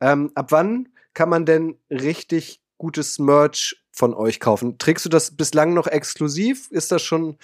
Ähm, 0.00 0.32
ab 0.34 0.46
wann 0.50 0.88
kann 1.14 1.28
man 1.28 1.44
denn 1.44 1.76
richtig 1.90 2.62
gutes 2.78 3.18
Merch 3.18 3.79
von 3.92 4.14
euch 4.14 4.40
kaufen? 4.40 4.78
Trägst 4.78 5.04
du 5.04 5.08
das 5.08 5.36
bislang 5.36 5.74
noch 5.74 5.86
exklusiv? 5.86 6.68
Ist 6.70 6.92
das 6.92 7.02
schon 7.02 7.36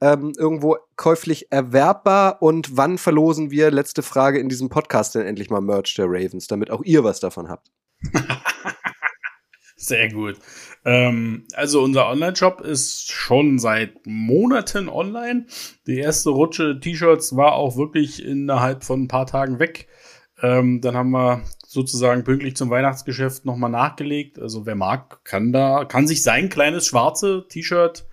ähm, 0.00 0.32
irgendwo 0.36 0.76
käuflich 0.96 1.50
erwerbbar? 1.50 2.42
Und 2.42 2.76
wann 2.76 2.98
verlosen 2.98 3.50
wir, 3.50 3.70
letzte 3.70 4.02
Frage, 4.02 4.38
in 4.38 4.48
diesem 4.48 4.68
Podcast 4.68 5.14
denn 5.14 5.26
endlich 5.26 5.50
mal 5.50 5.60
Merch 5.60 5.94
der 5.94 6.06
Ravens, 6.08 6.46
damit 6.46 6.70
auch 6.70 6.82
ihr 6.84 7.04
was 7.04 7.20
davon 7.20 7.48
habt? 7.48 7.70
Sehr 9.78 10.10
gut. 10.10 10.38
Ähm, 10.86 11.46
also 11.52 11.82
unser 11.82 12.08
Online-Shop 12.08 12.62
ist 12.62 13.12
schon 13.12 13.58
seit 13.58 14.06
Monaten 14.06 14.88
online. 14.88 15.46
Die 15.86 15.98
erste 15.98 16.30
Rutsche 16.30 16.80
T-Shirts 16.80 17.36
war 17.36 17.52
auch 17.52 17.76
wirklich 17.76 18.24
innerhalb 18.24 18.84
von 18.84 19.02
ein 19.02 19.08
paar 19.08 19.26
Tagen 19.26 19.58
weg. 19.58 19.86
Ähm, 20.42 20.80
dann 20.80 20.96
haben 20.96 21.10
wir 21.10 21.42
sozusagen 21.68 22.24
pünktlich 22.24 22.56
zum 22.56 22.70
Weihnachtsgeschäft 22.70 23.44
nochmal 23.44 23.70
nachgelegt. 23.70 24.38
Also 24.38 24.66
wer 24.66 24.74
mag, 24.74 25.24
kann 25.24 25.52
da, 25.52 25.84
kann 25.84 26.06
sich 26.06 26.22
sein 26.22 26.48
kleines 26.48 26.86
schwarze 26.86 27.46
T-Shirt, 27.48 28.06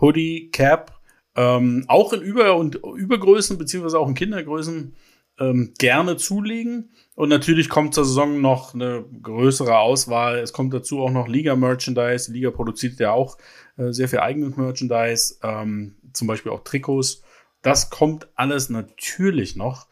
Hoodie, 0.00 0.50
Cap, 0.50 1.00
ähm, 1.36 1.84
auch 1.88 2.12
in 2.12 2.20
Über- 2.20 2.56
und 2.56 2.76
Übergrößen, 2.76 3.58
beziehungsweise 3.58 3.98
auch 3.98 4.08
in 4.08 4.14
Kindergrößen, 4.14 4.94
ähm, 5.38 5.72
gerne 5.78 6.16
zulegen. 6.16 6.90
Und 7.14 7.30
natürlich 7.30 7.68
kommt 7.68 7.94
zur 7.94 8.04
Saison 8.04 8.40
noch 8.40 8.74
eine 8.74 9.04
größere 9.22 9.78
Auswahl. 9.78 10.38
Es 10.38 10.52
kommt 10.52 10.74
dazu 10.74 11.00
auch 11.00 11.10
noch 11.10 11.28
Liga-Merchandise. 11.28 12.30
Die 12.30 12.38
Liga 12.38 12.50
produziert 12.50 13.00
ja 13.00 13.12
auch 13.12 13.38
äh, 13.76 13.92
sehr 13.92 14.08
viel 14.08 14.20
eigenes 14.20 14.56
Merchandise, 14.56 15.36
ähm, 15.42 15.96
zum 16.12 16.26
Beispiel 16.28 16.52
auch 16.52 16.64
Trikots. 16.64 17.22
Das 17.62 17.90
kommt 17.90 18.28
alles 18.36 18.68
natürlich 18.70 19.56
noch. 19.56 19.86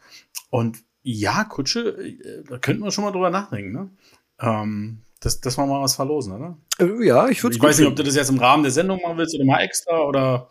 Und 0.49 0.83
ja, 1.03 1.43
Kutsche, 1.45 1.89
äh, 1.97 2.43
da 2.47 2.57
könnten 2.59 2.83
wir 2.83 2.91
schon 2.91 3.03
mal 3.03 3.11
drüber 3.11 3.29
nachdenken, 3.29 3.71
ne? 3.71 3.89
Ähm, 4.39 5.01
dass, 5.21 5.41
dass 5.41 5.57
wir 5.57 5.65
mal 5.65 5.81
was 5.81 5.95
verlosen, 5.95 6.33
oder? 6.33 6.57
Äh, 6.79 7.05
ja, 7.05 7.27
ich 7.29 7.43
würde 7.43 7.55
Ich 7.55 7.61
weiß 7.61 7.79
nicht, 7.79 7.87
ob 7.87 7.95
du 7.95 8.03
das 8.03 8.15
jetzt 8.15 8.29
im 8.29 8.37
Rahmen 8.39 8.63
der 8.63 8.71
Sendung 8.71 9.01
machen 9.01 9.17
willst 9.17 9.35
oder 9.35 9.45
mal 9.45 9.59
extra 9.61 9.99
oder. 10.03 10.49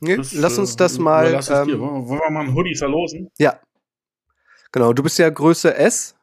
nee, 0.00 0.16
das, 0.16 0.32
Lass 0.32 0.58
uns 0.58 0.74
äh, 0.74 0.76
das 0.78 0.98
mal. 0.98 1.26
überlass 1.28 1.48
es 1.48 1.64
dir. 1.66 1.74
Ähm, 1.74 1.80
Wollen 1.80 2.08
wir, 2.20 2.30
mal 2.30 2.40
einen 2.40 2.54
Hoodie 2.54 2.74
verlosen? 2.74 3.28
ja. 3.38 3.58
Genau, 4.74 4.94
du 4.94 5.02
bist 5.02 5.18
ja 5.18 5.28
Größe 5.28 5.74
S. 5.74 6.14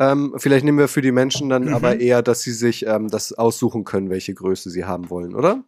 Ähm, 0.00 0.34
vielleicht 0.38 0.64
nehmen 0.64 0.78
wir 0.78 0.88
für 0.88 1.02
die 1.02 1.12
Menschen 1.12 1.48
dann 1.50 1.66
Mhm. 1.66 1.74
aber 1.74 2.00
eher, 2.00 2.20
dass 2.20 2.42
sie 2.42 2.52
sich 2.52 2.84
ähm, 2.86 3.08
das 3.08 3.32
aussuchen 3.32 3.84
können, 3.84 4.10
welche 4.10 4.34
Größe 4.34 4.70
sie 4.70 4.84
haben 4.84 5.08
wollen, 5.08 5.36
oder? 5.36 5.62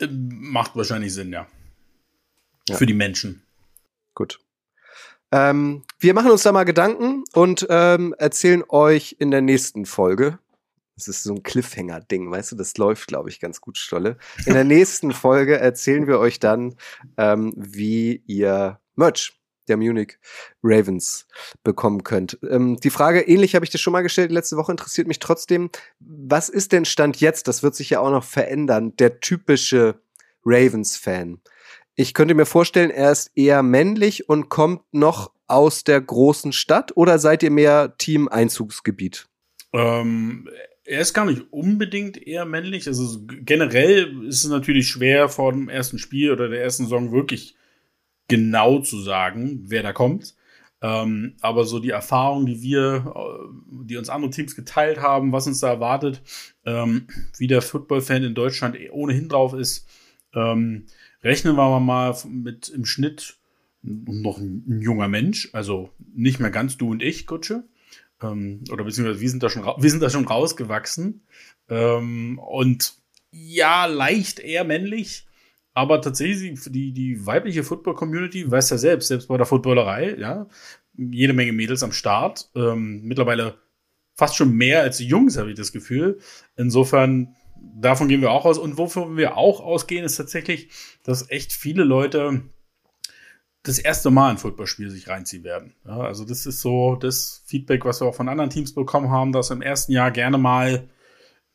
Äh, 0.00 0.08
Macht 0.10 0.76
wahrscheinlich 0.76 1.14
Sinn, 1.14 1.32
ja. 1.32 1.46
Ja. 2.68 2.76
Für 2.76 2.84
die 2.84 2.92
Menschen. 2.94 3.42
Gut. 4.14 4.38
Ähm, 5.36 5.82
wir 5.98 6.14
machen 6.14 6.30
uns 6.30 6.44
da 6.44 6.52
mal 6.52 6.64
Gedanken 6.64 7.22
und 7.34 7.66
ähm, 7.68 8.14
erzählen 8.16 8.64
euch 8.70 9.16
in 9.18 9.30
der 9.30 9.42
nächsten 9.42 9.84
Folge. 9.84 10.38
Das 10.94 11.08
ist 11.08 11.24
so 11.24 11.34
ein 11.34 11.42
Cliffhanger-Ding, 11.42 12.30
weißt 12.30 12.52
du, 12.52 12.56
das 12.56 12.78
läuft, 12.78 13.06
glaube 13.06 13.28
ich, 13.28 13.38
ganz 13.38 13.60
gut, 13.60 13.76
Stolle. 13.76 14.16
In 14.46 14.54
der 14.54 14.64
nächsten 14.64 15.12
Folge 15.12 15.58
erzählen 15.58 16.06
wir 16.06 16.20
euch 16.20 16.40
dann, 16.40 16.76
ähm, 17.18 17.52
wie 17.54 18.22
ihr 18.26 18.80
Merch 18.94 19.34
der 19.68 19.76
Munich 19.76 20.18
Ravens 20.62 21.26
bekommen 21.62 22.02
könnt. 22.02 22.38
Ähm, 22.48 22.78
die 22.78 22.88
Frage, 22.88 23.20
ähnlich 23.20 23.54
habe 23.54 23.64
ich 23.66 23.70
das 23.70 23.82
schon 23.82 23.92
mal 23.92 24.02
gestellt, 24.02 24.32
letzte 24.32 24.56
Woche 24.56 24.72
interessiert 24.72 25.06
mich 25.06 25.18
trotzdem, 25.18 25.68
was 25.98 26.48
ist 26.48 26.72
denn 26.72 26.86
Stand 26.86 27.20
jetzt, 27.20 27.46
das 27.46 27.62
wird 27.62 27.74
sich 27.74 27.90
ja 27.90 28.00
auch 28.00 28.10
noch 28.10 28.24
verändern, 28.24 28.96
der 28.96 29.20
typische 29.20 30.00
Ravens-Fan? 30.46 31.42
Ich 31.96 32.12
könnte 32.12 32.34
mir 32.34 32.44
vorstellen, 32.44 32.90
er 32.90 33.10
ist 33.10 33.30
eher 33.34 33.62
männlich 33.62 34.28
und 34.28 34.50
kommt 34.50 34.82
noch 34.92 35.32
aus 35.48 35.82
der 35.82 36.00
großen 36.00 36.52
Stadt 36.52 36.94
oder 36.94 37.18
seid 37.18 37.42
ihr 37.42 37.50
mehr 37.50 37.96
Team 37.96 38.28
Einzugsgebiet? 38.28 39.26
Ähm, 39.72 40.48
er 40.84 41.00
ist 41.00 41.14
gar 41.14 41.24
nicht 41.24 41.50
unbedingt 41.50 42.18
eher 42.18 42.44
männlich. 42.44 42.86
Also 42.86 43.20
generell 43.26 44.26
ist 44.26 44.44
es 44.44 44.50
natürlich 44.50 44.88
schwer 44.88 45.30
vor 45.30 45.52
dem 45.52 45.70
ersten 45.70 45.98
Spiel 45.98 46.32
oder 46.32 46.48
der 46.48 46.62
ersten 46.62 46.84
Saison 46.84 47.12
wirklich 47.12 47.56
genau 48.28 48.80
zu 48.80 49.00
sagen, 49.00 49.64
wer 49.64 49.82
da 49.82 49.94
kommt. 49.94 50.36
Ähm, 50.82 51.36
aber 51.40 51.64
so 51.64 51.78
die 51.78 51.90
Erfahrung, 51.90 52.44
die 52.44 52.60
wir, 52.60 53.14
äh, 53.16 53.84
die 53.84 53.96
uns 53.96 54.10
andere 54.10 54.30
Teams 54.30 54.54
geteilt 54.54 55.00
haben, 55.00 55.32
was 55.32 55.46
uns 55.46 55.60
da 55.60 55.68
erwartet, 55.68 56.22
ähm, 56.66 57.06
wie 57.38 57.46
der 57.46 57.62
Football-Fan 57.62 58.22
in 58.22 58.34
Deutschland 58.34 58.76
eh 58.76 58.90
ohnehin 58.90 59.30
drauf 59.30 59.54
ist, 59.54 59.88
ähm, 60.34 60.86
rechnen 61.26 61.56
wir 61.56 61.80
mal 61.80 62.16
mit 62.28 62.68
im 62.68 62.84
Schnitt 62.84 63.36
noch 63.82 64.38
ein, 64.38 64.80
junger 64.80 65.08
Mensch, 65.08 65.50
also 65.52 65.90
nicht 66.14 66.40
mehr 66.40 66.50
ganz 66.50 66.76
du 66.76 66.90
und 66.90 67.02
ich, 67.02 67.26
Kutsche. 67.26 67.64
Ähm, 68.22 68.64
oder 68.70 68.84
beziehungsweise 68.84 69.20
wir 69.20 69.30
sind 69.30 69.42
da 69.42 69.50
schon, 69.50 69.64
wir 69.64 69.90
sind 69.90 70.02
da 70.02 70.10
schon 70.10 70.26
rausgewachsen. 70.26 71.22
Ähm, 71.68 72.38
und 72.38 72.94
ja, 73.30 73.86
leicht 73.86 74.40
eher 74.40 74.64
männlich, 74.64 75.26
aber 75.74 76.00
tatsächlich 76.00 76.58
die, 76.66 76.92
die 76.92 77.26
weibliche 77.26 77.62
Football-Community, 77.62 78.50
weiß 78.50 78.70
ja 78.70 78.78
selbst, 78.78 79.08
selbst 79.08 79.28
bei 79.28 79.36
der 79.36 79.46
Footballerei, 79.46 80.16
ja, 80.18 80.46
jede 80.96 81.34
Menge 81.34 81.52
Mädels 81.52 81.82
am 81.82 81.92
Start. 81.92 82.50
Ähm, 82.54 83.02
mittlerweile 83.02 83.58
fast 84.14 84.36
schon 84.36 84.52
mehr 84.52 84.82
als 84.82 84.96
die 84.96 85.06
Jungs, 85.06 85.36
habe 85.36 85.50
ich 85.50 85.56
das 85.56 85.72
Gefühl. 85.72 86.18
Insofern, 86.56 87.36
davon 87.60 88.08
gehen 88.08 88.20
wir 88.20 88.30
auch 88.30 88.44
aus. 88.44 88.58
Und 88.58 88.78
wovon 88.78 89.16
wir 89.16 89.36
auch 89.36 89.60
ausgehen, 89.60 90.04
ist 90.04 90.16
tatsächlich, 90.16 90.68
dass 91.02 91.30
echt 91.30 91.52
viele 91.52 91.84
Leute 91.84 92.42
das 93.62 93.78
erste 93.78 94.10
Mal 94.10 94.30
ein 94.30 94.38
Footballspiel 94.38 94.90
sich 94.90 95.08
reinziehen 95.08 95.42
werden. 95.42 95.74
Ja, 95.84 95.98
also 95.98 96.24
das 96.24 96.46
ist 96.46 96.60
so 96.60 96.94
das 96.94 97.42
Feedback, 97.46 97.84
was 97.84 98.00
wir 98.00 98.06
auch 98.06 98.14
von 98.14 98.28
anderen 98.28 98.50
Teams 98.50 98.72
bekommen 98.72 99.10
haben, 99.10 99.32
dass 99.32 99.50
im 99.50 99.62
ersten 99.62 99.92
Jahr 99.92 100.12
gerne 100.12 100.38
mal, 100.38 100.88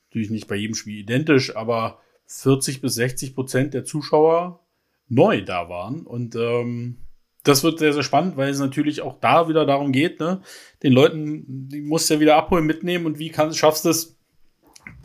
natürlich 0.09 0.29
nicht 0.29 0.47
bei 0.47 0.55
jedem 0.55 0.75
Spiel 0.75 0.99
identisch, 0.99 1.55
aber 1.55 2.01
40 2.27 2.81
bis 2.81 2.95
60 2.95 3.33
Prozent 3.33 3.73
der 3.73 3.85
Zuschauer 3.85 4.59
neu 5.07 5.41
da 5.41 5.69
waren. 5.69 6.05
Und 6.05 6.35
ähm, 6.35 6.97
das 7.43 7.63
wird 7.63 7.79
sehr, 7.79 7.93
sehr 7.93 8.03
spannend, 8.03 8.37
weil 8.37 8.49
es 8.49 8.59
natürlich 8.59 9.01
auch 9.01 9.19
da 9.19 9.47
wieder 9.47 9.65
darum 9.65 9.91
geht, 9.91 10.19
ne, 10.19 10.41
den 10.83 10.93
Leuten, 10.93 11.69
die 11.69 11.81
musst 11.81 12.09
du 12.09 12.15
ja 12.15 12.19
wieder 12.19 12.35
abholen, 12.35 12.65
mitnehmen 12.65 13.05
und 13.05 13.19
wie 13.19 13.29
kann, 13.29 13.53
schaffst 13.53 13.85
du 13.85 13.89
es, 13.89 14.17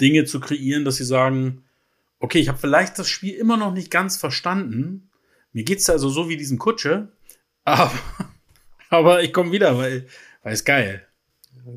Dinge 0.00 0.24
zu 0.24 0.40
kreieren, 0.40 0.84
dass 0.84 0.96
sie 0.96 1.04
sagen, 1.04 1.64
okay, 2.20 2.38
ich 2.38 2.48
habe 2.48 2.58
vielleicht 2.58 2.98
das 2.98 3.08
Spiel 3.08 3.34
immer 3.34 3.56
noch 3.56 3.72
nicht 3.72 3.90
ganz 3.90 4.16
verstanden. 4.16 5.10
Mir 5.52 5.64
geht's 5.64 5.84
da 5.84 5.94
also 5.94 6.08
so 6.08 6.28
wie 6.28 6.36
diesem 6.36 6.58
Kutsche, 6.58 7.12
aber, 7.64 7.92
aber 8.90 9.22
ich 9.22 9.32
komme 9.32 9.52
wieder, 9.52 9.76
weil, 9.78 10.06
weil 10.42 10.52
es 10.52 10.64
geil. 10.64 11.06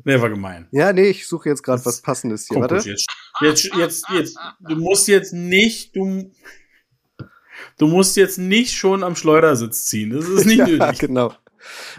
Der 0.04 0.22
war 0.22 0.30
gemein. 0.30 0.68
Ja, 0.70 0.92
nee, 0.92 1.08
ich 1.08 1.26
suche 1.26 1.48
jetzt 1.48 1.62
gerade 1.62 1.84
was 1.84 2.00
Passendes 2.00 2.46
hier. 2.46 2.60
Warte. 2.60 2.76
Jetzt, 2.76 3.06
jetzt, 3.40 3.74
jetzt, 3.76 4.04
jetzt, 4.10 4.38
du 4.60 4.76
musst 4.76 5.08
jetzt 5.08 5.32
nicht, 5.32 5.96
du, 5.96 6.30
du 7.76 7.86
musst 7.88 8.16
jetzt 8.16 8.38
nicht 8.38 8.72
schon 8.72 9.02
am 9.02 9.16
Schleudersitz 9.16 9.86
ziehen. 9.86 10.10
Das 10.10 10.28
ist 10.28 10.46
nicht 10.46 10.58
ja, 10.58 10.66
nötig. 10.66 11.00
genau. 11.00 11.34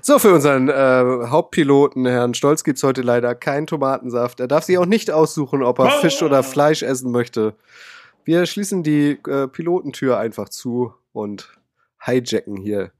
So, 0.02 0.20
für 0.20 0.34
unseren 0.34 0.70
äh, 0.70 1.28
Hauptpiloten, 1.28 2.06
Herrn 2.06 2.34
Stolz, 2.34 2.64
gibt's 2.64 2.84
heute 2.84 3.02
leider 3.02 3.36
keinen 3.36 3.68
Tomatensaft. 3.68 4.40
Er 4.40 4.48
darf 4.48 4.64
sich 4.64 4.78
auch 4.78 4.86
nicht 4.86 5.12
aussuchen, 5.12 5.64
ob 5.64 5.80
er. 5.80 5.92
Fisch 6.02 6.22
oder 6.22 6.44
Fleisch 6.44 6.84
essen 6.84 7.12
möchte. 7.12 7.54
Wir 8.24 8.46
schließen 8.46 8.84
die 8.84 9.20
äh, 9.28 9.48
Pilotentür 9.48 10.18
einfach 10.18 10.50
zu 10.50 10.94
und 11.14 11.50
hijacken 12.04 12.58
hier 12.58 12.92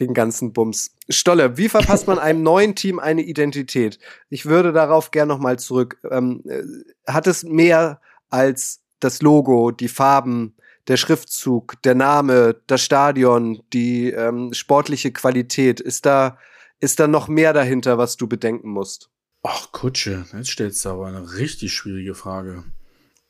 den 0.00 0.14
ganzen 0.14 0.52
Bums. 0.52 0.94
Stolle, 1.08 1.56
wie 1.56 1.68
verpasst 1.68 2.06
man 2.06 2.18
einem 2.18 2.42
neuen 2.42 2.74
Team 2.74 2.98
eine 2.98 3.22
Identität? 3.22 3.98
Ich 4.28 4.46
würde 4.46 4.72
darauf 4.72 5.10
gern 5.10 5.28
nochmal 5.28 5.58
zurück. 5.58 5.98
Ähm, 6.10 6.42
äh, 6.46 6.62
hat 7.10 7.26
es 7.26 7.42
mehr 7.42 8.00
als 8.30 8.80
das 9.00 9.22
Logo, 9.22 9.70
die 9.70 9.88
Farben, 9.88 10.54
der 10.88 10.96
Schriftzug, 10.96 11.80
der 11.82 11.94
Name, 11.94 12.56
das 12.66 12.82
Stadion, 12.82 13.62
die 13.72 14.10
ähm, 14.10 14.52
sportliche 14.52 15.12
Qualität? 15.12 15.80
Ist 15.80 16.06
da, 16.06 16.38
ist 16.80 17.00
da 17.00 17.06
noch 17.06 17.28
mehr 17.28 17.52
dahinter, 17.52 17.98
was 17.98 18.16
du 18.16 18.26
bedenken 18.26 18.70
musst? 18.70 19.10
Ach, 19.42 19.72
Kutsche, 19.72 20.24
jetzt 20.32 20.50
stellst 20.50 20.84
du 20.84 20.90
aber 20.90 21.06
eine 21.06 21.36
richtig 21.36 21.74
schwierige 21.74 22.14
Frage. 22.14 22.64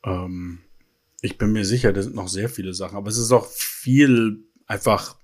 Ähm, 0.05 0.61
ich 1.23 1.39
bin 1.39 1.53
mir 1.53 1.65
sicher, 1.65 1.93
da 1.93 2.03
sind 2.03 2.15
noch 2.15 2.29
sehr 2.29 2.49
viele 2.49 2.75
Sachen, 2.75 2.97
aber 2.97 3.09
es 3.09 3.19
ist 3.19 3.33
auch 3.33 3.47
viel 3.47 4.45
einfach 4.67 5.17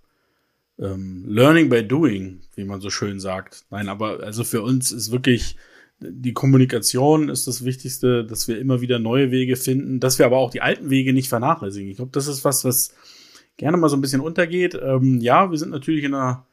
ähm, 0.78 1.24
Learning 1.28 1.68
by 1.68 1.86
Doing, 1.86 2.40
wie 2.54 2.64
man 2.64 2.80
so 2.80 2.90
schön 2.90 3.20
sagt. 3.20 3.64
Nein, 3.70 3.88
aber 3.88 4.20
also 4.20 4.44
für 4.44 4.62
uns 4.62 4.90
ist 4.92 5.12
wirklich 5.12 5.56
die 6.00 6.32
Kommunikation 6.32 7.28
ist 7.28 7.46
das 7.46 7.64
Wichtigste, 7.64 8.24
dass 8.24 8.48
wir 8.48 8.58
immer 8.58 8.80
wieder 8.80 8.98
neue 8.98 9.30
Wege 9.30 9.56
finden, 9.56 10.00
dass 10.00 10.18
wir 10.18 10.26
aber 10.26 10.38
auch 10.38 10.50
die 10.50 10.62
alten 10.62 10.90
Wege 10.90 11.12
nicht 11.12 11.28
vernachlässigen. 11.28 11.90
Ich 11.90 11.96
glaube, 11.96 12.12
das 12.12 12.26
ist 12.26 12.44
was, 12.44 12.64
was 12.64 12.94
gerne 13.56 13.76
mal 13.76 13.88
so 13.88 13.96
ein 13.96 14.00
bisschen 14.00 14.22
untergeht. 14.22 14.78
Ähm, 14.82 15.20
ja, 15.20 15.50
wir 15.50 15.58
sind 15.58 15.70
natürlich 15.70 16.04
in 16.04 16.14
einer 16.14 16.46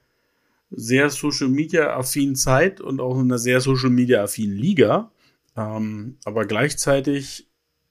sehr 0.70 1.10
Social 1.10 1.48
Media 1.48 1.96
affinen 1.96 2.36
Zeit 2.36 2.82
und 2.82 3.00
auch 3.00 3.16
in 3.16 3.26
einer 3.26 3.38
sehr 3.38 3.62
Social 3.62 3.90
Media 3.90 4.24
affinen 4.24 4.58
Liga. 4.58 5.12
Ähm, 5.56 6.18
aber 6.26 6.46
gleichzeitig 6.46 7.48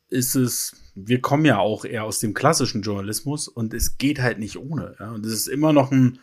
ist 0.08 0.36
es, 0.36 0.76
wir 0.94 1.20
kommen 1.20 1.46
ja 1.46 1.58
auch 1.58 1.84
eher 1.84 2.04
aus 2.04 2.20
dem 2.20 2.34
klassischen 2.34 2.82
Journalismus 2.82 3.48
und 3.48 3.72
es 3.72 3.96
geht 3.96 4.20
halt 4.20 4.38
nicht 4.38 4.58
ohne. 4.58 4.94
Ja? 5.00 5.12
Und 5.12 5.24
es 5.24 5.32
ist 5.32 5.48
immer 5.48 5.72
noch 5.72 5.90
ein, 5.90 6.18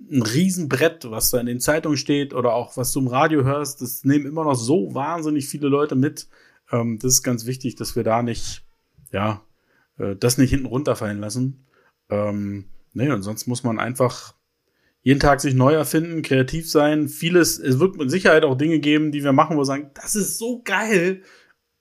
ein 0.00 0.22
Riesenbrett, 0.22 1.10
was 1.10 1.30
da 1.30 1.40
in 1.40 1.46
den 1.46 1.60
Zeitungen 1.60 1.98
steht 1.98 2.32
oder 2.32 2.54
auch 2.54 2.76
was 2.76 2.92
du 2.92 3.00
im 3.00 3.08
Radio 3.08 3.44
hörst. 3.44 3.82
Das 3.82 4.04
nehmen 4.04 4.26
immer 4.26 4.44
noch 4.44 4.54
so 4.54 4.94
wahnsinnig 4.94 5.48
viele 5.48 5.68
Leute 5.68 5.96
mit. 5.96 6.28
Ähm, 6.70 6.98
das 7.00 7.14
ist 7.14 7.22
ganz 7.22 7.46
wichtig, 7.46 7.76
dass 7.76 7.96
wir 7.96 8.04
da 8.04 8.22
nicht, 8.22 8.64
ja, 9.12 9.42
äh, 9.98 10.14
das 10.16 10.38
nicht 10.38 10.50
hinten 10.50 10.66
runterfallen 10.66 11.18
lassen. 11.18 11.66
Ähm, 12.10 12.66
nee, 12.92 13.10
und 13.10 13.22
sonst 13.22 13.46
muss 13.46 13.64
man 13.64 13.78
einfach 13.78 14.34
jeden 15.02 15.20
Tag 15.20 15.40
sich 15.40 15.54
neu 15.54 15.74
erfinden, 15.74 16.22
kreativ 16.22 16.70
sein. 16.70 17.08
Vieles, 17.08 17.58
es 17.58 17.78
wird 17.78 17.96
mit 17.96 18.10
Sicherheit 18.10 18.44
auch 18.44 18.56
Dinge 18.56 18.78
geben, 18.78 19.12
die 19.12 19.24
wir 19.24 19.32
machen, 19.32 19.56
wo 19.56 19.60
wir 19.60 19.64
sagen, 19.64 19.90
das 19.94 20.14
ist 20.14 20.38
so 20.38 20.62
geil 20.62 21.22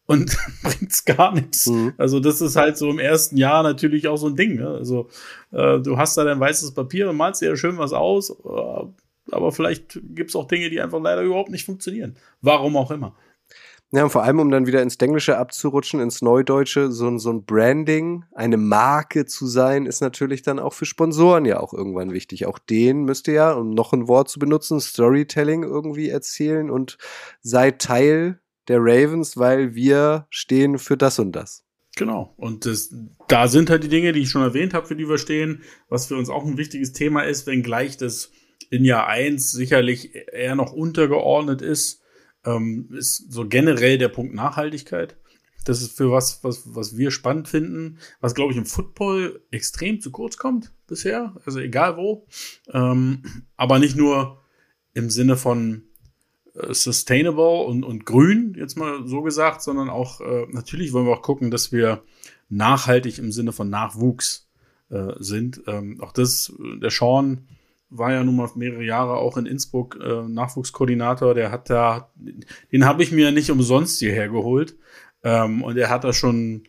und 0.08 0.36
bringt's 0.64 1.06
gar 1.06 1.34
nichts. 1.34 1.68
Mhm. 1.68 1.94
Also 1.98 2.20
das 2.20 2.42
ist 2.42 2.56
halt 2.56 2.78
so 2.78 2.90
im 2.90 3.00
ersten 3.00 3.38
Jahr 3.38 3.62
natürlich 3.62 4.08
auch 4.08 4.18
so 4.18 4.28
ein 4.28 4.36
Ding. 4.36 4.56
Ne? 4.56 4.68
Also 4.68 5.10
äh, 5.52 5.80
du 5.80 5.98
hast 5.98 6.18
da 6.18 6.24
dein 6.24 6.40
weißes 6.40 6.74
Papier 6.74 7.10
und 7.10 7.18
malst 7.18 7.42
dir 7.42 7.50
ja 7.50 7.56
schön 7.56 7.78
was 7.78 7.94
aus, 7.94 8.32
äh, 8.32 8.86
aber 9.32 9.52
vielleicht 9.52 10.00
gibt's 10.16 10.36
auch 10.36 10.48
Dinge, 10.48 10.70
die 10.70 10.82
einfach 10.82 11.02
leider 11.02 11.22
überhaupt 11.22 11.52
nicht 11.52 11.66
funktionieren. 11.66 12.16
Warum 12.42 12.78
auch 12.78 12.90
immer. 12.90 13.14
Ja, 13.94 14.04
und 14.04 14.10
vor 14.10 14.24
allem, 14.24 14.40
um 14.40 14.52
dann 14.52 14.68
wieder 14.68 14.82
ins 14.82 14.98
Englische 14.98 15.38
abzurutschen, 15.38 16.02
ins 16.02 16.22
Neudeutsche, 16.22 16.92
so, 16.92 17.18
so 17.18 17.32
ein 17.32 17.46
Branding, 17.46 18.26
eine 18.34 18.58
Marke 18.58 19.26
zu 19.26 19.48
sein, 19.48 19.86
ist 19.86 20.02
natürlich 20.02 20.42
dann 20.42 20.60
auch 20.60 20.74
für 20.74 20.86
Sponsoren 20.86 21.46
ja 21.46 21.62
auch 21.62 21.74
irgendwann 21.74 22.12
wichtig. 22.12 22.48
Auch 22.48 22.60
denen 22.60 23.06
müsst 23.06 23.30
ihr 23.30 23.36
ja, 23.36 23.54
um 23.54 23.70
noch 23.70 23.94
ein 23.94 24.10
Wort 24.10 24.28
zu 24.28 24.40
benutzen, 24.40 24.82
Storytelling 24.82 25.64
irgendwie 25.64 26.10
erzählen 26.10 26.70
und 26.70 26.98
seid 27.42 27.82
Teil 27.82 28.42
der 28.68 28.80
Ravens, 28.80 29.38
weil 29.38 29.76
wir 29.76 30.28
stehen 30.30 30.78
für 30.78 30.98
das 30.98 31.20
und 31.20 31.32
das. 31.32 31.64
Genau. 31.96 32.34
Und 32.38 32.66
das, 32.66 32.94
da 33.28 33.48
sind 33.48 33.70
halt 33.70 33.84
die 33.84 33.90
Dinge, 33.90 34.12
die 34.12 34.22
ich 34.22 34.30
schon 34.30 34.44
erwähnt 34.44 34.74
habe, 34.74 34.86
für 34.86 34.96
die 34.96 35.10
wir 35.10 35.18
stehen, 35.18 35.64
was 35.90 36.08
für 36.08 36.16
uns 36.16 36.30
auch 36.30 36.46
ein 36.46 36.58
wichtiges 36.58 36.94
Thema 36.94 37.22
ist, 37.22 37.48
wenngleich 37.48 37.98
das 37.98 38.32
in 38.70 38.86
Jahr 38.86 39.08
eins 39.08 39.52
sicherlich 39.52 40.14
eher 40.34 40.56
noch 40.56 40.74
untergeordnet 40.74 41.62
ist 41.62 42.04
ähm, 42.48 42.90
ist 42.94 43.32
so 43.32 43.48
generell 43.48 43.98
der 43.98 44.10
Punkt 44.10 44.34
Nachhaltigkeit. 44.34 45.18
Das 45.66 45.82
ist 45.82 45.98
für 45.98 46.12
was, 46.12 46.44
was, 46.44 46.64
was 46.66 46.96
wir 46.96 47.12
spannend 47.12 47.50
finden, 47.50 48.00
was, 48.22 48.34
glaube 48.34 48.54
ich, 48.54 48.58
im 48.58 48.66
Football 48.66 49.42
extrem 49.52 50.00
zu 50.00 50.12
kurz 50.12 50.38
kommt 50.38 50.72
bisher. 50.88 51.36
Also 51.46 51.60
egal 51.60 51.98
wo. 51.98 52.26
Ähm, 52.72 53.24
aber 53.58 53.78
nicht 53.78 53.98
nur 53.98 54.42
im 54.94 55.10
Sinne 55.10 55.36
von 55.36 55.87
sustainable 56.74 57.66
und, 57.66 57.84
und 57.84 58.06
grün, 58.06 58.56
jetzt 58.58 58.78
mal 58.78 59.06
so 59.06 59.22
gesagt, 59.22 59.62
sondern 59.62 59.90
auch, 59.90 60.22
äh, 60.22 60.48
natürlich 60.52 60.94
wollen 60.94 61.06
wir 61.06 61.14
auch 61.14 61.22
gucken, 61.22 61.52
dass 61.52 61.72
wir 61.72 62.04
nachhaltig 62.50 63.20
im 63.20 63.32
Sinne 63.32 63.52
von 63.52 63.70
Nachwuchs 63.70 64.50
äh, 64.90 65.14
sind. 65.20 65.62
Ähm, 65.68 66.00
auch 66.02 66.12
das, 66.12 66.54
der 66.82 66.92
Sean 66.92 67.48
war 67.90 68.12
ja 68.12 68.24
nun 68.24 68.36
mal 68.36 68.50
mehrere 68.56 68.84
Jahre 68.84 69.18
auch 69.18 69.38
in 69.38 69.46
Innsbruck 69.46 69.98
äh, 70.02 70.28
Nachwuchskoordinator. 70.28 71.34
Der 71.34 71.52
hat 71.52 71.70
da, 71.70 72.12
den 72.72 72.86
habe 72.86 73.04
ich 73.04 73.12
mir 73.12 73.32
nicht 73.32 73.52
umsonst 73.52 74.00
hierher 74.00 74.30
geholt. 74.30 74.78
Ähm, 75.24 75.64
und 75.64 75.78
er 75.78 75.90
hat 75.90 76.04
da 76.04 76.14
schon 76.14 76.64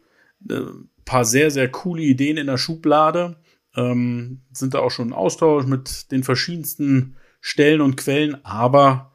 äh, 0.48 0.60
paar 1.04 1.24
sehr, 1.24 1.50
sehr 1.50 1.70
coole 1.70 2.02
Ideen 2.02 2.36
in 2.36 2.46
der 2.46 2.58
Schublade. 2.58 3.36
Ähm, 3.74 4.42
sind 4.52 4.74
da 4.74 4.80
auch 4.80 4.90
schon 4.90 5.08
im 5.08 5.14
Austausch 5.14 5.66
mit 5.66 6.12
den 6.12 6.22
verschiedensten 6.22 7.16
Stellen 7.40 7.80
und 7.80 7.96
Quellen. 7.96 8.44
Aber, 8.44 9.12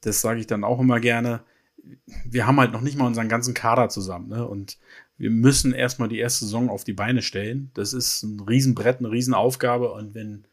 das 0.00 0.20
sage 0.20 0.40
ich 0.40 0.46
dann 0.46 0.64
auch 0.64 0.80
immer 0.80 1.00
gerne, 1.00 1.42
wir 2.24 2.46
haben 2.46 2.60
halt 2.60 2.72
noch 2.72 2.80
nicht 2.80 2.98
mal 2.98 3.06
unseren 3.06 3.28
ganzen 3.28 3.54
Kader 3.54 3.88
zusammen. 3.88 4.28
Ne? 4.28 4.46
Und 4.46 4.78
wir 5.16 5.30
müssen 5.30 5.72
erstmal 5.72 6.08
die 6.08 6.18
erste 6.18 6.44
Saison 6.44 6.68
auf 6.68 6.84
die 6.84 6.92
Beine 6.92 7.22
stellen. 7.22 7.70
Das 7.74 7.92
ist 7.92 8.22
ein 8.22 8.40
Riesenbrett, 8.40 8.98
eine 8.98 9.10
Riesenaufgabe. 9.10 9.92
Und 9.92 10.14
wenn 10.14 10.44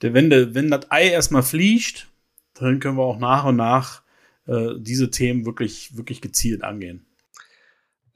wenn, 0.00 0.30
de, 0.30 0.54
wenn 0.54 0.70
das 0.70 0.90
Ei 0.90 1.08
erstmal 1.08 1.42
fliegt, 1.42 2.08
dann 2.54 2.80
können 2.80 2.96
wir 2.96 3.04
auch 3.04 3.18
nach 3.18 3.44
und 3.44 3.56
nach 3.56 4.02
äh, 4.46 4.74
diese 4.78 5.10
Themen 5.10 5.44
wirklich, 5.46 5.96
wirklich 5.96 6.20
gezielt 6.20 6.62
angehen. 6.64 7.04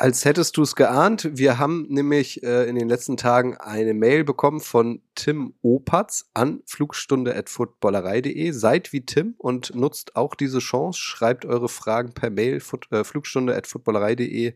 Als 0.03 0.25
hättest 0.25 0.57
du 0.57 0.63
es 0.63 0.75
geahnt, 0.75 1.29
wir 1.35 1.61
haben 1.61 1.87
nämlich 1.89 2.43
äh, 2.43 2.69
in 2.69 2.75
den 2.75 2.89
letzten 2.89 3.17
Tagen 3.17 3.57
eine 3.59 3.95
Mail 3.95 4.25
bekommen 4.25 4.59
von 4.59 5.01
Tim 5.15 5.55
Opatz 5.63 6.29
an 6.35 6.61
flugstunde.footballerei.de. 6.67 8.51
Seid 8.51 8.93
wie 8.93 9.07
Tim 9.07 9.37
und 9.39 9.77
nutzt 9.77 10.17
auch 10.17 10.35
diese 10.35 10.59
Chance. 10.59 10.99
Schreibt 10.99 11.45
eure 11.45 11.69
Fragen 11.69 12.15
per 12.15 12.31
Mail 12.31 12.59
foot, 12.59 12.91
äh, 12.91 13.05
flugstunde.footballerei.de 13.05 14.55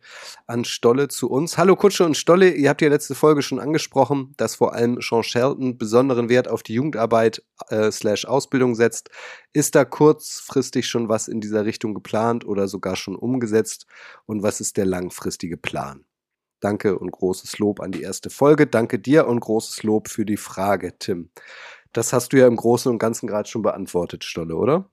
an 0.48 0.64
Stolle 0.64 1.06
zu 1.06 1.30
uns. 1.30 1.56
Hallo 1.56 1.76
Kutsche 1.76 2.04
und 2.04 2.16
Stolle, 2.16 2.50
ihr 2.50 2.68
habt 2.68 2.82
ja 2.82 2.88
letzte 2.88 3.14
Folge 3.14 3.42
schon 3.42 3.60
angesprochen, 3.60 4.34
dass 4.38 4.56
vor 4.56 4.74
allem 4.74 5.00
Sean 5.00 5.22
Shelton 5.22 5.78
besonderen 5.78 6.28
Wert 6.28 6.48
auf 6.48 6.64
die 6.64 6.74
Jugendarbeit 6.74 7.44
äh, 7.68 7.92
slash 7.92 8.24
Ausbildung 8.24 8.74
setzt. 8.74 9.10
Ist 9.56 9.74
da 9.74 9.86
kurzfristig 9.86 10.86
schon 10.86 11.08
was 11.08 11.28
in 11.28 11.40
dieser 11.40 11.64
Richtung 11.64 11.94
geplant 11.94 12.44
oder 12.46 12.68
sogar 12.68 12.94
schon 12.94 13.16
umgesetzt? 13.16 13.86
Und 14.26 14.42
was 14.42 14.60
ist 14.60 14.76
der 14.76 14.84
langfristige 14.84 15.56
Plan? 15.56 16.04
Danke 16.60 16.98
und 16.98 17.10
großes 17.10 17.58
Lob 17.58 17.80
an 17.80 17.90
die 17.90 18.02
erste 18.02 18.28
Folge. 18.28 18.66
Danke 18.66 18.98
dir 18.98 19.26
und 19.26 19.40
großes 19.40 19.82
Lob 19.82 20.08
für 20.08 20.26
die 20.26 20.36
Frage, 20.36 20.98
Tim. 20.98 21.30
Das 21.94 22.12
hast 22.12 22.34
du 22.34 22.36
ja 22.36 22.46
im 22.46 22.56
Großen 22.56 22.92
und 22.92 22.98
Ganzen 22.98 23.28
gerade 23.28 23.48
schon 23.48 23.62
beantwortet, 23.62 24.24
Stolle, 24.24 24.56
oder? 24.56 24.90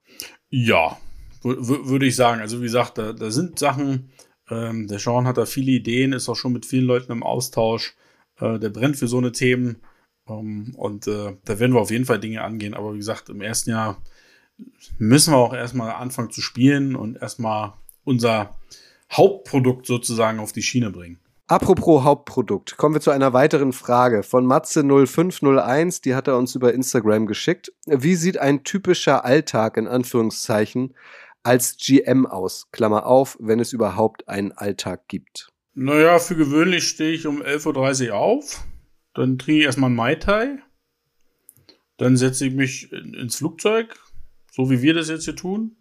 Ja, 0.49 0.97
würde 1.41 2.05
ich 2.05 2.15
sagen. 2.15 2.39
Also 2.39 2.59
wie 2.59 2.67
gesagt, 2.67 2.97
da, 2.97 3.11
da 3.11 3.31
sind 3.31 3.59
Sachen, 3.59 4.13
ähm, 4.49 4.87
der 4.87 4.99
Sean 4.99 5.27
hat 5.27 5.35
da 5.35 5.45
viele 5.45 5.73
Ideen, 5.73 6.13
ist 6.13 6.29
auch 6.29 6.37
schon 6.37 6.53
mit 6.53 6.65
vielen 6.65 6.85
Leuten 6.85 7.11
im 7.11 7.23
Austausch. 7.23 7.97
Äh, 8.39 8.59
der 8.59 8.69
brennt 8.69 8.95
für 8.95 9.09
so 9.09 9.17
eine 9.17 9.33
Themen. 9.33 9.81
Ähm, 10.25 10.73
und 10.77 11.05
äh, 11.07 11.35
da 11.43 11.59
werden 11.59 11.73
wir 11.73 11.81
auf 11.81 11.91
jeden 11.91 12.05
Fall 12.05 12.21
Dinge 12.21 12.43
angehen. 12.43 12.73
Aber 12.73 12.93
wie 12.93 12.99
gesagt, 12.99 13.27
im 13.27 13.41
ersten 13.41 13.71
Jahr 13.71 14.01
müssen 14.97 15.33
wir 15.33 15.37
auch 15.37 15.53
erstmal 15.53 15.91
anfangen 15.91 16.31
zu 16.31 16.41
spielen 16.41 16.95
und 16.95 17.21
erstmal 17.21 17.73
unser 18.03 18.57
Hauptprodukt 19.11 19.85
sozusagen 19.85 20.39
auf 20.39 20.51
die 20.51 20.63
Schiene 20.63 20.89
bringen. 20.89 21.19
Apropos 21.47 22.03
Hauptprodukt, 22.03 22.77
kommen 22.77 22.95
wir 22.95 23.01
zu 23.01 23.11
einer 23.11 23.33
weiteren 23.33 23.73
Frage 23.73 24.23
von 24.23 24.47
Matze0501, 24.47 26.01
die 26.01 26.15
hat 26.15 26.27
er 26.27 26.37
uns 26.37 26.55
über 26.55 26.73
Instagram 26.73 27.27
geschickt. 27.27 27.71
Wie 27.85 28.15
sieht 28.15 28.37
ein 28.37 28.63
typischer 28.63 29.25
Alltag 29.25 29.77
in 29.77 29.87
Anführungszeichen 29.87 30.95
als 31.43 31.77
GM 31.77 32.25
aus? 32.25 32.69
Klammer 32.71 33.05
auf, 33.05 33.37
wenn 33.41 33.59
es 33.59 33.73
überhaupt 33.73 34.29
einen 34.29 34.53
Alltag 34.53 35.09
gibt. 35.09 35.49
Naja, 35.75 36.17
für 36.19 36.35
gewöhnlich 36.35 36.87
stehe 36.87 37.11
ich 37.11 37.27
um 37.27 37.41
11.30 37.41 38.09
Uhr 38.09 38.15
auf, 38.15 38.63
dann 39.13 39.37
trinke 39.37 39.59
ich 39.59 39.65
erstmal 39.65 39.89
ein 39.89 39.95
Mai 39.95 40.15
Tai, 40.15 40.59
dann 41.97 42.15
setze 42.15 42.47
ich 42.47 42.53
mich 42.53 42.91
ins 42.91 43.35
Flugzeug, 43.35 43.95
so 44.53 44.69
wie 44.69 44.83
wir 44.83 44.93
das 44.93 45.09
jetzt 45.09 45.25
hier 45.25 45.35
tun, 45.35 45.75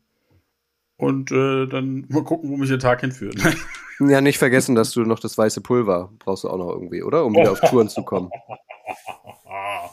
und 1.03 1.33
äh, 1.33 1.67
dann 1.67 2.07
mal 2.09 2.23
gucken, 2.23 2.49
wo 2.49 2.57
mich 2.57 2.69
der 2.69 2.79
Tag 2.79 3.01
hinführt. 3.01 3.37
Ja, 4.01 4.21
nicht 4.21 4.39
vergessen, 4.39 4.75
dass 4.75 4.91
du 4.91 5.03
noch 5.03 5.21
das 5.21 5.39
weiße 5.39 5.61
Pulver 5.61 6.11
brauchst 6.19 6.43
du 6.43 6.49
auch 6.49 6.57
noch 6.57 6.71
irgendwie, 6.71 7.05
oder? 7.05 7.25
Um 7.25 7.35
wieder 7.35 7.51
oh. 7.51 7.53
auf 7.53 7.61
Touren 7.61 7.89
zu 7.89 8.03
kommen. 8.03 8.31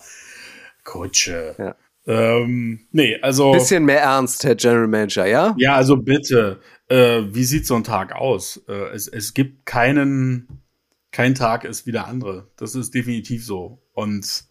Kutsche. 0.83 1.53
Ja. 1.59 1.75
Ähm, 2.07 2.87
nee, 2.91 3.19
also. 3.21 3.51
Bisschen 3.51 3.85
mehr 3.85 4.01
Ernst, 4.01 4.45
Herr 4.45 4.55
General 4.55 4.87
Manager, 4.87 5.27
ja? 5.27 5.53
Ja, 5.59 5.75
also 5.75 5.95
bitte. 5.95 6.59
Äh, 6.87 7.21
wie 7.27 7.43
sieht 7.43 7.67
so 7.67 7.75
ein 7.75 7.83
Tag 7.83 8.15
aus? 8.15 8.63
Äh, 8.67 8.95
es, 8.95 9.07
es 9.07 9.35
gibt 9.35 9.67
keinen, 9.67 10.63
kein 11.11 11.35
Tag 11.35 11.63
ist 11.63 11.85
wie 11.85 11.91
der 11.91 12.07
andere. 12.07 12.47
Das 12.55 12.73
ist 12.73 12.95
definitiv 12.95 13.45
so. 13.45 13.79
Und 13.93 14.45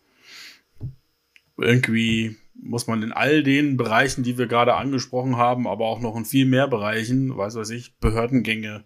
irgendwie 1.57 2.37
muss 2.61 2.87
man 2.87 3.03
in 3.03 3.13
all 3.13 3.43
den 3.43 3.77
Bereichen, 3.77 4.23
die 4.23 4.39
wir 4.39 4.47
gerade 4.47 4.75
angesprochen 4.75 5.37
haben, 5.37 5.67
aber 5.67 5.87
auch 5.87 6.01
noch 6.01 6.17
in 6.17 6.25
viel 6.25 6.45
mehr 6.45 6.69
Bereichen, 6.69 7.37
weiß 7.37 7.55
weiß 7.55 7.71
ich, 7.71 7.97
Behördengänge, 7.99 8.85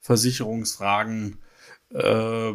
Versicherungsfragen, 0.00 1.38
äh, 1.90 2.52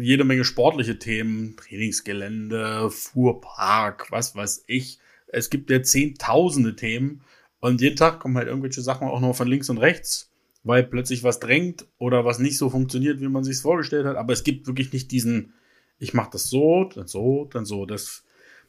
jede 0.00 0.24
Menge 0.24 0.44
sportliche 0.44 0.98
Themen, 0.98 1.56
Trainingsgelände, 1.56 2.90
Fuhrpark, 2.90 4.10
was 4.10 4.34
weiß 4.34 4.64
ich, 4.66 4.98
Es 5.26 5.50
gibt 5.50 5.70
ja 5.70 5.82
zehntausende 5.82 6.76
Themen 6.76 7.22
und 7.60 7.80
jeden 7.80 7.96
Tag 7.96 8.20
kommen 8.20 8.36
halt 8.36 8.48
irgendwelche 8.48 8.82
Sachen 8.82 9.08
auch 9.08 9.20
noch 9.20 9.34
von 9.34 9.48
links 9.48 9.70
und 9.70 9.78
rechts, 9.78 10.30
weil 10.64 10.84
plötzlich 10.84 11.24
was 11.24 11.40
drängt 11.40 11.86
oder 11.98 12.24
was 12.24 12.38
nicht 12.38 12.58
so 12.58 12.70
funktioniert, 12.70 13.20
wie 13.20 13.28
man 13.28 13.42
sich 13.42 13.58
vorgestellt 13.58 14.06
hat. 14.06 14.16
Aber 14.16 14.32
es 14.32 14.44
gibt 14.44 14.66
wirklich 14.66 14.92
nicht 14.92 15.10
diesen, 15.10 15.54
ich 15.98 16.14
mache 16.14 16.30
das 16.32 16.50
so, 16.50 16.84
dann 16.94 17.06
so, 17.06 17.46
dann 17.46 17.64
so. 17.64 17.86
Das, 17.86 18.22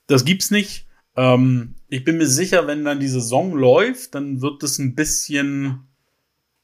das 0.07 0.25
gibt's 0.25 0.49
nicht. 0.49 0.84
Ähm, 1.15 1.75
ich 1.87 2.03
bin 2.03 2.17
mir 2.17 2.27
sicher, 2.27 2.67
wenn 2.67 2.83
dann 2.83 2.99
die 2.99 3.07
Saison 3.07 3.53
läuft, 3.53 4.15
dann 4.15 4.41
wird 4.41 4.63
es 4.63 4.79
ein 4.79 4.95
bisschen, 4.95 5.87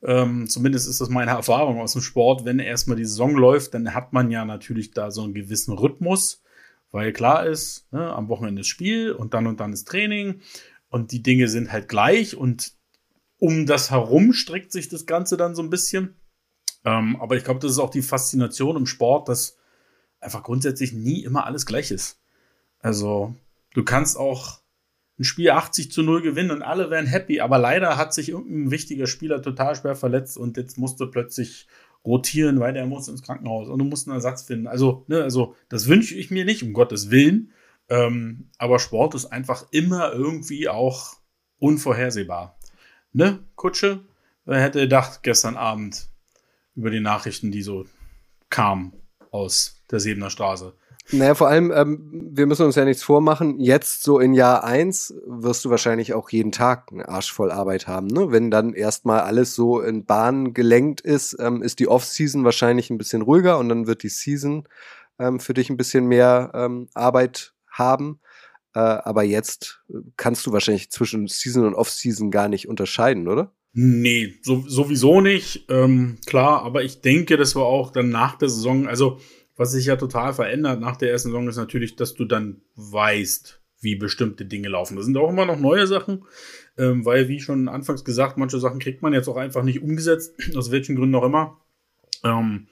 ähm, 0.03 0.47
zumindest 0.47 0.89
ist 0.89 1.01
das 1.01 1.09
meine 1.09 1.31
Erfahrung 1.31 1.79
aus 1.79 1.93
dem 1.93 2.01
Sport, 2.01 2.45
wenn 2.45 2.59
erstmal 2.59 2.97
die 2.97 3.05
Saison 3.05 3.35
läuft, 3.35 3.73
dann 3.73 3.93
hat 3.93 4.13
man 4.13 4.31
ja 4.31 4.45
natürlich 4.45 4.91
da 4.91 5.11
so 5.11 5.23
einen 5.23 5.33
gewissen 5.33 5.73
Rhythmus, 5.73 6.41
weil 6.91 7.13
klar 7.13 7.45
ist, 7.45 7.91
ne, 7.91 8.11
am 8.13 8.27
Wochenende 8.27 8.61
ist 8.61 8.67
Spiel 8.67 9.11
und 9.13 9.33
dann 9.33 9.47
und 9.47 9.59
dann 9.59 9.73
ist 9.73 9.87
Training 9.87 10.41
und 10.89 11.11
die 11.11 11.23
Dinge 11.23 11.47
sind 11.47 11.71
halt 11.71 11.87
gleich 11.87 12.35
und 12.35 12.73
um 13.39 13.65
das 13.65 13.89
herum 13.89 14.33
streckt 14.33 14.71
sich 14.71 14.89
das 14.89 15.05
Ganze 15.05 15.37
dann 15.37 15.55
so 15.55 15.63
ein 15.63 15.69
bisschen. 15.69 16.15
Ähm, 16.83 17.15
aber 17.19 17.37
ich 17.37 17.43
glaube, 17.43 17.59
das 17.59 17.71
ist 17.71 17.79
auch 17.79 17.89
die 17.89 18.01
Faszination 18.01 18.75
im 18.75 18.85
Sport, 18.85 19.29
dass 19.29 19.57
einfach 20.19 20.43
grundsätzlich 20.43 20.93
nie 20.93 21.23
immer 21.23 21.45
alles 21.45 21.65
gleich 21.65 21.91
ist. 21.91 22.19
Also 22.79 23.35
Du 23.73 23.83
kannst 23.83 24.17
auch 24.17 24.61
ein 25.19 25.23
Spiel 25.23 25.51
80 25.51 25.91
zu 25.91 26.03
0 26.03 26.21
gewinnen 26.21 26.51
und 26.51 26.61
alle 26.61 26.89
wären 26.89 27.05
happy, 27.05 27.41
aber 27.41 27.57
leider 27.57 27.97
hat 27.97 28.13
sich 28.13 28.29
irgendein 28.29 28.71
wichtiger 28.71 29.07
Spieler 29.07 29.41
total 29.41 29.75
schwer 29.75 29.95
verletzt 29.95 30.37
und 30.37 30.57
jetzt 30.57 30.77
musst 30.77 30.99
du 30.99 31.07
plötzlich 31.07 31.67
rotieren, 32.03 32.59
weil 32.59 32.73
der 32.73 32.87
muss 32.87 33.07
ins 33.07 33.21
Krankenhaus 33.21 33.69
und 33.69 33.79
du 33.79 33.85
musst 33.85 34.07
einen 34.07 34.15
Ersatz 34.15 34.43
finden. 34.43 34.67
Also, 34.67 35.05
ne, 35.07 35.21
also 35.21 35.55
das 35.69 35.87
wünsche 35.87 36.15
ich 36.15 36.31
mir 36.31 36.45
nicht, 36.45 36.63
um 36.63 36.73
Gottes 36.73 37.11
Willen. 37.11 37.51
Ähm, 37.89 38.49
aber 38.57 38.79
Sport 38.79 39.15
ist 39.15 39.25
einfach 39.25 39.67
immer 39.71 40.11
irgendwie 40.13 40.69
auch 40.69 41.17
unvorhersehbar. 41.59 42.57
Ne, 43.13 43.39
Kutsche? 43.55 43.99
Wer 44.45 44.61
hätte 44.61 44.79
gedacht 44.79 45.21
gestern 45.21 45.55
Abend 45.55 46.07
über 46.75 46.89
die 46.89 46.99
Nachrichten, 46.99 47.51
die 47.51 47.61
so 47.61 47.85
kamen 48.49 48.93
aus 49.29 49.83
der 49.91 49.99
Sebener 49.99 50.31
Straße? 50.31 50.73
Naja, 51.11 51.35
vor 51.35 51.49
allem, 51.49 51.71
ähm, 51.75 52.29
wir 52.31 52.45
müssen 52.45 52.65
uns 52.65 52.75
ja 52.75 52.85
nichts 52.85 53.03
vormachen. 53.03 53.59
Jetzt 53.59 54.03
so 54.03 54.19
in 54.19 54.33
Jahr 54.33 54.63
eins 54.63 55.13
wirst 55.25 55.65
du 55.65 55.69
wahrscheinlich 55.69 56.13
auch 56.13 56.29
jeden 56.29 56.51
Tag 56.51 56.91
einen 56.91 57.01
Arsch 57.01 57.33
voll 57.33 57.51
Arbeit 57.51 57.87
haben. 57.87 58.07
Ne? 58.07 58.31
Wenn 58.31 58.51
dann 58.51 58.73
erstmal 58.73 59.21
alles 59.21 59.55
so 59.55 59.81
in 59.81 60.05
Bahn 60.05 60.53
gelenkt 60.53 61.01
ist, 61.01 61.35
ähm, 61.39 61.61
ist 61.63 61.79
die 61.79 61.87
Off-Season 61.87 62.45
wahrscheinlich 62.45 62.89
ein 62.89 62.97
bisschen 62.97 63.23
ruhiger 63.23 63.57
und 63.57 63.69
dann 63.69 63.87
wird 63.87 64.03
die 64.03 64.09
Season 64.09 64.67
ähm, 65.19 65.39
für 65.39 65.53
dich 65.53 65.69
ein 65.69 65.77
bisschen 65.77 66.05
mehr 66.05 66.51
ähm, 66.53 66.87
Arbeit 66.93 67.53
haben. 67.69 68.19
Äh, 68.73 68.79
aber 68.79 69.23
jetzt 69.23 69.81
kannst 70.15 70.45
du 70.45 70.53
wahrscheinlich 70.53 70.91
zwischen 70.91 71.27
Season 71.27 71.65
und 71.65 71.75
Off-Season 71.75 72.31
gar 72.31 72.47
nicht 72.47 72.69
unterscheiden, 72.69 73.27
oder? 73.27 73.53
Nee, 73.73 74.35
so, 74.41 74.63
sowieso 74.67 75.21
nicht. 75.21 75.65
Ähm, 75.69 76.17
klar, 76.25 76.63
aber 76.63 76.83
ich 76.83 77.01
denke, 77.01 77.37
dass 77.37 77.55
wir 77.55 77.63
auch 77.63 77.91
dann 77.91 78.09
nach 78.09 78.37
der 78.37 78.49
Saison, 78.49 78.87
also 78.87 79.19
was 79.61 79.73
sich 79.73 79.85
ja 79.85 79.95
total 79.95 80.33
verändert 80.33 80.81
nach 80.81 80.97
der 80.97 81.11
ersten 81.11 81.29
Saison 81.29 81.47
ist 81.47 81.55
natürlich, 81.55 81.95
dass 81.95 82.15
du 82.15 82.25
dann 82.25 82.61
weißt, 82.77 83.61
wie 83.79 83.95
bestimmte 83.95 84.43
Dinge 84.43 84.69
laufen. 84.69 84.95
Das 84.95 85.05
sind 85.05 85.15
auch 85.17 85.29
immer 85.29 85.45
noch 85.45 85.59
neue 85.59 85.85
Sachen, 85.85 86.25
ähm, 86.79 87.05
weil, 87.05 87.27
wie 87.27 87.39
schon 87.39 87.69
anfangs 87.69 88.03
gesagt, 88.03 88.37
manche 88.37 88.59
Sachen 88.59 88.79
kriegt 88.79 89.03
man 89.03 89.13
jetzt 89.13 89.27
auch 89.27 89.37
einfach 89.37 89.61
nicht 89.61 89.83
umgesetzt, 89.83 90.33
aus 90.55 90.71
welchen 90.71 90.95
Gründen 90.95 91.13
auch 91.13 91.23
immer. 91.23 91.59
Ähm, 92.23 92.69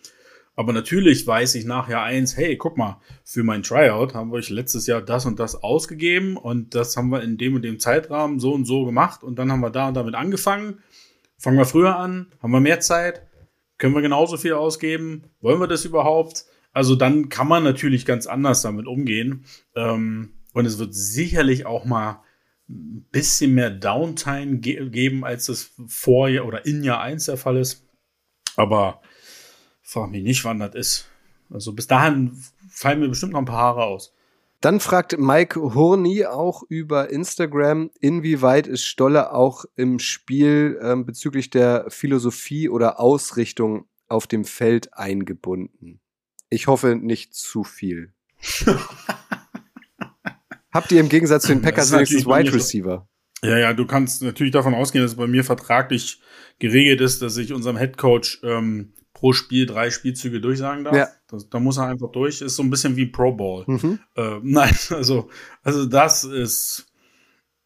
aber 0.55 0.73
natürlich 0.73 1.27
weiß 1.27 1.53
ich 1.53 1.65
nach 1.65 1.89
Jahr 1.89 2.05
eins, 2.05 2.35
hey, 2.35 2.57
guck 2.57 2.75
mal, 2.75 2.99
für 3.23 3.43
mein 3.43 3.61
Tryout 3.61 4.15
haben 4.15 4.31
wir 4.31 4.37
euch 4.37 4.49
letztes 4.49 4.87
Jahr 4.87 5.03
das 5.03 5.27
und 5.27 5.39
das 5.39 5.61
ausgegeben 5.61 6.37
und 6.37 6.73
das 6.73 6.97
haben 6.97 7.09
wir 7.09 7.21
in 7.21 7.37
dem 7.37 7.53
und 7.53 7.61
dem 7.61 7.77
Zeitrahmen 7.77 8.39
so 8.39 8.51
und 8.51 8.65
so 8.65 8.85
gemacht 8.85 9.21
und 9.21 9.37
dann 9.37 9.51
haben 9.51 9.61
wir 9.61 9.69
da 9.69 9.89
und 9.89 9.93
damit 9.93 10.15
angefangen. 10.15 10.79
Fangen 11.37 11.59
wir 11.59 11.65
früher 11.65 11.97
an, 11.97 12.31
haben 12.41 12.49
wir 12.49 12.59
mehr 12.59 12.79
Zeit, 12.79 13.27
können 13.77 13.93
wir 13.93 14.01
genauso 14.01 14.37
viel 14.37 14.53
ausgeben, 14.53 15.25
wollen 15.39 15.59
wir 15.59 15.67
das 15.67 15.85
überhaupt? 15.85 16.45
Also 16.72 16.95
dann 16.95 17.30
kann 17.30 17.47
man 17.47 17.63
natürlich 17.63 18.05
ganz 18.05 18.28
anders 18.28 18.61
damit 18.61 18.88
umgehen. 18.88 19.45
Ähm, 19.76 20.34
und 20.53 20.65
es 20.65 20.80
wird 20.80 20.93
sicherlich 20.93 21.65
auch 21.65 21.86
mal 21.86 22.24
ein 22.70 23.05
bisschen 23.11 23.55
mehr 23.55 23.72
Downtime 23.72 24.59
ge 24.59 24.89
geben, 24.89 25.26
als 25.26 25.47
das 25.47 25.72
vor 25.88 26.30
oder 26.30 26.65
in 26.65 26.84
Jahr 26.84 27.01
1 27.01 27.26
der 27.26 27.38
Fall 27.38 27.57
ist. 27.57 27.84
Aber 28.55 29.01
frag 29.82 30.11
mich 30.11 30.24
nicht, 30.24 30.45
wann 30.45 30.59
das 30.59 30.76
ist. 30.76 31.09
Also 31.49 31.74
bis 31.74 31.88
dahin 31.88 32.38
fallen 32.70 32.99
mir 32.99 33.09
bestimmt 33.09 33.34
noch 33.34 33.39
ein 33.39 33.45
paar 33.45 33.57
Haare 33.57 33.84
aus. 33.84 34.13
Dann 34.61 34.82
fragt 34.82 35.17
Mike 35.17 35.74
Horny 35.74 36.26
auch 36.26 36.63
über 36.67 37.09
Instagram, 37.09 37.91
inwieweit 38.01 38.67
ist 38.67 38.84
Stolle 38.84 39.32
auch 39.32 39.63
im 39.76 39.99
Spiel 39.99 40.78
ähm, 40.82 41.05
bezüglich 41.05 41.49
der 41.49 41.86
Philosophie 41.88 42.67
oder 42.67 42.99
Ausrichtung 42.99 43.86
auf 44.09 44.28
dem 44.28 44.43
Feld 44.43 44.93
eingebunden? 44.93 46.01
Ich 46.49 46.67
hoffe 46.67 46.95
nicht 46.95 47.33
zu 47.33 47.63
viel. 47.63 48.13
Habt 50.71 50.91
ihr 50.91 50.99
im 50.99 51.09
Gegensatz 51.09 51.43
zu 51.43 51.49
den 51.49 51.61
Packers 51.63 51.91
wenigstens 51.91 52.25
Wide 52.25 52.53
Receiver? 52.53 53.07
Ja, 53.41 53.57
ja, 53.57 53.73
du 53.73 53.85
kannst 53.85 54.21
natürlich 54.21 54.51
davon 54.51 54.73
ausgehen, 54.73 55.03
dass 55.03 55.11
es 55.11 55.17
bei 55.17 55.27
mir 55.27 55.43
vertraglich 55.43 56.21
geregelt 56.59 57.01
ist, 57.01 57.21
dass 57.21 57.37
ich 57.37 57.53
unserem 57.53 57.77
Head 57.77 57.97
Coach 57.97 58.41
ähm, 58.43 58.93
pro 59.13 59.33
Spiel 59.33 59.65
drei 59.65 59.89
Spielzüge 59.89 60.41
durchsagen 60.41 60.83
darf. 60.83 60.95
Ja. 60.95 61.07
Das, 61.27 61.49
da 61.49 61.59
muss 61.59 61.77
er 61.77 61.87
einfach 61.87 62.11
durch. 62.11 62.41
Ist 62.41 62.55
so 62.55 62.63
ein 62.63 62.69
bisschen 62.69 62.95
wie 62.95 63.05
Pro 63.05 63.31
Bowl. 63.31 63.63
Mhm. 63.67 63.99
Äh, 64.15 64.39
nein, 64.43 64.75
also, 64.89 65.29
also 65.63 65.85
das 65.85 66.23
ist, 66.23 66.87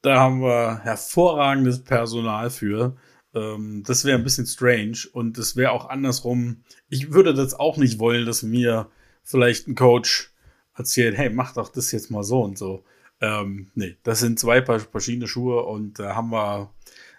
da 0.01 0.19
haben 0.19 0.41
wir 0.41 0.79
hervorragendes 0.84 1.84
Personal 1.84 2.49
für. 2.49 2.95
Ähm, 3.34 3.84
das 3.86 4.05
wäre 4.05 4.17
ein 4.17 4.23
bisschen 4.23 4.45
strange 4.45 4.99
und 5.11 5.38
es 5.38 5.55
wäre 5.55 5.71
auch 5.71 5.89
andersrum. 5.89 6.63
Ich 6.89 7.11
würde 7.11 7.34
das 7.34 7.53
auch 7.53 7.77
nicht 7.77 7.99
wollen, 7.99 8.25
dass 8.25 8.43
mir 8.43 8.89
vielleicht 9.23 9.67
ein 9.67 9.75
Coach 9.75 10.31
erzählt, 10.75 11.17
hey, 11.17 11.29
mach 11.29 11.53
doch 11.53 11.69
das 11.69 11.91
jetzt 11.91 12.11
mal 12.11 12.23
so 12.23 12.41
und 12.41 12.57
so. 12.57 12.84
Ähm, 13.21 13.71
nee, 13.75 13.95
das 14.03 14.19
sind 14.19 14.39
zwei 14.39 14.63
verschiedene 14.63 15.27
Schuhe 15.27 15.63
und 15.63 15.99
da 15.99 16.15
haben 16.15 16.31
wir 16.31 16.73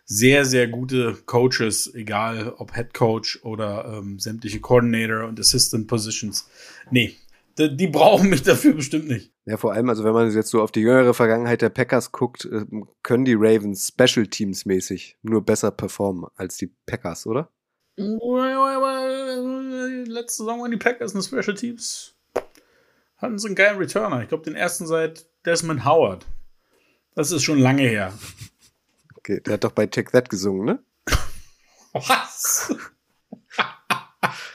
sehr, 0.04 0.44
sehr 0.44 0.68
gute 0.68 1.14
Coaches, 1.24 1.92
egal 1.94 2.52
ob 2.58 2.74
Head 2.74 2.92
Coach 2.92 3.40
oder 3.42 3.86
ähm, 3.86 4.18
sämtliche 4.18 4.60
Coordinator 4.60 5.26
und 5.26 5.40
Assistant 5.40 5.86
Positions. 5.86 6.48
Nee, 6.90 7.16
die, 7.58 7.74
die 7.74 7.86
brauchen 7.86 8.28
mich 8.28 8.42
dafür 8.42 8.74
bestimmt 8.74 9.08
nicht. 9.08 9.34
Ja, 9.47 9.59
vor 9.59 9.74
allem, 9.74 9.90
also 9.90 10.05
wenn 10.05 10.14
man 10.14 10.30
jetzt 10.30 10.49
so 10.51 10.62
auf 10.62 10.72
die 10.72 10.80
jüngere 10.80 11.12
Vergangenheit 11.12 11.61
der 11.61 11.68
Packers 11.68 12.12
guckt, 12.12 12.47
äh, 12.47 12.64
können 13.03 13.26
die 13.26 13.34
Ravens 13.34 13.88
Special 13.88 14.26
Teams 14.26 14.64
mäßig 14.64 15.18
nur 15.22 15.45
besser 15.45 15.70
performen 15.70 16.30
als 16.36 16.57
die 16.57 16.74
Packers, 16.86 17.26
oder? 17.26 17.51
Letzte 20.07 20.38
Saison 20.38 20.62
waren 20.62 20.70
die 20.70 20.78
Packers 20.78 21.14
eine 21.14 21.22
Special 21.22 21.55
Teams. 21.55 22.14
Hatten 23.18 23.38
sie 23.38 23.49
einen 23.49 23.55
geilen 23.55 23.76
Returner. 23.76 24.22
Ich 24.22 24.28
glaube, 24.28 24.45
den 24.45 24.57
ersten 24.57 24.86
seit 24.86 25.26
Desmond 25.45 25.84
Howard. 25.84 26.26
Das 27.14 27.30
ist 27.30 27.42
schon 27.42 27.59
lange 27.59 27.82
her. 27.82 28.12
Okay, 29.16 29.40
der 29.40 29.55
hat 29.55 29.64
doch 29.64 29.72
bei 29.72 29.86
Take 29.86 30.11
That 30.11 30.30
gesungen, 30.30 30.64
ne? 30.64 30.82
Was? 31.92 32.74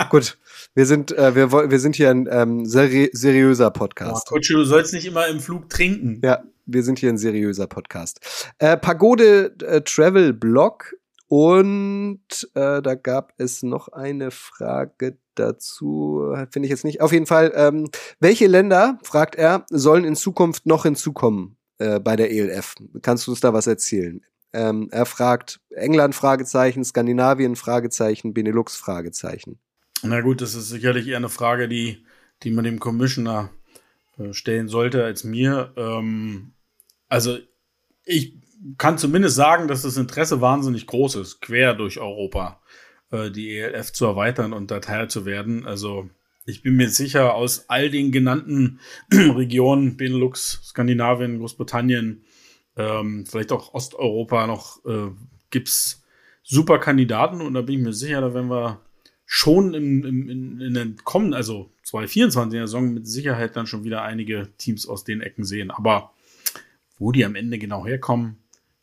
Gut, 0.10 0.39
wir 0.76 0.86
sind, 0.86 1.12
äh, 1.18 1.36
wir, 1.36 1.52
wir 1.52 1.80
sind 1.80 1.96
hier 1.96 2.10
ein 2.10 2.28
ähm, 2.32 2.66
seri 2.66 3.10
seriöser 3.14 3.72
Podcast. 3.72 4.28
Oh, 4.30 4.36
Coach, 4.36 4.50
du 4.50 4.64
sollst 4.64 4.94
nicht 4.94 5.06
immer 5.06 5.28
im 5.28 5.40
Flug 5.40 5.70
trinken. 5.70 6.22
Ja, 6.24 6.44
wir 6.66 6.84
sind 6.84 7.00
hier 7.00 7.10
ein 7.10 7.18
seriöser 7.18 7.68
Podcast. 7.68 8.20
Äh, 8.60 8.78
Pagode 8.78 9.56
äh, 9.62 9.82
Travel 9.82 10.34
Blog 10.34 10.96
und 11.28 12.20
äh, 12.56 12.82
da 12.82 12.96
gab 12.96 13.34
es 13.38 13.64
noch 13.64 13.90
eine 13.90 14.32
Frage 14.32 15.18
dazu, 15.36 16.36
finde 16.52 16.66
ich 16.66 16.72
jetzt 16.72 16.84
nicht. 16.84 17.02
Auf 17.02 17.12
jeden 17.12 17.26
Fall, 17.26 17.52
ähm, 17.56 17.90
welche 18.20 18.48
Länder, 18.48 19.00
fragt 19.04 19.36
er, 19.36 19.66
sollen 19.70 20.06
in 20.06 20.16
Zukunft 20.16 20.66
noch 20.66 20.84
hinzukommen 20.84 21.58
äh, 21.78 22.00
bei 22.00 22.16
der 22.16 22.32
ELF? 22.32 22.76
Kannst 23.02 23.28
du 23.28 23.32
uns 23.32 23.40
da 23.40 23.54
was 23.54 23.68
erzählen? 23.68 24.22
Ähm, 24.54 24.90
er 24.92 25.06
fragt 25.06 25.62
England 25.70 26.16
Fragezeichen, 26.16 26.84
Skandinavien 26.84 27.56
Fragezeichen, 27.56 28.34
Benelux 28.34 28.76
Fragezeichen. 28.76 29.60
Na 30.04 30.22
gut, 30.22 30.41
das 30.41 30.56
ist 30.56 30.70
sicherlich 30.70 31.08
eher 31.08 31.18
eine 31.18 31.30
Frage, 31.30 31.68
die, 31.68 32.06
die 32.43 32.52
man 32.52 32.64
dem 32.64 32.80
Commissioner 32.80 33.50
äh, 34.18 34.34
stellen 34.34 34.68
sollte 34.68 35.04
als 35.04 35.24
mir. 35.24 35.74
Ähm, 35.76 36.54
also 37.08 37.38
ich 38.06 38.34
kann 38.78 38.97
zumindest 38.97 39.36
sagen, 39.36 39.68
dass 39.68 39.82
das 39.82 39.97
Interesse 39.97 40.41
wahnsinnig 40.41 40.88
groß 40.88 41.16
ist, 41.16 41.41
quer 41.41 41.74
durch 41.74 42.00
Europa 42.00 42.62
äh, 43.12 43.32
die 43.32 43.58
ELF 43.58 43.91
zu 43.91 44.06
erweitern 44.06 44.54
und 44.54 44.72
da 44.72 44.80
Teil 44.80 45.10
zu 45.10 45.26
werden. 45.26 45.66
Also 45.66 46.10
ich 46.45 46.62
bin 46.62 46.76
mir 46.76 46.89
sicher, 46.89 47.36
aus 47.36 47.70
all 47.70 47.89
den 47.89 48.12
genannten 48.12 48.80
Regionen, 49.14 49.97
Benelux, 49.97 50.62
Skandinavien, 50.64 51.39
Großbritannien, 51.39 52.24
ähm, 52.78 53.26
vielleicht 53.26 53.52
auch 53.52 53.74
Osteuropa 53.74 54.47
noch, 54.47 54.84
äh, 54.86 55.12
gibt's 55.50 56.04
super 56.43 56.80
Kandidaten 56.80 57.41
und 57.41 57.54
da 57.54 57.62
bin 57.62 57.80
ich 57.80 57.86
mir 57.86 57.93
sicher, 57.93 58.22
da 58.22 58.34
werden 58.34 58.50
wir 58.50 58.82
schon 59.32 59.76
im, 59.76 60.04
im, 60.04 60.28
in, 60.28 60.60
in 60.60 60.74
den 60.74 60.96
kommenden, 61.04 61.36
also 61.36 61.70
2024er 61.86 62.62
Saison 62.62 62.92
mit 62.92 63.08
Sicherheit 63.08 63.56
dann 63.56 63.68
schon 63.68 63.84
wieder 63.84 64.02
einige 64.02 64.50
Teams 64.58 64.88
aus 64.88 65.04
den 65.04 65.22
Ecken 65.22 65.44
sehen. 65.44 65.70
Aber 65.70 66.16
wo 66.98 67.12
die 67.12 67.24
am 67.24 67.36
Ende 67.36 67.60
genau 67.60 67.86
herkommen. 67.86 68.38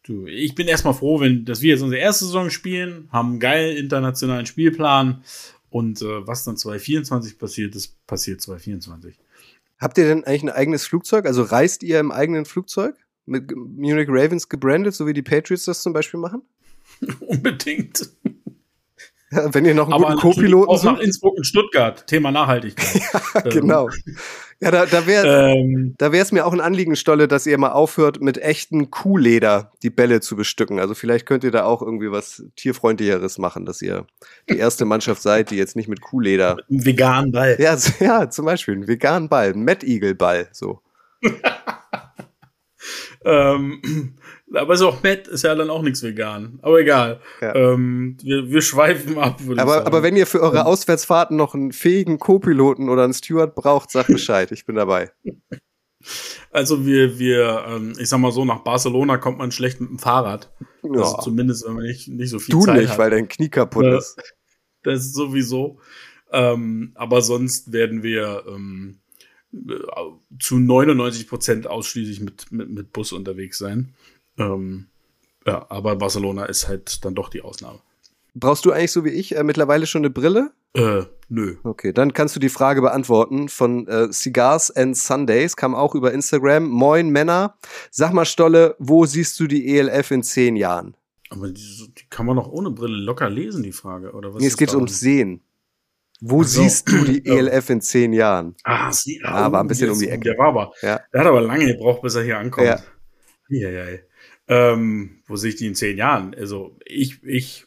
Du, 0.04 0.28
ich 0.28 0.54
bin 0.54 0.68
erstmal 0.68 0.94
froh, 0.94 1.18
wenn, 1.18 1.44
dass 1.44 1.62
wir 1.62 1.70
jetzt 1.70 1.82
unsere 1.82 2.00
erste 2.00 2.26
Saison 2.26 2.50
spielen, 2.50 3.08
haben 3.10 3.30
einen 3.30 3.40
geilen 3.40 3.76
internationalen 3.76 4.46
Spielplan 4.46 5.24
und 5.68 6.00
äh, 6.00 6.24
was 6.28 6.44
dann 6.44 6.56
2024 6.56 7.40
passiert, 7.40 7.74
das 7.74 7.88
passiert 7.88 8.40
2024. 8.40 9.18
Habt 9.78 9.98
ihr 9.98 10.04
denn 10.04 10.22
eigentlich 10.22 10.44
ein 10.44 10.50
eigenes 10.50 10.86
Flugzeug? 10.86 11.26
Also 11.26 11.42
reist 11.42 11.82
ihr 11.82 11.98
im 11.98 12.12
eigenen 12.12 12.44
Flugzeug? 12.44 12.94
Mit 13.24 13.50
Munich 13.50 14.06
Ravens 14.08 14.48
gebrandet, 14.48 14.94
so 14.94 15.08
wie 15.08 15.12
die 15.12 15.22
Patriots 15.22 15.64
das 15.64 15.82
zum 15.82 15.92
Beispiel 15.92 16.20
machen? 16.20 16.42
Unbedingt. 17.18 18.08
Ja, 19.30 19.48
wenn 19.54 19.64
ihr 19.64 19.74
noch 19.74 19.86
einen 19.86 19.94
Aber 19.94 20.14
guten 20.14 20.20
Co-Piloten 20.20 20.70
auch 20.70 20.82
nach. 20.84 20.98
Innsbruck 21.00 21.36
und 21.36 21.44
Stuttgart. 21.44 22.06
Thema 22.06 22.30
Nachhaltigkeit. 22.30 23.02
Ja, 23.34 23.40
genau. 23.42 23.90
Ja, 24.60 24.70
da, 24.70 24.86
da 24.86 25.06
wäre 25.06 25.52
Ähm, 25.52 25.94
da 25.98 26.12
wäre 26.12 26.24
es 26.24 26.32
mir 26.32 26.46
auch 26.46 26.52
ein 26.54 26.60
Anliegen, 26.60 26.96
Stolle, 26.96 27.28
dass 27.28 27.46
ihr 27.46 27.58
mal 27.58 27.72
aufhört, 27.72 28.22
mit 28.22 28.38
echten 28.38 28.90
Kuhleder 28.90 29.72
die 29.82 29.90
Bälle 29.90 30.20
zu 30.20 30.36
bestücken. 30.36 30.80
Also 30.80 30.94
vielleicht 30.94 31.26
könnt 31.26 31.44
ihr 31.44 31.50
da 31.50 31.64
auch 31.64 31.82
irgendwie 31.82 32.10
was 32.10 32.44
tierfreundlicheres 32.56 33.36
machen, 33.36 33.66
dass 33.66 33.82
ihr 33.82 34.06
die 34.48 34.56
erste 34.56 34.86
Mannschaft 34.86 35.20
seid, 35.20 35.50
die 35.50 35.56
jetzt 35.56 35.76
nicht 35.76 35.88
mit 35.88 36.00
Kuhleder. 36.00 36.56
einen 36.70 36.86
veganen 36.86 37.32
Ball. 37.32 37.56
Ja, 37.60 37.76
ja 38.00 38.30
zum 38.30 38.46
Beispiel 38.46 38.74
einen 38.74 38.88
veganen 38.88 39.28
Ball, 39.28 39.52
einen 39.52 39.64
Mad 39.64 39.86
Eagle 39.86 40.14
Ball, 40.14 40.48
so. 40.52 40.80
Ähm, 43.24 44.16
aber 44.54 44.76
so 44.76 44.88
auch 44.88 45.02
Matt 45.02 45.28
ist 45.28 45.42
ja 45.42 45.54
dann 45.54 45.70
auch 45.70 45.82
nichts 45.82 46.02
vegan. 46.02 46.58
Aber 46.62 46.80
egal. 46.80 47.20
Ja. 47.40 47.54
Ähm, 47.54 48.16
wir, 48.22 48.48
wir 48.50 48.62
schweifen 48.62 49.18
ab, 49.18 49.40
Aber, 49.56 49.86
aber 49.86 50.02
wenn 50.02 50.16
ihr 50.16 50.26
für 50.26 50.40
eure 50.40 50.66
Auswärtsfahrten 50.66 51.36
noch 51.36 51.54
einen 51.54 51.72
fähigen 51.72 52.18
Co-Piloten 52.18 52.88
oder 52.88 53.04
einen 53.04 53.14
Steward 53.14 53.54
braucht, 53.54 53.90
sagt 53.90 54.08
Bescheid. 54.12 54.52
Ich 54.52 54.64
bin 54.66 54.76
dabei. 54.76 55.10
Also 56.52 56.86
wir, 56.86 57.18
wir, 57.18 57.64
ähm, 57.68 57.94
ich 57.98 58.08
sag 58.08 58.18
mal 58.18 58.32
so, 58.32 58.44
nach 58.44 58.60
Barcelona 58.60 59.18
kommt 59.18 59.38
man 59.38 59.50
schlecht 59.50 59.80
mit 59.80 59.90
dem 59.90 59.98
Fahrrad. 59.98 60.52
Ja. 60.82 61.00
Also 61.00 61.18
zumindest, 61.18 61.66
wenn 61.66 61.74
man 61.74 61.84
nicht, 61.84 62.08
nicht 62.08 62.30
so 62.30 62.38
viel 62.38 62.52
du 62.54 62.60
Zeit 62.62 62.76
nicht, 62.78 62.90
hat. 62.90 62.98
weil 62.98 63.10
dein 63.10 63.28
Knie 63.28 63.48
kaputt 63.48 63.84
Ja. 63.84 63.98
ist. 63.98 64.16
Das 64.82 65.00
ist 65.00 65.14
sowieso. 65.14 65.80
Ähm, 66.32 66.92
aber 66.94 67.22
sonst 67.22 67.72
werden 67.72 68.02
wir 68.02 68.44
ähm, 68.48 69.00
äh, 69.05 69.05
zu 70.38 70.58
99 70.58 71.28
Prozent 71.28 71.66
ausschließlich 71.66 72.20
mit, 72.20 72.52
mit, 72.52 72.70
mit 72.70 72.92
Bus 72.92 73.12
unterwegs 73.12 73.58
sein. 73.58 73.94
Ähm, 74.38 74.86
ja, 75.46 75.66
aber 75.68 75.96
Barcelona 75.96 76.44
ist 76.46 76.68
halt 76.68 77.04
dann 77.04 77.14
doch 77.14 77.28
die 77.28 77.42
Ausnahme. 77.42 77.80
Brauchst 78.34 78.64
du 78.66 78.72
eigentlich 78.72 78.92
so 78.92 79.04
wie 79.04 79.10
ich 79.10 79.34
äh, 79.34 79.42
mittlerweile 79.42 79.86
schon 79.86 80.00
eine 80.00 80.10
Brille? 80.10 80.52
Äh, 80.74 81.04
nö. 81.28 81.56
Okay, 81.62 81.92
dann 81.92 82.12
kannst 82.12 82.36
du 82.36 82.40
die 82.40 82.50
Frage 82.50 82.82
beantworten 82.82 83.48
von 83.48 83.88
äh, 83.88 84.12
Cigars 84.12 84.70
and 84.70 84.94
Sundays, 84.96 85.56
kam 85.56 85.74
auch 85.74 85.94
über 85.94 86.12
Instagram. 86.12 86.68
Moin 86.68 87.08
Männer, 87.08 87.56
sag 87.90 88.12
mal 88.12 88.26
Stolle, 88.26 88.76
wo 88.78 89.06
siehst 89.06 89.40
du 89.40 89.46
die 89.46 89.78
ELF 89.78 90.10
in 90.10 90.22
zehn 90.22 90.56
Jahren? 90.56 90.94
Aber 91.30 91.48
die, 91.48 91.92
die 91.98 92.04
kann 92.10 92.26
man 92.26 92.36
doch 92.36 92.48
ohne 92.48 92.70
Brille 92.70 92.98
locker 92.98 93.30
lesen, 93.30 93.62
die 93.62 93.72
Frage, 93.72 94.12
oder 94.12 94.34
was? 94.34 94.40
Nee, 94.42 94.48
es 94.48 94.56
geht 94.56 94.74
ums 94.74 95.00
Sehen. 95.00 95.40
Wo 96.20 96.40
Ach 96.42 96.44
so. 96.46 96.62
siehst 96.62 96.88
du 96.90 97.04
die 97.04 97.22
Ja. 97.28 97.34
ELF 97.36 97.70
in 97.70 97.80
zehn 97.80 98.12
Jahren? 98.12 98.54
Ah, 98.64 98.90
sie, 98.92 99.20
Ja, 99.22 99.52
war 99.52 99.60
ein 99.60 99.66
bisschen 99.68 99.86
der 99.86 99.92
um 99.94 99.98
die 100.00 100.08
Ecke. 100.08 100.20
Der 100.30 100.38
war 100.38 100.48
aber, 100.48 100.72
Ja. 100.82 101.00
der 101.12 101.20
hat 101.20 101.26
aber 101.26 101.40
lange 101.42 101.66
gebraucht, 101.66 102.02
bis 102.02 102.14
er 102.14 102.22
hier 102.24 102.38
ankommt. 102.38 102.66
Ja. 102.66 102.80
Ja. 103.48 103.70
Ja, 103.70 103.84
Ähm, 104.48 105.22
wo 105.26 105.36
sehe 105.36 105.50
ich 105.50 105.56
die 105.56 105.66
in 105.66 105.74
zehn 105.74 105.96
Jahren? 105.98 106.34
Also 106.34 106.76
ich, 106.84 107.22
ich 107.24 107.66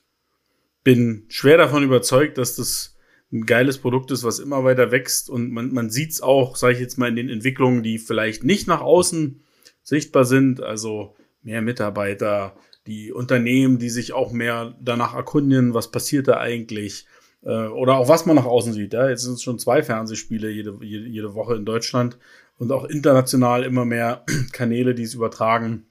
bin 0.83 1.25
schwer 1.29 1.57
davon 1.57 1.83
überzeugt, 1.83 2.37
dass 2.37 2.55
das 2.55 2.95
ein 3.31 3.45
geiles 3.45 3.77
Produkt 3.77 4.09
ist, 4.11 4.23
was 4.23 4.39
immer 4.39 4.63
weiter 4.63 4.91
wächst 4.91 5.29
und 5.29 5.51
man, 5.51 5.71
man 5.71 5.89
sieht 5.91 6.11
es 6.11 6.21
auch, 6.21 6.55
sage 6.55 6.73
ich 6.73 6.79
jetzt 6.79 6.97
mal, 6.97 7.09
in 7.09 7.15
den 7.15 7.29
Entwicklungen, 7.29 7.83
die 7.83 7.99
vielleicht 7.99 8.43
nicht 8.43 8.67
nach 8.67 8.81
außen 8.81 9.43
sichtbar 9.83 10.25
sind, 10.25 10.61
also 10.63 11.15
mehr 11.43 11.61
Mitarbeiter, 11.61 12.55
die 12.87 13.11
Unternehmen, 13.11 13.77
die 13.77 13.89
sich 13.89 14.13
auch 14.13 14.31
mehr 14.31 14.75
danach 14.81 15.13
erkundigen, 15.13 15.73
was 15.75 15.91
passiert 15.91 16.27
da 16.27 16.37
eigentlich, 16.39 17.05
äh, 17.43 17.67
oder 17.67 17.97
auch 17.97 18.09
was 18.09 18.25
man 18.25 18.35
nach 18.35 18.45
außen 18.45 18.73
sieht. 18.73 18.93
Ja? 18.93 19.09
Jetzt 19.09 19.23
sind 19.23 19.33
es 19.33 19.43
schon 19.43 19.59
zwei 19.59 19.83
Fernsehspiele 19.83 20.49
jede, 20.49 20.77
jede, 20.81 21.07
jede 21.07 21.33
Woche 21.33 21.55
in 21.55 21.65
Deutschland 21.65 22.17
und 22.57 22.71
auch 22.71 22.85
international 22.85 23.63
immer 23.63 23.85
mehr 23.85 24.23
Kanäle, 24.51 24.95
die 24.95 25.03
es 25.03 25.13
übertragen. 25.13 25.85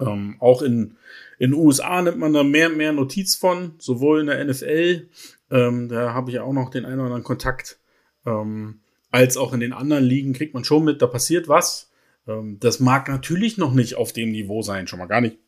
Ähm, 0.00 0.36
auch 0.38 0.62
in 0.62 0.96
den 1.40 1.54
USA 1.54 2.02
nimmt 2.02 2.18
man 2.18 2.32
da 2.32 2.42
mehr 2.42 2.68
mehr 2.68 2.92
Notiz 2.92 3.34
von, 3.34 3.74
sowohl 3.78 4.20
in 4.20 4.26
der 4.26 4.44
NFL, 4.44 5.08
ähm, 5.50 5.88
da 5.88 6.12
habe 6.14 6.30
ich 6.30 6.36
ja 6.36 6.42
auch 6.42 6.52
noch 6.52 6.70
den 6.70 6.84
einen 6.84 6.96
oder 6.96 7.04
anderen 7.04 7.24
Kontakt, 7.24 7.78
ähm, 8.26 8.80
als 9.10 9.36
auch 9.36 9.52
in 9.52 9.60
den 9.60 9.72
anderen 9.72 10.04
Ligen 10.04 10.32
kriegt 10.32 10.54
man 10.54 10.64
schon 10.64 10.84
mit, 10.84 11.00
da 11.00 11.06
passiert 11.06 11.48
was. 11.48 11.90
Ähm, 12.26 12.58
das 12.60 12.80
mag 12.80 13.08
natürlich 13.08 13.56
noch 13.56 13.72
nicht 13.72 13.96
auf 13.96 14.12
dem 14.12 14.30
Niveau 14.30 14.62
sein, 14.62 14.86
schon 14.86 14.98
mal 14.98 15.06
gar 15.06 15.20
nicht. 15.20 15.38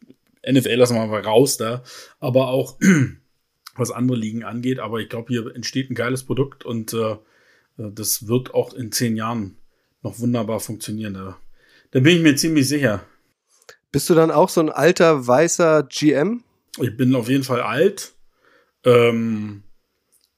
NFL 0.48 0.74
lassen 0.74 0.94
wir 0.94 1.06
mal 1.06 1.20
raus 1.20 1.58
da, 1.58 1.82
aber 2.18 2.48
auch 2.48 2.78
was 3.74 3.90
andere 3.90 4.18
Ligen 4.18 4.44
angeht. 4.44 4.78
Aber 4.78 5.00
ich 5.00 5.08
glaube, 5.08 5.28
hier 5.28 5.54
entsteht 5.54 5.90
ein 5.90 5.94
geiles 5.94 6.24
Produkt 6.24 6.64
und 6.64 6.92
äh, 6.92 7.16
das 7.76 8.26
wird 8.26 8.54
auch 8.54 8.74
in 8.74 8.92
zehn 8.92 9.16
Jahren 9.16 9.56
noch 10.02 10.18
wunderbar 10.18 10.60
funktionieren. 10.60 11.14
Da, 11.14 11.38
da 11.90 12.00
bin 12.00 12.16
ich 12.16 12.22
mir 12.22 12.36
ziemlich 12.36 12.68
sicher. 12.68 13.04
Bist 13.92 14.08
du 14.08 14.14
dann 14.14 14.30
auch 14.30 14.48
so 14.48 14.60
ein 14.60 14.70
alter, 14.70 15.26
weißer 15.26 15.84
GM? 15.84 16.44
Ich 16.80 16.96
bin 16.96 17.14
auf 17.14 17.28
jeden 17.28 17.44
Fall 17.44 17.60
alt. 17.60 18.12
Ähm, 18.84 19.64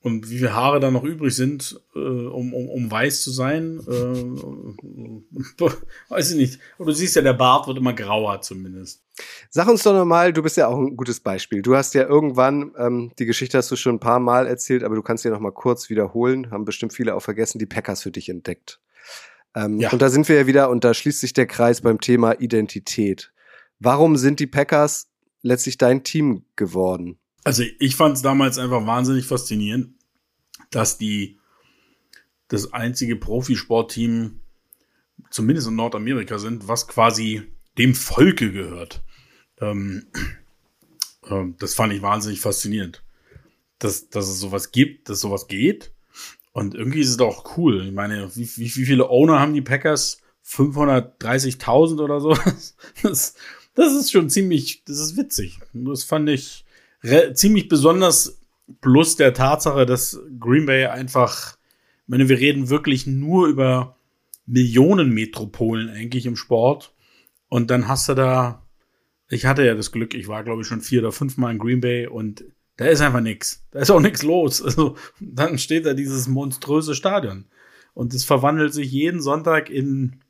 und 0.03 0.29
wie 0.31 0.39
viele 0.39 0.53
Haare 0.53 0.81
da 0.81 0.91
noch 0.91 1.05
übrig 1.05 1.35
sind, 1.35 1.81
äh, 1.95 1.99
um, 1.99 2.53
um, 2.53 2.69
um 2.69 2.91
weiß 2.91 3.23
zu 3.23 3.31
sein, 3.31 3.81
äh, 3.87 5.63
weiß 6.09 6.33
ich 6.33 6.37
nicht. 6.37 6.59
Aber 6.77 6.87
du 6.87 6.93
siehst 6.93 7.15
ja, 7.17 7.23
der 7.23 7.35
Bart 7.35 7.69
wird 7.69 7.79
immer 7.79 7.93
grauer 7.93 8.41
zumindest. 8.41 9.03
Sag 9.51 9.69
uns 9.69 9.85
doch 9.85 9.93
nochmal, 9.93 10.33
du 10.33 10.43
bist 10.43 10.57
ja 10.57 10.67
auch 10.67 10.77
ein 10.77 10.97
gutes 10.97 11.21
Beispiel. 11.21 11.63
Du 11.63 11.77
hast 11.77 11.95
ja 11.95 12.03
irgendwann, 12.03 12.73
ähm, 12.77 13.13
die 13.19 13.27
Geschichte 13.27 13.59
hast 13.59 13.71
du 13.71 13.77
schon 13.77 13.97
ein 13.97 14.01
paar 14.01 14.19
Mal 14.19 14.47
erzählt, 14.47 14.83
aber 14.83 14.97
du 14.97 15.03
kannst 15.03 15.23
sie 15.23 15.31
noch 15.31 15.41
mal 15.41 15.53
kurz 15.53 15.89
wiederholen, 15.89 16.51
haben 16.51 16.65
bestimmt 16.65 16.93
viele 16.93 17.15
auch 17.15 17.23
vergessen, 17.23 17.59
die 17.59 17.67
Packers 17.67 18.03
für 18.03 18.11
dich 18.11 18.29
entdeckt. 18.29 18.81
Ähm, 19.55 19.79
Ja. 19.79 19.91
Und 19.91 20.03
da 20.03 20.09
sind 20.09 20.29
wir 20.29 20.37
ja 20.37 20.47
wieder, 20.47 20.71
und 20.71 20.83
da 20.83 20.95
schließt 20.95 21.21
sich 21.21 21.33
der 21.33 21.47
Kreis 21.47 21.81
beim 21.81 22.01
Thema 22.01 22.41
Identität. 22.41 23.33
Warum 23.79 24.17
sind 24.17 24.41
die 24.41 24.47
Packers 24.47 25.09
letztlich 25.43 25.79
dein 25.79 26.03
Team 26.03 26.45
geworden? 26.57 27.19
Also 27.45 27.65
ich 27.79 27.97
fand 27.97 28.17
es 28.17 28.23
damals 28.23 28.59
einfach 28.59 28.87
wahnsinnig 28.87 29.27
faszinierend, 29.27 29.95
dass 30.71 30.99
die 30.99 31.39
das 32.49 32.73
einzige 32.73 33.17
Profisportteam, 33.17 34.41
zumindest 35.31 35.69
in 35.69 35.77
Nordamerika 35.77 36.39
sind, 36.39 36.69
was 36.69 36.87
quasi 36.87 37.43
dem 37.79 37.95
Volke 37.95 38.53
gehört. 38.53 39.03
Ähm, 39.61 40.07
ähm, 41.29 41.57
das 41.59 41.75
fand 41.75 41.93
ich 41.93 42.03
wahnsinnig 42.03 42.41
faszinierend. 42.41 43.03
Dass, 43.79 44.09
dass 44.11 44.29
es 44.29 44.39
sowas 44.39 44.71
gibt, 44.71 45.09
dass 45.09 45.21
sowas 45.21 45.49
geht. 45.49 45.93
Und 46.53 46.75
irgendwie 46.75 47.01
ist 47.01 47.09
es 47.09 47.17
doch 47.17 47.57
cool. 47.57 47.87
Ich 47.87 47.93
meine, 47.93 48.35
wie, 48.37 48.49
wie, 48.57 48.77
wie 48.77 48.85
viele 48.85 49.09
Owner 49.09 49.41
haben 49.41 49.55
die 49.55 49.63
Packers? 49.63 50.21
530.000 50.47 52.01
oder 52.03 52.21
so? 52.21 52.37
Das, 53.03 53.35
das 53.75 53.95
ist 53.95 54.13
schon 54.13 54.29
ziemlich, 54.29 54.85
das 54.85 54.99
ist 54.99 55.17
witzig. 55.17 55.59
Das 55.73 56.05
fand 56.05 56.29
ich 56.29 56.67
ziemlich 57.35 57.69
besonders. 57.69 58.39
Plus 58.81 59.17
der 59.17 59.35
Tatsache, 59.35 59.85
dass 59.85 60.21
Green 60.39 60.67
Bay 60.67 60.87
einfach, 60.87 61.57
ich 62.05 62.09
meine, 62.09 62.29
wir 62.29 62.39
reden 62.39 62.71
wirklich 62.71 63.07
nur 63.07 63.49
über 63.49 63.97
Millionenmetropolen 64.47 65.91
eigentlich 65.91 66.27
im 66.27 66.37
Sport. 66.37 66.95
Und 67.49 67.71
dann 67.71 67.89
hast 67.89 68.09
du 68.09 68.15
da, 68.15 68.65
ich 69.29 69.47
hatte 69.47 69.67
ja 69.67 69.75
das 69.75 69.93
Glück, 69.93 70.15
ich 70.15 70.29
war 70.29 70.45
glaube 70.45 70.63
ich 70.63 70.69
schon 70.69 70.81
vier 70.81 71.01
oder 71.01 71.13
fünf 71.13 71.37
Mal 71.37 71.51
in 71.51 71.59
Green 71.59 71.81
Bay 71.81 72.07
und 72.07 72.45
da 72.77 72.87
ist 72.87 73.01
einfach 73.01 73.21
nichts. 73.21 73.65
Da 73.71 73.81
ist 73.81 73.91
auch 73.91 74.01
nichts 74.01 74.23
los. 74.23 74.63
Also 74.63 74.97
dann 75.21 75.59
steht 75.59 75.85
da 75.85 75.95
dieses 75.95 76.29
monströse 76.29 76.95
Stadion. 76.95 77.47
Und 77.95 78.15
es 78.15 78.25
verwandelt 78.25 78.73
sich 78.73 78.91
jeden 78.91 79.21
Sonntag 79.21 79.69
in, 79.69 80.21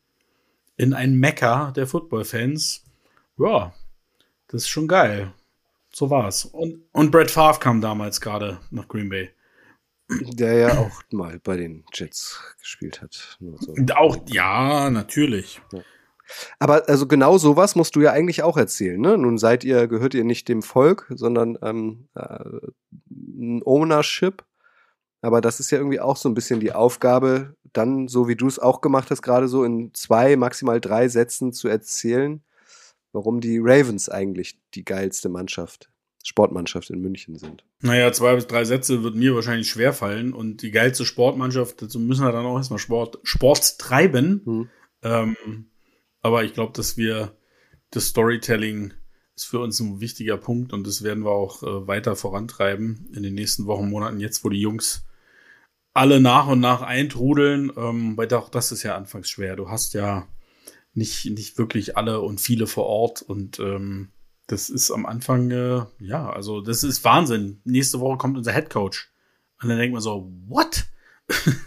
in 0.76 0.94
ein 0.94 1.14
Mekka 1.14 1.70
der 1.70 1.86
Football-Fans. 1.86 2.84
Ja, 3.38 3.72
das 4.48 4.62
ist 4.62 4.68
schon 4.68 4.88
geil. 4.88 5.32
So 5.94 6.10
war's. 6.10 6.44
Und, 6.46 6.82
und 6.92 7.10
Brett 7.10 7.30
Favre 7.30 7.60
kam 7.60 7.80
damals 7.80 8.20
gerade 8.20 8.58
nach 8.70 8.88
Green 8.88 9.08
Bay. 9.08 9.30
Der 10.10 10.54
ja 10.54 10.78
auch 10.78 11.02
mal 11.10 11.38
bei 11.42 11.56
den 11.56 11.84
Jets 11.92 12.38
gespielt 12.58 13.00
hat. 13.00 13.36
Nur 13.40 13.58
so. 13.58 13.74
Auch, 13.94 14.16
ja, 14.26 14.90
natürlich. 14.90 15.60
Aber 16.58 16.88
also 16.88 17.06
genau 17.06 17.38
sowas 17.38 17.76
musst 17.76 17.96
du 17.96 18.00
ja 18.00 18.12
eigentlich 18.12 18.42
auch 18.42 18.56
erzählen. 18.56 19.00
Ne? 19.00 19.18
Nun 19.18 19.38
seid 19.38 19.64
ihr, 19.64 19.86
gehört 19.86 20.14
ihr 20.14 20.24
nicht 20.24 20.48
dem 20.48 20.62
Volk, 20.62 21.06
sondern 21.14 21.58
ähm, 21.62 22.08
äh, 22.14 22.68
ein 23.10 23.62
Ownership. 23.64 24.44
Aber 25.20 25.40
das 25.40 25.60
ist 25.60 25.70
ja 25.70 25.78
irgendwie 25.78 26.00
auch 26.00 26.16
so 26.16 26.28
ein 26.28 26.34
bisschen 26.34 26.60
die 26.60 26.72
Aufgabe, 26.72 27.54
dann, 27.72 28.08
so 28.08 28.28
wie 28.28 28.36
du 28.36 28.48
es 28.48 28.58
auch 28.58 28.80
gemacht 28.80 29.10
hast, 29.10 29.22
gerade 29.22 29.48
so 29.48 29.64
in 29.64 29.94
zwei, 29.94 30.36
maximal 30.36 30.80
drei 30.80 31.08
Sätzen 31.08 31.52
zu 31.52 31.68
erzählen, 31.68 32.42
warum 33.12 33.40
die 33.40 33.58
Ravens 33.60 34.08
eigentlich 34.08 34.58
die 34.74 34.84
geilste 34.84 35.28
Mannschaft, 35.28 35.90
Sportmannschaft 36.24 36.90
in 36.90 37.00
München 37.00 37.36
sind. 37.36 37.64
Naja, 37.80 38.12
zwei 38.12 38.34
bis 38.34 38.46
drei 38.46 38.64
Sätze 38.64 39.02
wird 39.02 39.16
mir 39.16 39.34
wahrscheinlich 39.34 39.70
schwer 39.70 39.92
fallen. 39.92 40.32
Und 40.32 40.62
die 40.62 40.70
geilste 40.70 41.04
Sportmannschaft, 41.04 41.82
dazu 41.82 41.98
müssen 41.98 42.24
wir 42.24 42.32
dann 42.32 42.46
auch 42.46 42.56
erstmal 42.56 42.78
Sport, 42.78 43.18
Sport 43.22 43.78
treiben. 43.78 44.42
Hm. 44.44 44.68
Ähm, 45.02 45.36
aber 46.20 46.44
ich 46.44 46.54
glaube, 46.54 46.72
dass 46.74 46.96
wir 46.96 47.36
das 47.90 48.06
Storytelling 48.06 48.92
ist 49.34 49.46
für 49.46 49.60
uns 49.60 49.80
ein 49.80 50.00
wichtiger 50.00 50.36
Punkt 50.36 50.72
und 50.72 50.86
das 50.86 51.02
werden 51.02 51.24
wir 51.24 51.32
auch 51.32 51.62
äh, 51.62 51.86
weiter 51.86 52.16
vorantreiben 52.16 53.10
in 53.14 53.22
den 53.22 53.34
nächsten 53.34 53.66
Wochen, 53.66 53.88
Monaten, 53.88 54.20
jetzt 54.20 54.44
wo 54.44 54.48
die 54.48 54.60
Jungs 54.60 55.04
alle 55.94 56.20
nach 56.20 56.46
und 56.46 56.60
nach 56.60 56.82
eintrudeln, 56.82 57.72
ähm, 57.76 58.16
weil 58.16 58.32
auch 58.34 58.48
das 58.48 58.72
ist 58.72 58.82
ja 58.82 58.96
anfangs 58.96 59.28
schwer. 59.28 59.56
Du 59.56 59.68
hast 59.68 59.94
ja 59.94 60.26
nicht, 60.94 61.24
nicht 61.26 61.58
wirklich 61.58 61.96
alle 61.96 62.20
und 62.20 62.40
viele 62.40 62.66
vor 62.66 62.86
Ort 62.86 63.22
und 63.22 63.58
ähm, 63.58 64.10
das 64.46 64.68
ist 64.68 64.90
am 64.90 65.06
Anfang, 65.06 65.50
äh, 65.50 65.82
ja, 65.98 66.28
also 66.28 66.60
das 66.60 66.84
ist 66.84 67.04
Wahnsinn. 67.04 67.60
Nächste 67.64 68.00
Woche 68.00 68.18
kommt 68.18 68.36
unser 68.36 68.52
Head 68.52 68.68
Coach. 68.68 69.10
Und 69.62 69.68
dann 69.68 69.78
denkt 69.78 69.92
man 69.92 70.02
so, 70.02 70.30
what? 70.46 70.84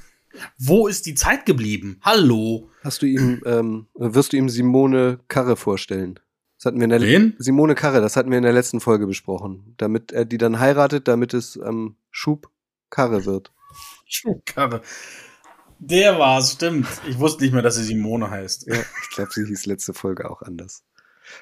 Wo 0.57 0.87
ist 0.87 1.05
die 1.05 1.15
Zeit 1.15 1.45
geblieben? 1.45 1.97
Hallo? 2.01 2.69
Hast 2.83 3.01
du 3.01 3.05
ihm, 3.05 3.41
ähm, 3.45 3.87
wirst 3.95 4.33
du 4.33 4.37
ihm 4.37 4.49
Simone 4.49 5.19
Karre 5.29 5.55
vorstellen? 5.55 6.19
Das 6.57 6.65
hatten 6.65 6.77
wir 6.77 6.83
in 6.83 6.89
der 6.89 7.01
Wen? 7.01 7.35
Simone 7.37 7.73
Karre, 7.73 8.01
das 8.01 8.15
hatten 8.15 8.29
wir 8.29 8.37
in 8.37 8.43
der 8.43 8.53
letzten 8.53 8.81
Folge 8.81 9.07
besprochen. 9.07 9.73
Damit 9.77 10.11
er 10.11 10.25
die 10.25 10.37
dann 10.37 10.59
heiratet, 10.59 11.07
damit 11.07 11.33
es 11.33 11.55
ähm, 11.55 11.95
Schub 12.11 12.51
Karre 12.89 13.25
wird. 13.25 13.51
Schubkarre. 14.05 14.81
Der 15.79 16.17
war's, 16.17 16.53
stimmt. 16.53 16.87
Ich 17.07 17.19
wusste 17.19 17.43
nicht 17.43 17.53
mehr, 17.53 17.61
dass 17.61 17.75
sie 17.75 17.83
Simone 17.83 18.29
heißt. 18.29 18.67
Ja, 18.67 18.75
ich 18.75 19.09
glaube, 19.13 19.31
sie 19.33 19.45
hieß 19.45 19.65
letzte 19.65 19.93
Folge 19.93 20.29
auch 20.29 20.41
anders. 20.41 20.83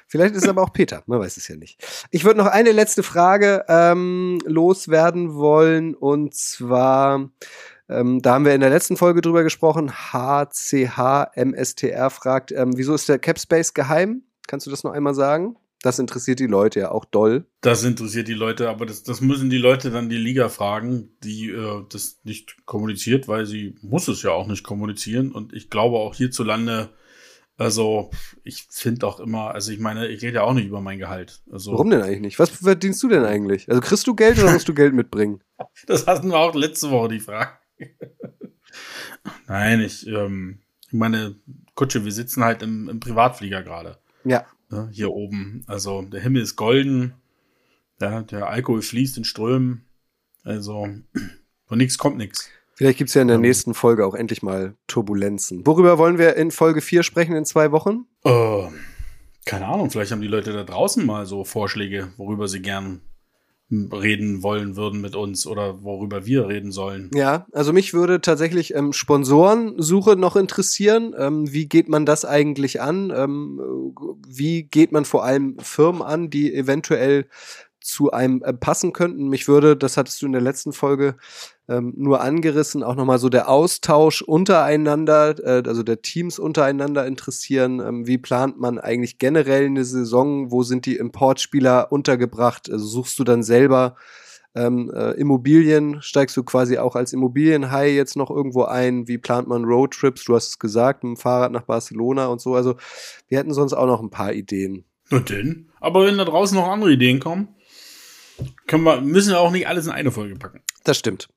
Vielleicht 0.06 0.34
ist 0.34 0.44
es 0.44 0.48
aber 0.48 0.62
auch 0.62 0.72
Peter, 0.72 1.02
man 1.06 1.20
weiß 1.20 1.36
es 1.36 1.46
ja 1.48 1.56
nicht. 1.56 1.84
Ich 2.10 2.24
würde 2.24 2.38
noch 2.38 2.46
eine 2.46 2.72
letzte 2.72 3.02
Frage 3.02 3.64
ähm, 3.68 4.38
loswerden 4.46 5.34
wollen 5.34 5.94
und 5.94 6.34
zwar, 6.34 7.28
ähm, 7.88 8.22
da 8.22 8.34
haben 8.34 8.46
wir 8.46 8.54
in 8.54 8.60
der 8.60 8.70
letzten 8.70 8.96
Folge 8.96 9.20
drüber 9.20 9.42
gesprochen, 9.42 9.92
HCHMSTR 10.12 10.50
fragt, 12.10 12.52
ähm, 12.52 12.72
wieso 12.76 12.94
ist 12.94 13.08
der 13.08 13.18
Capspace 13.18 13.74
geheim? 13.74 14.22
Kannst 14.46 14.66
du 14.66 14.70
das 14.70 14.84
noch 14.84 14.92
einmal 14.92 15.14
sagen? 15.14 15.56
Das 15.84 15.98
interessiert 15.98 16.38
die 16.38 16.46
Leute 16.46 16.80
ja 16.80 16.92
auch 16.92 17.04
doll. 17.04 17.44
Das 17.60 17.84
interessiert 17.84 18.26
die 18.26 18.32
Leute, 18.32 18.70
aber 18.70 18.86
das, 18.86 19.02
das 19.02 19.20
müssen 19.20 19.50
die 19.50 19.58
Leute 19.58 19.90
dann 19.90 20.08
die 20.08 20.16
Liga 20.16 20.48
fragen, 20.48 21.10
die 21.22 21.50
äh, 21.50 21.84
das 21.90 22.20
nicht 22.24 22.64
kommuniziert, 22.64 23.28
weil 23.28 23.44
sie 23.44 23.74
muss 23.82 24.08
es 24.08 24.22
ja 24.22 24.30
auch 24.30 24.46
nicht 24.46 24.64
kommunizieren. 24.64 25.30
Und 25.30 25.52
ich 25.52 25.68
glaube 25.68 25.98
auch 25.98 26.14
hierzulande, 26.14 26.88
also 27.58 28.10
ich 28.44 28.66
finde 28.70 29.06
auch 29.06 29.20
immer, 29.20 29.50
also 29.50 29.72
ich 29.72 29.78
meine, 29.78 30.08
ich 30.08 30.22
rede 30.22 30.36
ja 30.36 30.44
auch 30.44 30.54
nicht 30.54 30.68
über 30.68 30.80
mein 30.80 30.98
Gehalt. 30.98 31.42
Also, 31.52 31.72
Warum 31.72 31.90
denn 31.90 32.00
eigentlich 32.00 32.22
nicht? 32.22 32.38
Was 32.38 32.48
verdienst 32.48 33.02
du 33.02 33.08
denn 33.08 33.26
eigentlich? 33.26 33.68
Also 33.68 33.82
kriegst 33.82 34.06
du 34.06 34.14
Geld 34.14 34.38
oder 34.38 34.52
musst 34.52 34.66
du 34.66 34.72
Geld 34.72 34.94
mitbringen? 34.94 35.42
Das 35.86 36.06
hatten 36.06 36.28
wir 36.28 36.38
auch 36.38 36.54
letzte 36.54 36.90
Woche 36.90 37.10
die 37.10 37.20
Frage. 37.20 37.50
Nein, 39.48 39.82
ich, 39.82 40.06
ähm, 40.06 40.60
ich 40.86 40.94
meine, 40.94 41.36
Kutsche, 41.74 42.06
wir 42.06 42.12
sitzen 42.12 42.42
halt 42.42 42.62
im, 42.62 42.88
im 42.88 43.00
Privatflieger 43.00 43.62
gerade. 43.62 43.98
Ja. 44.24 44.46
Ne, 44.74 44.88
hier 44.92 45.10
oben. 45.12 45.62
Also 45.66 46.02
der 46.02 46.20
Himmel 46.20 46.42
ist 46.42 46.56
golden. 46.56 47.14
Ja, 48.00 48.22
der 48.22 48.48
Alkohol 48.48 48.82
fließt 48.82 49.16
in 49.18 49.24
Strömen. 49.24 49.84
Also 50.42 50.88
von 51.66 51.78
nichts 51.78 51.96
kommt 51.98 52.16
nichts. 52.16 52.50
Vielleicht 52.74 52.98
gibt's 52.98 53.14
ja 53.14 53.22
in 53.22 53.28
der 53.28 53.36
Ähm. 53.36 53.42
nächsten 53.42 53.72
Folge 53.72 54.04
auch 54.04 54.14
endlich 54.14 54.42
mal 54.42 54.74
Turbulenzen. 54.88 55.64
Worüber 55.66 55.96
wollen 55.98 56.18
wir 56.18 56.36
in 56.36 56.50
Folge 56.50 56.80
4 56.80 57.04
sprechen 57.04 57.36
in 57.36 57.44
zwei 57.44 57.70
Wochen? 57.70 58.06
Äh, 58.24 58.68
keine 59.44 59.66
Ahnung, 59.66 59.90
vielleicht 59.90 60.10
haben 60.10 60.20
die 60.22 60.26
Leute 60.26 60.52
da 60.52 60.64
draußen 60.64 61.04
mal 61.06 61.24
so 61.26 61.44
Vorschläge, 61.44 62.12
worüber 62.16 62.48
sie 62.48 62.60
gern 62.62 63.00
reden 63.70 64.42
wollen 64.42 64.76
würden 64.76 65.00
mit 65.00 65.16
uns 65.16 65.46
oder 65.46 65.82
worüber 65.82 66.26
wir 66.26 66.48
reden 66.48 66.70
sollen. 66.70 67.10
Ja, 67.14 67.46
also 67.52 67.72
mich 67.72 67.94
würde 67.94 68.20
tatsächlich 68.20 68.74
ähm, 68.74 68.92
Sponsorensuche 68.92 70.16
noch 70.16 70.36
interessieren. 70.36 71.14
Ähm, 71.16 71.50
wie 71.52 71.66
geht 71.66 71.88
man 71.88 72.04
das 72.04 72.24
eigentlich 72.24 72.80
an? 72.80 73.12
Ähm, 73.14 73.60
äh, 73.60 74.04
wie 74.28 74.64
geht 74.64 74.92
man 74.92 75.04
vor 75.04 75.24
allem 75.24 75.58
Firmen 75.58 76.02
an, 76.02 76.30
die 76.30 76.54
eventuell 76.54 77.26
zu 77.80 78.12
einem 78.12 78.42
äh, 78.42 78.52
passen 78.52 78.92
könnten? 78.92 79.28
Mich 79.28 79.48
würde, 79.48 79.76
das 79.76 79.96
hattest 79.96 80.20
du 80.20 80.26
in 80.26 80.32
der 80.32 80.42
letzten 80.42 80.72
Folge 80.72 81.16
ähm, 81.68 81.94
nur 81.96 82.20
angerissen, 82.20 82.82
auch 82.82 82.94
nochmal 82.94 83.18
so 83.18 83.28
der 83.28 83.48
Austausch 83.48 84.22
untereinander, 84.22 85.34
äh, 85.38 85.62
also 85.66 85.82
der 85.82 86.02
Teams 86.02 86.38
untereinander 86.38 87.06
interessieren. 87.06 87.80
Ähm, 87.80 88.06
wie 88.06 88.18
plant 88.18 88.60
man 88.60 88.78
eigentlich 88.78 89.18
generell 89.18 89.66
eine 89.66 89.84
Saison? 89.84 90.50
Wo 90.50 90.62
sind 90.62 90.86
die 90.86 90.96
Importspieler 90.96 91.90
untergebracht? 91.90 92.70
Also 92.70 92.84
suchst 92.86 93.18
du 93.18 93.24
dann 93.24 93.42
selber 93.42 93.96
ähm, 94.54 94.92
äh, 94.94 95.12
Immobilien, 95.12 96.00
steigst 96.00 96.36
du 96.36 96.44
quasi 96.44 96.78
auch 96.78 96.96
als 96.96 97.12
Immobilienhai 97.12 97.90
jetzt 97.90 98.16
noch 98.16 98.30
irgendwo 98.30 98.64
ein? 98.64 99.08
Wie 99.08 99.18
plant 99.18 99.48
man 99.48 99.64
Roadtrips? 99.64 100.24
Du 100.24 100.34
hast 100.34 100.48
es 100.48 100.58
gesagt, 100.58 101.02
mit 101.02 101.16
dem 101.16 101.16
Fahrrad 101.16 101.50
nach 101.50 101.62
Barcelona 101.62 102.26
und 102.26 102.40
so. 102.40 102.54
Also 102.54 102.76
wir 103.28 103.38
hätten 103.38 103.54
sonst 103.54 103.72
auch 103.72 103.86
noch 103.86 104.00
ein 104.00 104.10
paar 104.10 104.32
Ideen. 104.32 104.84
Na 105.10 105.18
denn. 105.18 105.70
Aber 105.80 106.06
wenn 106.06 106.18
da 106.18 106.24
draußen 106.24 106.56
noch 106.56 106.68
andere 106.68 106.92
Ideen 106.92 107.20
kommen, 107.20 107.48
können 108.66 108.84
wir, 108.84 109.00
müssen 109.00 109.30
wir 109.30 109.40
auch 109.40 109.50
nicht 109.50 109.66
alles 109.66 109.86
in 109.86 109.92
eine 109.92 110.10
Folge 110.10 110.36
packen. 110.36 110.60
Das 110.84 110.98
stimmt. 110.98 111.28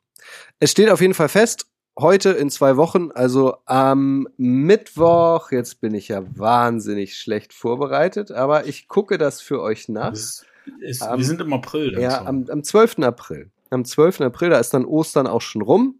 Es 0.59 0.71
steht 0.71 0.89
auf 0.89 1.01
jeden 1.01 1.13
Fall 1.13 1.29
fest, 1.29 1.67
heute 1.99 2.29
in 2.31 2.49
zwei 2.49 2.77
Wochen, 2.77 3.11
also 3.13 3.57
am 3.65 4.27
Mittwoch, 4.37 5.51
jetzt 5.51 5.81
bin 5.81 5.93
ich 5.95 6.07
ja 6.09 6.21
wahnsinnig 6.37 7.17
schlecht 7.17 7.53
vorbereitet, 7.53 8.31
aber 8.31 8.67
ich 8.67 8.87
gucke 8.87 9.17
das 9.17 9.41
für 9.41 9.61
euch 9.61 9.89
nach. 9.89 10.11
Das 10.11 10.45
ist, 10.81 11.01
Am- 11.01 11.17
wir 11.19 11.25
sind 11.25 11.41
im 11.41 11.53
April. 11.53 11.91
dann 11.93 12.01
Ja, 12.01 12.17
schon. 12.19 12.27
am, 12.27 12.45
am 12.49 12.63
12. 12.63 12.99
April. 12.99 13.49
Am 13.69 13.83
12. 13.83 14.21
April, 14.21 14.49
da 14.51 14.59
ist 14.59 14.73
dann 14.73 14.85
Ostern 14.85 15.27
auch 15.27 15.41
schon 15.41 15.61
rum. 15.61 15.99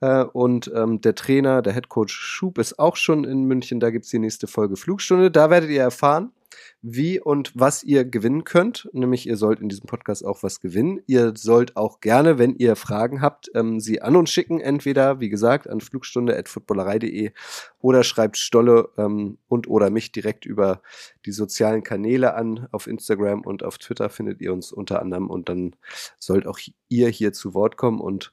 Äh, 0.00 0.24
und 0.24 0.70
ähm, 0.74 1.00
der 1.00 1.14
Trainer, 1.14 1.62
der 1.62 1.72
Headcoach 1.72 2.10
Schub 2.10 2.58
ist 2.58 2.78
auch 2.78 2.96
schon 2.96 3.24
in 3.24 3.44
München. 3.44 3.80
Da 3.80 3.90
gibt's 3.90 4.10
die 4.10 4.18
nächste 4.18 4.46
Folge 4.46 4.76
Flugstunde. 4.76 5.30
Da 5.30 5.50
werdet 5.50 5.70
ihr 5.70 5.82
erfahren, 5.82 6.32
wie 6.80 7.20
und 7.20 7.52
was 7.54 7.82
ihr 7.82 8.04
gewinnen 8.04 8.44
könnt. 8.44 8.88
Nämlich, 8.92 9.26
ihr 9.26 9.36
sollt 9.36 9.60
in 9.60 9.68
diesem 9.68 9.86
Podcast 9.86 10.24
auch 10.24 10.42
was 10.42 10.60
gewinnen. 10.60 11.00
Ihr 11.06 11.32
sollt 11.36 11.76
auch 11.76 12.00
gerne, 12.00 12.38
wenn 12.38 12.54
ihr 12.54 12.76
Fragen 12.76 13.20
habt, 13.20 13.50
ähm, 13.54 13.80
sie 13.80 14.00
an 14.00 14.14
uns 14.14 14.30
schicken. 14.30 14.60
Entweder, 14.60 15.20
wie 15.20 15.28
gesagt, 15.28 15.68
an 15.68 15.80
flugstunde.footballerei.de 15.80 17.32
oder 17.80 18.04
schreibt 18.04 18.36
Stolle 18.36 18.90
ähm, 18.96 19.38
und 19.48 19.68
oder 19.68 19.90
mich 19.90 20.12
direkt 20.12 20.46
über 20.46 20.80
die 21.26 21.32
sozialen 21.32 21.82
Kanäle 21.82 22.34
an. 22.34 22.68
Auf 22.70 22.86
Instagram 22.86 23.42
und 23.42 23.64
auf 23.64 23.78
Twitter 23.78 24.08
findet 24.08 24.40
ihr 24.40 24.52
uns 24.52 24.72
unter 24.72 25.02
anderem. 25.02 25.30
Und 25.30 25.48
dann 25.48 25.74
sollt 26.18 26.46
auch 26.46 26.60
ihr 26.88 27.08
hier 27.08 27.32
zu 27.32 27.54
Wort 27.54 27.76
kommen 27.76 28.00
und 28.00 28.32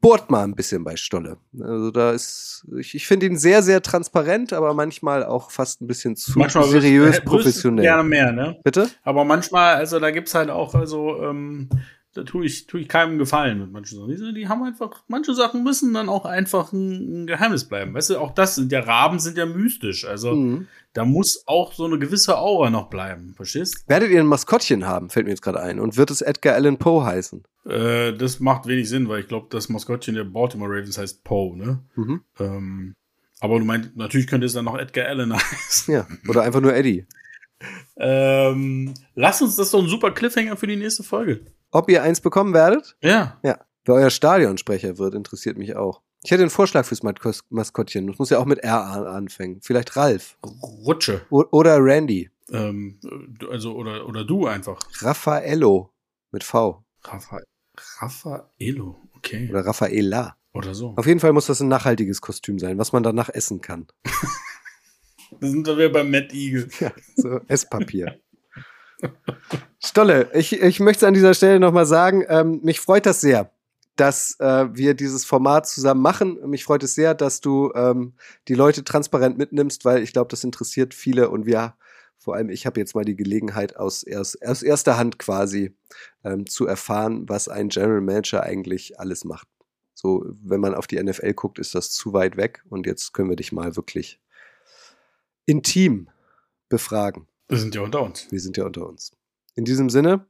bohrt 0.00 0.30
mal 0.30 0.44
ein 0.44 0.54
bisschen 0.54 0.82
bei 0.84 0.96
Stolle. 0.96 1.38
Also 1.60 1.90
da 1.90 2.10
ist, 2.10 2.66
ich, 2.78 2.94
ich 2.94 3.06
finde 3.06 3.26
ihn 3.26 3.36
sehr, 3.36 3.62
sehr 3.62 3.80
transparent, 3.80 4.52
aber 4.52 4.74
manchmal 4.74 5.24
auch 5.24 5.50
fast 5.50 5.80
ein 5.80 5.86
bisschen 5.86 6.16
zu 6.16 6.38
Manchmal 6.38 6.64
seriös, 6.64 7.20
professionell. 7.24 7.84
Gerne 7.84 8.04
mehr, 8.04 8.32
ne? 8.32 8.58
Bitte? 8.64 8.88
Aber 9.02 9.24
manchmal, 9.24 9.76
also 9.76 10.00
da 10.00 10.10
gibt's 10.10 10.34
halt 10.34 10.50
auch, 10.50 10.74
also, 10.74 11.22
ähm, 11.22 11.68
da 12.16 12.22
tue 12.22 12.46
ich, 12.46 12.66
tue 12.66 12.80
ich 12.80 12.88
keinem 12.88 13.18
Gefallen 13.18 13.60
mit 13.60 13.72
manchen 13.72 13.98
Sachen. 13.98 14.34
Die, 14.34 14.48
haben 14.48 14.62
einfach, 14.62 15.02
manche 15.08 15.34
Sachen 15.34 15.62
müssen 15.64 15.92
dann 15.94 16.08
auch 16.08 16.24
einfach 16.24 16.72
ein, 16.72 17.22
ein 17.22 17.26
Geheimnis 17.26 17.64
bleiben. 17.64 17.92
Weißt 17.94 18.10
du, 18.10 18.18
auch 18.18 18.32
das 18.34 18.54
sind 18.54 18.72
ja 18.72 18.80
Raben 18.80 19.18
sind 19.18 19.36
ja 19.38 19.46
mystisch. 19.46 20.04
Also 20.06 20.34
Mhm. 20.34 20.66
da 20.92 21.04
muss 21.04 21.42
auch 21.46 21.72
so 21.74 21.84
eine 21.84 21.98
gewisse 21.98 22.38
Aura 22.38 22.70
noch 22.70 22.88
bleiben. 22.88 23.34
Verstehst? 23.34 23.84
Werdet 23.88 24.10
ihr 24.10 24.20
ein 24.20 24.26
Maskottchen 24.26 24.86
haben, 24.86 25.10
fällt 25.10 25.26
mir 25.26 25.32
jetzt 25.32 25.42
gerade 25.42 25.60
ein. 25.60 25.78
Und 25.80 25.96
wird 25.96 26.10
es 26.10 26.22
Edgar 26.22 26.54
Allan 26.54 26.78
Poe 26.78 27.04
heißen? 27.04 27.42
Äh, 27.68 28.12
das 28.14 28.40
macht 28.40 28.66
wenig 28.66 28.88
Sinn, 28.88 29.08
weil 29.08 29.20
ich 29.20 29.28
glaube, 29.28 29.48
das 29.50 29.68
Maskottchen 29.68 30.14
der 30.14 30.24
Baltimore 30.24 30.70
Ravens 30.70 30.98
heißt 30.98 31.24
Poe, 31.24 31.56
ne? 31.56 31.80
Mhm. 31.96 32.20
Ähm, 32.38 32.94
aber 33.40 33.58
du 33.58 33.64
meinst, 33.66 33.94
natürlich 33.96 34.26
könnte 34.26 34.46
es 34.46 34.54
dann 34.54 34.64
noch 34.64 34.78
Edgar 34.78 35.06
Allen 35.08 35.32
heißen. 35.36 35.92
Ja, 35.92 36.06
oder 36.28 36.42
einfach 36.42 36.60
nur 36.60 36.74
Eddie. 36.74 37.04
ähm, 37.96 38.94
lass 39.14 39.42
uns 39.42 39.56
das 39.56 39.70
doch 39.70 39.82
ein 39.82 39.88
super 39.88 40.10
Cliffhanger 40.12 40.56
für 40.56 40.66
die 40.66 40.76
nächste 40.76 41.02
Folge. 41.02 41.40
Ob 41.76 41.90
ihr 41.90 42.02
eins 42.02 42.20
bekommen 42.22 42.54
werdet? 42.54 42.96
Ja. 43.02 43.38
Ja. 43.42 43.58
Wer 43.84 43.94
euer 43.96 44.10
Stadionsprecher 44.10 44.96
wird, 44.98 45.14
interessiert 45.14 45.58
mich 45.58 45.76
auch. 45.76 46.00
Ich 46.24 46.30
hätte 46.30 46.42
einen 46.42 46.50
Vorschlag 46.50 46.84
fürs 46.86 47.02
Maskottchen. 47.50 48.06
Das 48.06 48.18
muss 48.18 48.30
ja 48.30 48.38
auch 48.38 48.46
mit 48.46 48.60
R 48.60 48.82
an- 48.82 49.06
anfangen. 49.06 49.60
Vielleicht 49.60 49.94
Ralf. 49.94 50.38
Rutsche. 50.42 51.20
O 51.30 51.44
oder 51.52 51.76
Randy. 51.78 52.30
Ähm, 52.50 52.98
also, 53.50 53.74
oder, 53.76 54.08
oder 54.08 54.24
du 54.24 54.46
einfach. 54.46 54.80
Raffaello. 55.02 55.92
Mit 56.32 56.42
V. 56.44 56.82
Raffaello, 58.00 58.96
okay. 59.16 59.48
Oder 59.50 59.66
Raffaella. 59.66 60.36
Oder 60.54 60.74
so. 60.74 60.94
Auf 60.96 61.06
jeden 61.06 61.20
Fall 61.20 61.32
muss 61.32 61.46
das 61.46 61.60
ein 61.60 61.68
nachhaltiges 61.68 62.20
Kostüm 62.22 62.58
sein, 62.58 62.78
was 62.78 62.92
man 62.92 63.02
danach 63.02 63.28
essen 63.28 63.60
kann. 63.60 63.86
Da 65.40 65.48
sind 65.48 65.66
wir 65.66 65.90
beim 65.92 66.08
Matt 66.10 66.32
Eagle. 66.32 66.68
Ja, 66.78 66.92
so 67.16 67.40
Esspapier. 67.48 68.20
Stolle, 69.78 70.30
ich, 70.34 70.60
ich 70.60 70.80
möchte 70.80 71.06
an 71.06 71.14
dieser 71.14 71.34
Stelle 71.34 71.60
nochmal 71.60 71.86
sagen, 71.86 72.24
ähm, 72.28 72.60
mich 72.62 72.80
freut 72.80 73.06
das 73.06 73.20
sehr, 73.20 73.50
dass 73.96 74.38
äh, 74.40 74.66
wir 74.72 74.94
dieses 74.94 75.24
Format 75.24 75.66
zusammen 75.66 76.02
machen. 76.02 76.38
Mich 76.48 76.64
freut 76.64 76.82
es 76.82 76.94
sehr, 76.94 77.14
dass 77.14 77.40
du 77.40 77.72
ähm, 77.74 78.14
die 78.48 78.54
Leute 78.54 78.84
transparent 78.84 79.38
mitnimmst, 79.38 79.84
weil 79.84 80.02
ich 80.02 80.12
glaube, 80.12 80.28
das 80.28 80.44
interessiert 80.44 80.94
viele 80.94 81.30
und 81.30 81.46
wir, 81.46 81.74
vor 82.18 82.34
allem 82.34 82.50
ich 82.50 82.66
habe 82.66 82.80
jetzt 82.80 82.94
mal 82.94 83.04
die 83.04 83.16
Gelegenheit 83.16 83.76
aus, 83.76 84.02
erst, 84.02 84.44
aus 84.46 84.62
erster 84.62 84.96
Hand 84.96 85.18
quasi 85.18 85.74
ähm, 86.24 86.46
zu 86.46 86.66
erfahren, 86.66 87.28
was 87.28 87.48
ein 87.48 87.68
General 87.68 88.00
Manager 88.00 88.42
eigentlich 88.42 88.98
alles 88.98 89.24
macht. 89.24 89.48
So, 89.94 90.26
wenn 90.42 90.60
man 90.60 90.74
auf 90.74 90.86
die 90.86 91.02
NFL 91.02 91.32
guckt, 91.32 91.58
ist 91.58 91.74
das 91.74 91.90
zu 91.90 92.12
weit 92.12 92.36
weg 92.36 92.62
und 92.68 92.86
jetzt 92.86 93.14
können 93.14 93.30
wir 93.30 93.36
dich 93.36 93.52
mal 93.52 93.76
wirklich 93.76 94.20
intim 95.46 96.10
befragen. 96.68 97.26
Wir 97.48 97.58
sind 97.58 97.74
ja 97.74 97.82
unter 97.82 98.02
uns. 98.02 98.26
Wir 98.30 98.40
sind 98.40 98.56
ja 98.56 98.64
unter 98.64 98.86
uns. 98.88 99.12
In 99.54 99.64
diesem 99.64 99.88
Sinne, 99.90 100.26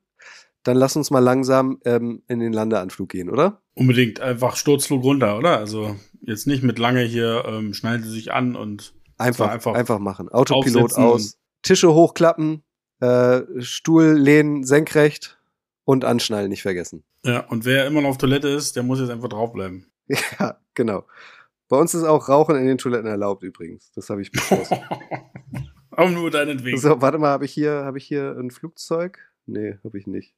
dann 0.63 0.77
lass 0.77 0.97
uns 0.97 1.11
mal 1.11 1.21
langsam 1.21 1.81
ähm, 1.85 2.23
in 2.29 2.41
den 2.41 2.53
Landeanflug 2.53 3.09
gehen, 3.09 3.31
oder? 3.31 3.63
Unbedingt 3.75 4.21
einfach 4.21 4.57
Sturzflug 4.57 5.03
runter, 5.03 5.39
oder? 5.39 5.59
Also 5.59 5.97
jetzt 6.23 6.47
nicht 6.47 6.63
mit 6.63 6.79
lange 6.79 7.03
hier, 7.03 7.45
ähm, 7.47 7.73
schneiden 7.75 8.05
Sie 8.05 8.11
sich 8.11 8.33
an 8.33 8.57
und 8.57 8.95
Einfach, 9.19 9.49
einfach 9.49 9.75
einfach, 9.75 9.99
machen. 9.99 10.29
Autopilot 10.29 10.95
aus. 10.99 11.39
Tische 11.63 11.95
hochklappen, 11.95 12.63
äh, 13.01 13.41
Stuhl 13.61 14.13
lehnen 14.13 14.63
senkrecht 14.65 15.39
und 15.85 16.05
anschnallen 16.05 16.51
nicht 16.51 16.61
vergessen. 16.63 17.03
ja, 17.25 17.41
und 17.47 17.65
wer 17.65 17.87
immer 17.87 18.03
noch 18.03 18.11
auf 18.11 18.19
Toilette 18.19 18.49
ist, 18.49 18.77
der 18.77 18.83
muss 18.83 19.01
jetzt 19.01 19.11
einfach 19.11 19.29
draufbleiben. 19.29 19.87
Ja, 20.39 20.59
genau. 20.75 21.05
Bei 21.69 21.79
uns 21.79 21.95
ist 21.95 22.05
auch 22.05 22.29
Rauchen 22.29 22.57
in 22.57 22.67
den 22.67 22.79
Toiletten 22.79 23.09
erlaubt 23.09 23.43
übrigens. 23.43 23.91
Das 23.93 24.11
habe 24.11 24.21
ich 24.23 24.31
beschlossen. 24.33 24.77
Aber 25.97 26.11
nur 26.11 26.31
deinetwegen. 26.31 26.79
so, 26.79 27.01
warte 27.01 27.19
mal, 27.19 27.31
habe 27.31 27.45
ich 27.45 27.53
hier, 27.53 27.85
habe 27.85 27.99
ich 27.99 28.05
hier 28.07 28.37
ein 28.39 28.51
Flugzeug? 28.51 29.19
Nee, 29.47 29.79
habe 29.85 29.99
ich 29.99 30.07
nicht. 30.07 30.35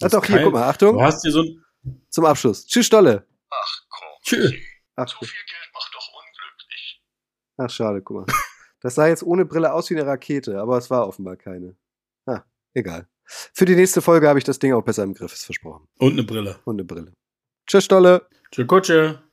Das 0.00 0.12
doch, 0.12 0.24
hier, 0.24 0.42
guck 0.42 0.52
mal, 0.52 0.60
Du 0.62 0.68
Achtung, 0.68 1.02
hast 1.02 1.22
hier 1.22 1.32
so 1.32 1.42
ein. 1.42 1.64
zum 2.08 2.24
Abschluss. 2.24 2.66
Tschüss, 2.66 2.86
Stolle. 2.86 3.26
Ach 3.50 3.80
komm, 3.90 4.08
Tschö. 4.22 4.50
Ach, 4.96 5.08
so 5.08 5.18
viel 5.18 5.28
Geld 5.28 5.70
macht 5.74 5.92
doch 5.94 6.08
unglücklich. 6.12 7.02
ach, 7.56 7.70
schade, 7.70 8.02
guck 8.02 8.26
mal. 8.26 8.36
Das 8.80 8.94
sah 8.94 9.08
jetzt 9.08 9.22
ohne 9.24 9.44
Brille 9.44 9.72
aus 9.72 9.90
wie 9.90 9.94
eine 9.96 10.06
Rakete, 10.06 10.60
aber 10.60 10.78
es 10.78 10.88
war 10.88 11.06
offenbar 11.08 11.36
keine. 11.36 11.76
Ah, 12.26 12.42
egal. 12.74 13.08
Für 13.24 13.64
die 13.64 13.74
nächste 13.74 14.00
Folge 14.00 14.28
habe 14.28 14.38
ich 14.38 14.44
das 14.44 14.58
Ding 14.60 14.72
auch 14.72 14.82
besser 14.84 15.02
im 15.02 15.14
Griff, 15.14 15.32
ist 15.32 15.44
versprochen. 15.44 15.86
Und 15.98 16.12
eine 16.12 16.22
Brille. 16.22 16.60
Und 16.64 16.76
eine 16.76 16.84
Brille. 16.84 17.12
Tschüss, 17.66 17.84
Stolle. 17.84 18.26
Tschö, 18.52 18.64
Kutsche. 18.66 19.20